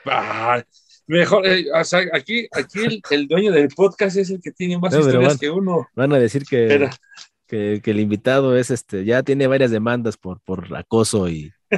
Ah, 0.05 0.63
mejor, 1.07 1.45
eh, 1.45 1.65
o 1.73 1.83
sea, 1.83 2.01
aquí, 2.13 2.47
aquí 2.51 2.79
el, 2.83 3.01
el 3.11 3.27
dueño 3.27 3.51
del 3.51 3.67
podcast 3.69 4.17
es 4.17 4.29
el 4.31 4.41
que 4.41 4.51
tiene 4.51 4.77
más 4.79 4.91
No, 4.93 4.99
historias 4.99 5.23
van- 5.33 5.37
que 5.37 5.49
uno. 5.51 5.87
Van 5.95 6.13
a 6.13 6.17
decir 6.19 6.43
que, 6.45 6.65
Pero- 6.67 6.89
que, 7.47 7.79
que 7.83 7.91
el 7.91 7.99
invitado 7.99 8.57
es 8.57 8.71
este, 8.71 9.05
ya 9.05 9.21
tiene 9.21 9.45
varias 9.45 9.69
demandas 9.69 10.17
por, 10.17 10.41
por 10.41 10.75
acoso 10.75 11.29
y 11.29 11.51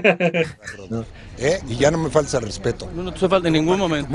¿Eh? 1.37 1.59
Y 1.69 1.75
ya 1.77 1.91
no 1.91 1.97
me 1.97 2.09
falta 2.09 2.39
respeto. 2.39 2.89
No 2.95 3.13
te 3.13 3.27
falta 3.29 3.47
en 3.47 3.53
ningún 3.53 3.79
momento. 3.79 4.09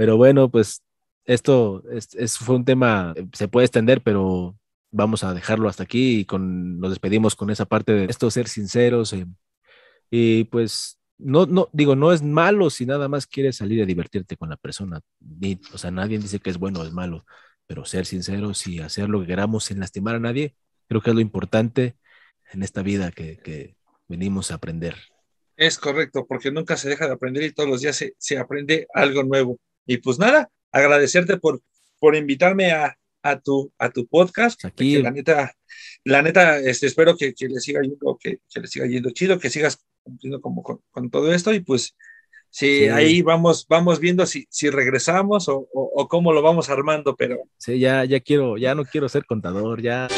Pero 0.00 0.16
bueno, 0.16 0.50
pues 0.50 0.82
esto 1.26 1.82
es, 1.90 2.38
fue 2.38 2.56
un 2.56 2.64
tema, 2.64 3.12
eh, 3.16 3.26
se 3.34 3.48
puede 3.48 3.66
extender, 3.66 4.00
pero 4.02 4.56
vamos 4.90 5.24
a 5.24 5.34
dejarlo 5.34 5.68
hasta 5.68 5.82
aquí 5.82 6.20
y 6.20 6.24
con, 6.24 6.80
nos 6.80 6.88
despedimos 6.88 7.36
con 7.36 7.50
esa 7.50 7.66
parte 7.66 7.92
de 7.92 8.04
esto, 8.06 8.30
ser 8.30 8.48
sinceros. 8.48 9.12
eh, 9.12 9.26
y 10.10 10.44
pues, 10.44 10.98
no, 11.18 11.44
no, 11.44 11.68
digo, 11.74 11.96
no 11.96 12.12
es 12.12 12.22
malo 12.22 12.70
si 12.70 12.86
nada 12.86 13.08
más 13.08 13.26
quieres 13.26 13.56
salir 13.56 13.82
a 13.82 13.86
divertirte 13.86 14.38
con 14.38 14.48
la 14.48 14.56
persona. 14.56 15.00
Ni, 15.20 15.60
o 15.74 15.76
sea, 15.76 15.90
nadie 15.90 16.18
dice 16.18 16.38
que 16.40 16.48
es 16.48 16.56
bueno 16.56 16.80
o 16.80 16.84
es 16.86 16.92
malo, 16.92 17.26
pero 17.66 17.84
ser 17.84 18.06
sinceros 18.06 18.66
y 18.66 18.80
hacer 18.80 19.10
lo 19.10 19.20
que 19.20 19.26
queramos 19.26 19.64
sin 19.64 19.80
lastimar 19.80 20.14
a 20.14 20.20
nadie, 20.20 20.56
creo 20.88 21.02
que 21.02 21.10
es 21.10 21.14
lo 21.14 21.20
importante. 21.20 21.96
en 22.52 22.62
esta 22.62 22.82
vida 22.82 23.12
que, 23.12 23.38
que 23.38 23.76
venimos 24.08 24.50
a 24.50 24.54
aprender. 24.54 24.96
Es 25.58 25.78
correcto, 25.78 26.26
porque 26.26 26.50
nunca 26.50 26.78
se 26.78 26.88
deja 26.88 27.06
de 27.06 27.12
aprender 27.12 27.42
y 27.44 27.52
todos 27.52 27.68
los 27.68 27.82
días 27.82 27.96
se, 27.96 28.14
se 28.18 28.38
aprende 28.38 28.86
algo 28.94 29.24
nuevo. 29.24 29.58
Y 29.86 29.98
pues 29.98 30.18
nada, 30.18 30.50
agradecerte 30.72 31.36
por, 31.38 31.60
por 31.98 32.16
invitarme 32.16 32.72
a, 32.72 32.96
a, 33.22 33.38
tu, 33.40 33.72
a 33.78 33.90
tu 33.90 34.06
podcast. 34.06 34.64
Aquí, 34.64 34.94
porque 34.96 35.02
La 35.02 35.10
neta, 35.10 35.54
la 36.04 36.22
neta 36.22 36.58
este, 36.58 36.86
espero 36.86 37.16
que, 37.16 37.34
que 37.34 37.48
le 37.48 37.60
siga 37.60 37.80
yendo, 37.82 38.16
que, 38.20 38.38
que 38.52 38.60
le 38.60 38.66
siga 38.66 38.86
yendo 38.86 39.10
chido, 39.10 39.38
que 39.38 39.50
sigas 39.50 39.84
cumpliendo 40.02 40.40
como 40.40 40.62
con, 40.62 40.80
con 40.90 41.10
todo 41.10 41.32
esto 41.32 41.52
y 41.52 41.60
pues 41.60 41.94
sí, 42.50 42.80
Sí. 42.80 42.88
ahí 42.88 43.22
vamos, 43.22 43.66
vamos 43.68 44.00
viendo 44.00 44.26
si, 44.26 44.46
si 44.50 44.70
regresamos 44.70 45.48
o, 45.48 45.68
o, 45.72 45.90
o 45.94 46.08
cómo 46.08 46.32
lo 46.32 46.42
vamos 46.42 46.68
armando, 46.70 47.14
pero 47.16 47.38
Sí, 47.58 47.78
ya, 47.78 48.04
ya 48.04 48.20
quiero, 48.20 48.56
ya 48.56 48.74
no 48.74 48.84
quiero 48.84 49.08
ser 49.08 49.24
contador, 49.26 49.82
ya. 49.82 50.08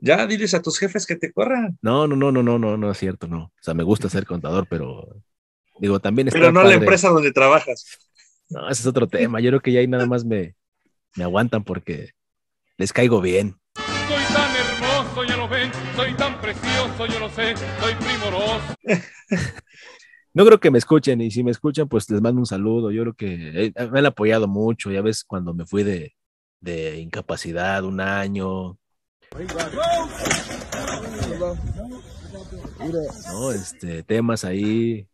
ya 0.00 0.26
diles 0.26 0.54
a 0.54 0.62
tus 0.62 0.78
jefes 0.78 1.06
que 1.06 1.16
te 1.16 1.32
corran. 1.32 1.78
No, 1.82 2.06
no, 2.06 2.16
no, 2.16 2.30
no, 2.32 2.42
no, 2.42 2.58
no, 2.58 2.76
no 2.76 2.90
es 2.90 2.98
cierto, 2.98 3.26
no. 3.28 3.44
O 3.44 3.52
sea, 3.62 3.74
me 3.74 3.82
gusta 3.84 4.08
ser 4.08 4.26
contador, 4.26 4.66
pero 4.68 5.22
digo, 5.78 6.00
también 6.00 6.28
está 6.28 6.38
Pero 6.38 6.52
no 6.52 6.60
la 6.60 6.64
padre. 6.66 6.76
empresa 6.78 7.08
donde 7.08 7.32
trabajas. 7.32 7.98
No, 8.48 8.68
ese 8.68 8.82
es 8.82 8.86
otro 8.86 9.06
tema. 9.06 9.40
Yo 9.40 9.50
creo 9.50 9.60
que 9.60 9.72
ya 9.72 9.80
ahí 9.80 9.86
nada 9.88 10.06
más 10.06 10.24
me, 10.24 10.54
me 11.16 11.24
aguantan 11.24 11.64
porque 11.64 12.10
les 12.76 12.92
caigo 12.92 13.20
bien. 13.20 13.56
Soy 13.76 14.34
tan 14.34 14.56
hermoso, 14.56 15.24
ya 15.24 15.36
lo 15.36 15.48
ven. 15.48 15.70
Soy 15.96 16.14
tan 16.14 16.40
precioso, 16.40 17.06
yo 17.06 17.18
lo 17.18 17.30
sé. 17.30 17.54
Soy 17.80 17.94
primoroso. 17.94 18.74
No 20.36 20.44
creo 20.44 20.58
que 20.58 20.72
me 20.72 20.78
escuchen 20.78 21.20
y 21.20 21.30
si 21.30 21.44
me 21.44 21.52
escuchan, 21.52 21.88
pues 21.88 22.10
les 22.10 22.20
mando 22.20 22.40
un 22.40 22.46
saludo. 22.46 22.90
Yo 22.90 23.02
creo 23.02 23.14
que 23.14 23.66
eh, 23.66 23.72
me 23.92 24.00
han 24.00 24.06
apoyado 24.06 24.48
mucho. 24.48 24.90
Ya 24.90 25.00
ves, 25.00 25.22
cuando 25.22 25.54
me 25.54 25.64
fui 25.64 25.84
de, 25.84 26.16
de 26.58 26.98
incapacidad 26.98 27.84
un 27.84 28.00
año, 28.00 28.76
¿no? 33.32 33.52
Este, 33.52 34.02
temas 34.02 34.44
ahí. 34.44 35.06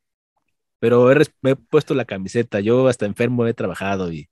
Pero 0.80 1.12
he, 1.12 1.24
me 1.42 1.50
he 1.52 1.56
puesto 1.56 1.94
la 1.94 2.04
camiseta. 2.04 2.60
Yo 2.60 2.88
hasta 2.88 3.06
enfermo 3.06 3.46
he 3.46 3.54
trabajado 3.54 4.10
y, 4.12 4.28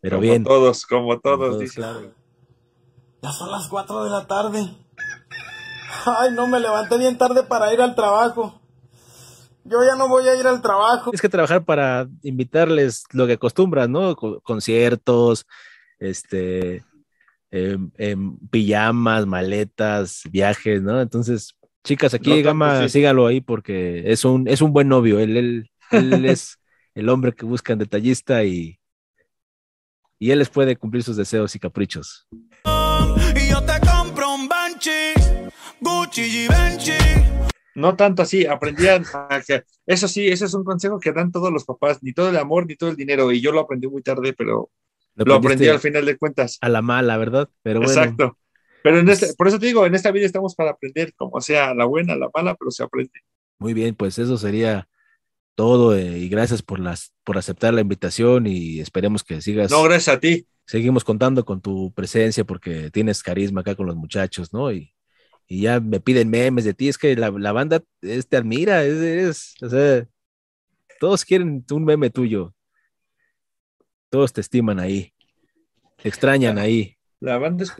pero 0.00 0.18
como 0.18 0.22
bien. 0.32 0.44
todos, 0.44 0.86
como 0.86 1.18
todos, 1.20 1.38
todos, 1.40 1.60
dicen. 1.60 1.82
claro. 1.82 2.14
Ya 3.22 3.32
son 3.32 3.50
las 3.50 3.68
4 3.68 4.04
de 4.04 4.10
la 4.10 4.26
tarde. 4.26 4.76
Ay, 6.06 6.30
no 6.32 6.46
me 6.46 6.60
levanté 6.60 6.96
bien 6.96 7.18
tarde 7.18 7.42
para 7.42 7.72
ir 7.74 7.80
al 7.82 7.94
trabajo. 7.94 8.60
Yo 9.64 9.84
ya 9.84 9.94
no 9.94 10.08
voy 10.08 10.26
a 10.26 10.34
ir 10.36 10.46
al 10.46 10.62
trabajo. 10.62 11.10
Tienes 11.10 11.20
que 11.20 11.28
trabajar 11.28 11.64
para 11.64 12.08
invitarles 12.22 13.04
lo 13.12 13.26
que 13.26 13.34
acostumbras, 13.34 13.88
¿no? 13.88 14.16
Co- 14.16 14.40
conciertos, 14.40 15.46
este, 15.98 16.82
em, 17.50 17.90
em, 17.98 18.38
pijamas, 18.50 19.26
maletas, 19.26 20.22
viajes, 20.30 20.82
¿no? 20.82 21.00
Entonces, 21.00 21.54
chicas, 21.84 22.14
aquí 22.14 22.30
No 22.30 22.36
tanto, 22.36 22.48
Gama, 22.48 22.82
sí. 22.82 22.88
sígalo 22.90 23.26
ahí 23.26 23.40
porque 23.40 24.10
es 24.10 24.24
un, 24.24 24.48
es 24.48 24.62
un 24.62 24.72
buen 24.72 24.88
novio. 24.88 25.18
Él, 25.18 25.36
él, 25.36 25.70
él 25.90 26.24
es 26.24 26.58
el 26.94 27.08
hombre 27.08 27.32
que 27.32 27.44
buscan 27.44 27.78
detallista 27.78 28.44
y, 28.44 28.78
y 30.18 30.30
él 30.30 30.38
les 30.38 30.50
puede 30.50 30.76
cumplir 30.76 31.02
sus 31.02 31.16
deseos 31.16 31.54
y 31.54 31.58
caprichos. 31.58 32.28
Y 32.30 33.50
yo 33.50 33.62
te 33.62 33.80
compro 33.80 34.34
un 34.34 34.48
Banshee, 34.48 35.14
Gucci 35.80 36.22
Givenchy. 36.22 36.92
No 37.74 37.96
tanto 37.96 38.22
así, 38.22 38.44
aprendí 38.46 38.88
a, 38.88 39.00
que, 39.46 39.64
eso 39.86 40.08
sí, 40.08 40.28
ese 40.28 40.44
es 40.44 40.54
un 40.54 40.64
consejo 40.64 40.98
que 40.98 41.12
dan 41.12 41.30
todos 41.30 41.52
los 41.52 41.64
papás, 41.64 42.02
ni 42.02 42.12
todo 42.12 42.28
el 42.28 42.36
amor, 42.36 42.66
ni 42.66 42.76
todo 42.76 42.90
el 42.90 42.96
dinero, 42.96 43.32
y 43.32 43.40
yo 43.40 43.52
lo 43.52 43.60
aprendí 43.60 43.86
muy 43.86 44.02
tarde, 44.02 44.34
pero 44.34 44.70
lo, 45.14 45.22
aprendí 45.22 45.46
aprendiste 45.46 45.70
al 45.70 45.80
final 45.80 46.04
de 46.04 46.18
cuentas. 46.18 46.58
A 46.60 46.68
la 46.68 46.82
mala, 46.82 47.16
¿verdad? 47.16 47.48
Pero 47.62 47.80
bueno. 47.80 47.92
Exacto. 47.92 48.36
Pero 48.82 48.98
en 48.98 49.08
este, 49.08 49.34
por 49.34 49.48
eso 49.48 49.58
te 49.58 49.66
digo, 49.66 49.86
en 49.86 49.94
esta 49.94 50.10
vida 50.10 50.26
estamos 50.26 50.54
para 50.54 50.70
aprender, 50.70 51.12
como 51.14 51.40
sea 51.40 51.74
la 51.74 51.84
buena, 51.84 52.16
la 52.16 52.30
mala, 52.34 52.54
pero 52.54 52.70
se 52.70 52.82
aprende. 52.82 53.12
Muy 53.58 53.74
bien, 53.74 53.94
pues 53.94 54.18
eso 54.18 54.38
sería 54.38 54.88
todo 55.54 55.94
eh, 55.94 56.18
y 56.18 56.28
gracias 56.28 56.62
por 56.62 56.78
las 56.78 57.12
por 57.24 57.36
aceptar 57.36 57.74
la 57.74 57.82
invitación 57.82 58.46
y 58.46 58.80
esperemos 58.80 59.22
que 59.22 59.42
sigas. 59.42 59.70
No, 59.70 59.82
gracias 59.82 60.16
a 60.16 60.20
ti. 60.20 60.46
Seguimos 60.64 61.04
contando 61.04 61.44
con 61.44 61.60
tu 61.60 61.92
presencia 61.92 62.44
porque 62.44 62.90
tienes 62.90 63.22
carisma 63.22 63.60
acá 63.60 63.74
con 63.74 63.86
los 63.86 63.96
muchachos, 63.96 64.52
¿no? 64.52 64.72
Y, 64.72 64.94
y 65.46 65.62
ya 65.62 65.80
me 65.80 66.00
piden 66.00 66.30
memes 66.30 66.64
de 66.64 66.74
ti, 66.74 66.88
es 66.88 66.96
que 66.96 67.16
la, 67.16 67.30
la 67.30 67.52
banda 67.52 67.82
es, 68.00 68.28
te 68.28 68.36
admira, 68.36 68.84
es, 68.84 68.94
es, 68.94 69.54
o 69.62 69.68
sea, 69.68 70.06
todos 71.00 71.24
quieren 71.24 71.64
un 71.70 71.84
meme 71.84 72.08
tuyo. 72.10 72.54
Todos 74.10 74.32
te 74.32 74.40
estiman 74.40 74.80
ahí, 74.80 75.12
te 76.02 76.08
extrañan 76.08 76.58
ahí. 76.58 76.96
La 77.20 77.36
banda 77.38 77.64
es, 77.64 77.72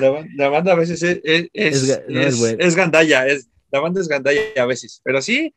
la, 0.00 0.10
ban- 0.10 0.28
la 0.36 0.48
banda 0.48 0.72
a 0.72 0.76
veces 0.76 1.02
es, 1.02 1.20
es, 1.24 1.48
es, 1.52 2.00
Es 2.08 2.34
no, 2.34 2.40
bueno. 2.40 2.58
es 2.60 2.76
gandalla, 2.76 3.26
es, 3.26 3.48
la 3.72 3.80
banda 3.80 4.00
es 4.00 4.06
gandalla 4.08 4.40
a 4.56 4.66
veces, 4.66 5.00
pero 5.02 5.20
sí, 5.20 5.54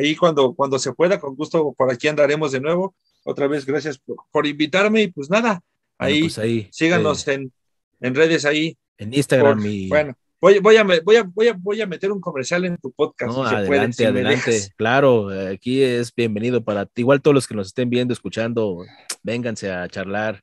ahí 0.00 0.16
cuando, 0.16 0.54
cuando 0.54 0.78
se 0.78 0.92
pueda, 0.94 1.20
con 1.20 1.36
gusto, 1.36 1.74
por 1.76 1.92
aquí 1.92 2.08
andaremos 2.08 2.52
de 2.52 2.60
nuevo. 2.60 2.94
Otra 3.24 3.46
vez, 3.48 3.66
gracias 3.66 3.98
por, 3.98 4.16
por 4.30 4.46
invitarme 4.46 5.02
y 5.02 5.08
pues 5.08 5.28
nada, 5.28 5.60
Bueno, 5.98 6.16
pues 6.20 6.38
ahí, 6.38 6.68
síganos 6.72 7.28
en, 7.28 7.52
en 8.00 8.14
redes 8.14 8.44
ahí. 8.46 8.78
En 8.96 9.12
Instagram 9.12 9.58
Por- 9.58 9.66
y 9.66 9.88
Bueno, 9.88 10.14
voy, 10.40 10.58
voy, 10.60 10.76
a, 10.76 10.84
voy, 10.84 11.16
a, 11.16 11.22
voy, 11.24 11.48
a, 11.48 11.52
voy 11.52 11.80
a 11.82 11.86
meter 11.86 12.10
un 12.10 12.20
comercial 12.20 12.64
en 12.64 12.78
tu 12.78 12.90
podcast. 12.92 13.36
No, 13.36 13.44
si 13.44 13.50
se 13.50 13.54
puede, 13.56 13.68
adelante, 13.68 13.96
si 13.98 14.04
adelante. 14.04 14.60
Claro, 14.76 15.32
eh, 15.34 15.48
aquí 15.52 15.82
es 15.82 16.14
bienvenido 16.14 16.64
para 16.64 16.86
ti. 16.86 17.02
Igual 17.02 17.20
todos 17.20 17.34
los 17.34 17.46
que 17.46 17.54
nos 17.54 17.66
estén 17.66 17.90
viendo, 17.90 18.14
escuchando, 18.14 18.78
vénganse 19.22 19.70
a 19.70 19.86
charlar, 19.88 20.42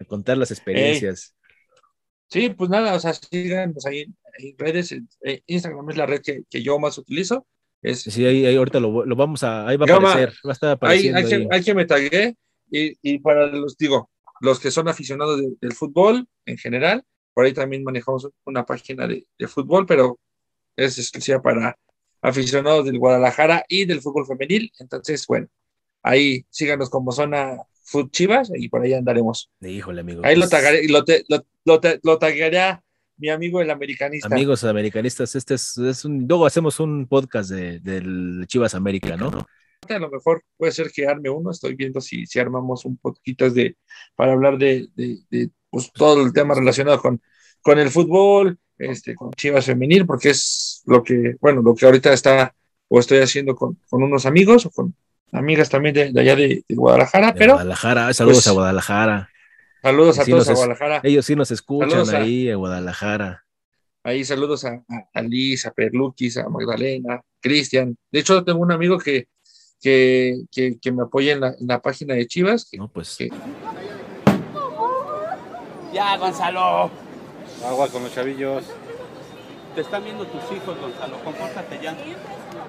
a 0.00 0.04
contar 0.04 0.36
las 0.38 0.50
experiencias. 0.50 1.34
Sí, 2.28 2.50
pues 2.50 2.68
nada, 2.70 2.94
o 2.94 3.00
sea, 3.00 3.14
síganos 3.14 3.86
ahí 3.86 4.00
en, 4.02 4.16
redes. 4.58 4.92
eh, 5.22 5.42
Instagram 5.46 5.88
es 5.90 5.96
la 5.96 6.06
red 6.06 6.20
que, 6.22 6.42
que 6.50 6.62
yo 6.62 6.78
más 6.78 6.98
utilizo. 6.98 7.46
Es, 7.82 8.02
Sí, 8.02 8.24
ahí, 8.26 8.44
ahí 8.44 8.56
ahorita 8.56 8.80
lo, 8.80 9.04
lo 9.04 9.16
vamos 9.16 9.42
a, 9.44 9.66
ahí 9.66 9.76
va 9.76 9.86
a 9.86 9.96
aparecer, 9.96 10.30
va 10.46 10.50
a 10.50 10.52
estar 10.52 10.70
apareciendo 10.72 11.18
hay, 11.18 11.24
que, 11.26 11.34
ahí. 11.36 11.48
hay 11.50 11.62
que 11.64 11.74
me 11.74 11.86
tagué 11.86 12.36
y, 12.70 12.96
y 13.02 13.18
para 13.20 13.46
los, 13.46 13.76
digo, 13.78 14.10
los 14.40 14.60
que 14.60 14.70
son 14.70 14.88
aficionados 14.88 15.40
de- 15.40 15.54
del 15.60 15.72
fútbol 15.72 16.26
en 16.44 16.58
general, 16.58 17.02
por 17.34 17.44
ahí 17.46 17.52
también 17.54 17.84
manejamos 17.84 18.28
una 18.44 18.64
página 18.66 19.06
de, 19.06 19.26
de 19.38 19.48
fútbol, 19.48 19.86
pero 19.86 20.18
es 20.76 20.98
exclusiva 20.98 21.42
para 21.42 21.78
aficionados 22.22 22.84
del 22.86 22.98
Guadalajara 22.98 23.64
y 23.68 23.84
del 23.86 24.00
fútbol 24.02 24.26
femenil. 24.26 24.72
Entonces, 24.80 25.26
bueno, 25.26 25.48
ahí 26.02 26.46
síganos 26.50 26.90
como 26.90 27.12
zona 27.12 27.58
Food 27.90 28.10
Chivas 28.10 28.50
y 28.54 28.68
por 28.68 28.82
ahí 28.82 28.92
andaremos. 28.92 29.50
Híjole, 29.60 30.02
amigo. 30.02 30.22
Ahí 30.24 30.36
lo 30.36 30.42
pues, 30.42 30.50
tagaré, 30.50 30.86
lo, 30.88 31.04
te- 31.04 31.24
lo, 31.28 31.44
lo, 31.64 31.80
te- 31.80 32.00
lo 32.02 32.18
tagueará 32.18 32.82
mi 33.16 33.30
amigo 33.30 33.60
el 33.60 33.70
americanista. 33.70 34.28
Amigos 34.28 34.62
americanistas, 34.64 35.34
este 35.34 35.54
es, 35.54 35.76
es 35.78 36.04
un, 36.04 36.26
luego 36.28 36.46
hacemos 36.46 36.78
un 36.80 37.06
podcast 37.06 37.50
de, 37.50 37.80
del 37.80 38.44
Chivas 38.46 38.74
América, 38.74 39.16
¿no? 39.16 39.30
A 39.88 39.98
lo 39.98 40.10
mejor 40.10 40.42
puede 40.56 40.72
ser 40.72 40.90
que 40.92 41.06
arme 41.06 41.30
uno, 41.30 41.50
estoy 41.50 41.74
viendo 41.74 42.00
si, 42.00 42.26
si 42.26 42.38
armamos 42.38 42.84
un 42.84 42.96
poquito 42.98 43.48
de, 43.48 43.76
para 44.14 44.32
hablar 44.32 44.58
de, 44.58 44.88
de- 44.94 45.18
de, 45.30 45.50
pues, 45.70 45.90
todo 45.92 46.24
el 46.24 46.32
tema 46.32 46.54
relacionado 46.54 47.00
con, 47.00 47.20
con 47.62 47.78
el 47.78 47.88
fútbol, 47.90 48.58
este, 48.76 49.14
con 49.14 49.30
Chivas 49.32 49.64
Femenil, 49.66 50.04
porque 50.06 50.30
es 50.30 50.82
lo 50.86 51.02
que, 51.02 51.36
bueno, 51.40 51.62
lo 51.62 51.74
que 51.74 51.86
ahorita 51.86 52.12
está 52.12 52.54
o 52.88 53.00
estoy 53.00 53.18
haciendo 53.18 53.54
con, 53.56 53.78
con 53.88 54.02
unos 54.02 54.26
amigos 54.26 54.66
o 54.66 54.70
con 54.70 54.94
amigas 55.32 55.68
también 55.68 55.94
de, 55.94 56.12
de 56.12 56.20
allá 56.20 56.36
de, 56.36 56.64
de 56.68 56.74
Guadalajara, 56.74 57.32
De 57.32 57.38
pero 57.38 57.52
Guadalajara, 57.54 58.12
saludos 58.14 58.36
pues, 58.38 58.46
a 58.48 58.52
Guadalajara. 58.52 59.30
saludos 59.82 60.18
a 60.18 60.24
todos 60.24 60.48
a 60.48 60.52
es- 60.52 60.58
Guadalajara. 60.58 61.00
Ellos 61.04 61.24
sí 61.26 61.34
nos 61.36 61.50
escuchan 61.50 62.14
a- 62.14 62.18
ahí 62.18 62.48
en 62.48 62.58
Guadalajara. 62.58 63.44
Ahí 64.04 64.24
saludos 64.24 64.64
a, 64.64 64.74
a, 64.88 65.08
a 65.12 65.22
Liz, 65.22 65.66
a 65.66 65.70
Perluquis, 65.72 66.36
a 66.38 66.48
Magdalena, 66.48 67.20
Cristian. 67.40 67.96
De 68.10 68.20
hecho, 68.20 68.42
tengo 68.44 68.60
un 68.60 68.72
amigo 68.72 68.96
que, 68.98 69.28
que, 69.82 70.36
que, 70.50 70.78
que 70.80 70.92
me 70.92 71.02
apoya 71.02 71.32
en 71.34 71.40
la, 71.40 71.48
en 71.48 71.66
la 71.66 71.80
página 71.82 72.14
de 72.14 72.26
Chivas. 72.26 72.68
que- 72.70 72.78
No, 72.78 72.88
pues. 72.88 73.16
que- 73.18 73.28
Ya, 75.92 76.16
Gonzalo. 76.16 76.90
Agua 77.66 77.88
con 77.88 78.02
los 78.04 78.14
chavillos. 78.14 78.64
Te 79.74 79.80
están 79.82 80.04
viendo 80.04 80.26
tus 80.26 80.42
hijos, 80.56 80.78
Gonzalo. 80.80 81.18
Compórtate 81.24 81.78
ya. 81.82 81.96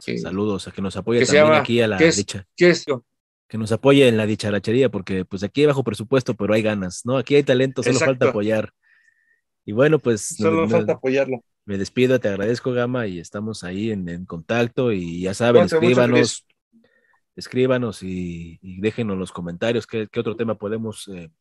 Saludos 0.02 0.68
a 0.68 0.72
que 0.72 0.82
nos 0.82 0.96
apoye 0.98 1.26
también 1.26 1.46
llama- 1.46 1.58
aquí 1.60 1.82
a 1.82 1.88
la 1.88 1.98
¿qué 1.98 2.08
es- 2.08 2.18
dicha. 2.18 2.46
Que 3.48 3.58
nos 3.58 3.72
apoye 3.72 4.08
en 4.08 4.16
la 4.18 4.26
dicharachería, 4.28 4.90
porque 4.90 5.26
pues 5.26 5.42
aquí 5.44 5.62
hay 5.62 5.68
bajo 5.68 5.84
presupuesto, 5.84 6.36
pero 6.36 6.54
hay 6.54 6.62
ganas, 6.62 7.02
¿no? 7.04 7.18
Aquí 7.18 7.34
hay 7.36 7.42
talento, 7.44 7.82
solo 7.82 7.94
Exacto. 7.94 8.12
falta 8.14 8.30
apoyar. 8.30 8.72
Y 9.66 9.72
bueno, 9.72 9.98
pues 10.00 10.22
Solo 10.38 10.64
me, 10.64 10.70
falta 10.70 10.94
apoyarlo. 10.94 11.44
me 11.66 11.78
despido, 11.80 12.20
te 12.20 12.28
agradezco, 12.28 12.72
Gama, 12.74 13.08
y 13.08 13.18
estamos 13.20 13.64
ahí 13.64 13.90
en, 13.92 14.08
en 14.08 14.26
contacto. 14.26 14.92
Y 14.92 15.22
ya 15.22 15.34
saben, 15.34 15.64
escríbanos, 15.64 16.46
escríbanos 17.36 18.04
y, 18.04 18.60
y 18.62 18.82
déjenos 18.82 19.18
los 19.18 19.32
comentarios 19.32 19.88
qué, 19.88 20.08
qué 20.12 20.20
otro 20.20 20.36
tema 20.36 20.56
podemos 20.56 21.08
eh, 21.08 21.32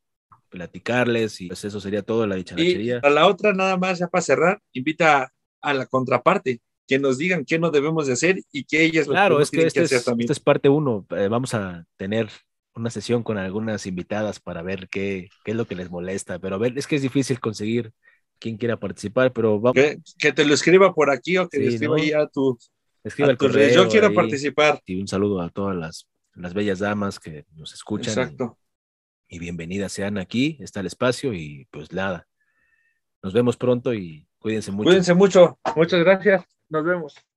platicarles. 0.48 1.40
Y 1.40 1.48
pues 1.48 1.64
eso 1.64 1.80
sería 1.80 2.02
todo 2.02 2.26
la 2.26 2.36
Y 2.36 2.38
dicharachería. 2.38 3.00
a 3.02 3.10
la 3.10 3.26
otra, 3.26 3.52
nada 3.52 3.76
más, 3.76 3.98
ya 3.98 4.08
para 4.08 4.22
cerrar, 4.22 4.62
invita 4.72 5.32
a 5.60 5.74
la 5.74 5.86
contraparte, 5.86 6.60
que 6.88 6.98
nos 6.98 7.18
digan 7.18 7.44
qué 7.44 7.58
no 7.60 7.70
debemos 7.70 8.06
de 8.08 8.14
hacer 8.14 8.40
y 8.50 8.64
que 8.64 8.82
ellas 8.84 9.06
lo 9.06 9.12
Claro, 9.12 9.40
es 9.40 9.50
que 9.50 9.66
este 9.66 9.80
hacer 9.82 9.98
es, 9.98 10.04
también. 10.04 10.24
este 10.24 10.32
es 10.32 10.40
parte 10.40 10.68
uno. 10.68 11.06
eh, 11.10 11.28
vamos 11.28 11.54
a 11.54 11.84
tener 11.96 12.28
una 12.74 12.90
sesión 12.90 13.22
con 13.22 13.38
algunas 13.38 13.86
invitadas 13.86 14.40
para 14.40 14.62
ver 14.62 14.88
qué, 14.88 15.28
qué 15.44 15.50
es 15.52 15.56
lo 15.56 15.66
que 15.66 15.76
les 15.76 15.90
molesta. 15.90 16.38
Pero 16.38 16.56
a 16.56 16.58
ver, 16.58 16.76
es 16.78 16.86
que 16.86 16.96
es 16.96 17.02
difícil 17.02 17.38
conseguir 17.40 17.92
quien 18.40 18.56
quiera 18.56 18.78
participar, 18.78 19.32
pero 19.32 19.60
vamos. 19.60 19.74
Que, 19.74 19.98
que 20.18 20.32
te 20.32 20.44
lo 20.44 20.54
escriba 20.54 20.94
por 20.94 21.10
aquí 21.10 21.36
o 21.38 21.48
que 21.48 21.58
Sí, 21.58 21.62
le 21.64 21.68
escriba 21.70 21.96
¿no? 21.96 22.02
ahí 22.02 22.12
a 22.12 22.26
tu. 22.26 22.58
Escriba 23.04 23.28
a 23.28 23.32
redes. 23.32 23.38
correo 23.38 23.74
Yo 23.74 23.88
quiero 23.88 24.08
ahí. 24.08 24.14
participar. 24.14 24.80
Y 24.86 25.00
un 25.00 25.08
saludo 25.08 25.40
a 25.40 25.50
todas 25.50 25.76
las, 25.76 26.08
las 26.34 26.54
bellas 26.54 26.78
damas 26.78 27.18
que 27.20 27.44
nos 27.54 27.72
escuchan. 27.74 28.12
Exacto. 28.16 28.56
Y, 29.28 29.36
y 29.36 29.38
bienvenidas 29.40 29.92
sean 29.92 30.16
aquí, 30.16 30.56
está 30.60 30.80
el 30.80 30.86
espacio 30.86 31.34
y 31.34 31.66
pues 31.70 31.92
nada. 31.92 32.26
Nos 33.22 33.32
vemos 33.32 33.56
pronto 33.56 33.92
y 33.92 34.26
cuídense 34.38 34.70
mucho. 34.70 34.86
Cuídense 34.88 35.14
mucho. 35.14 35.58
Muchas 35.76 36.00
gracias. 36.00 36.44
Nos 36.70 36.84
vemos. 36.84 37.27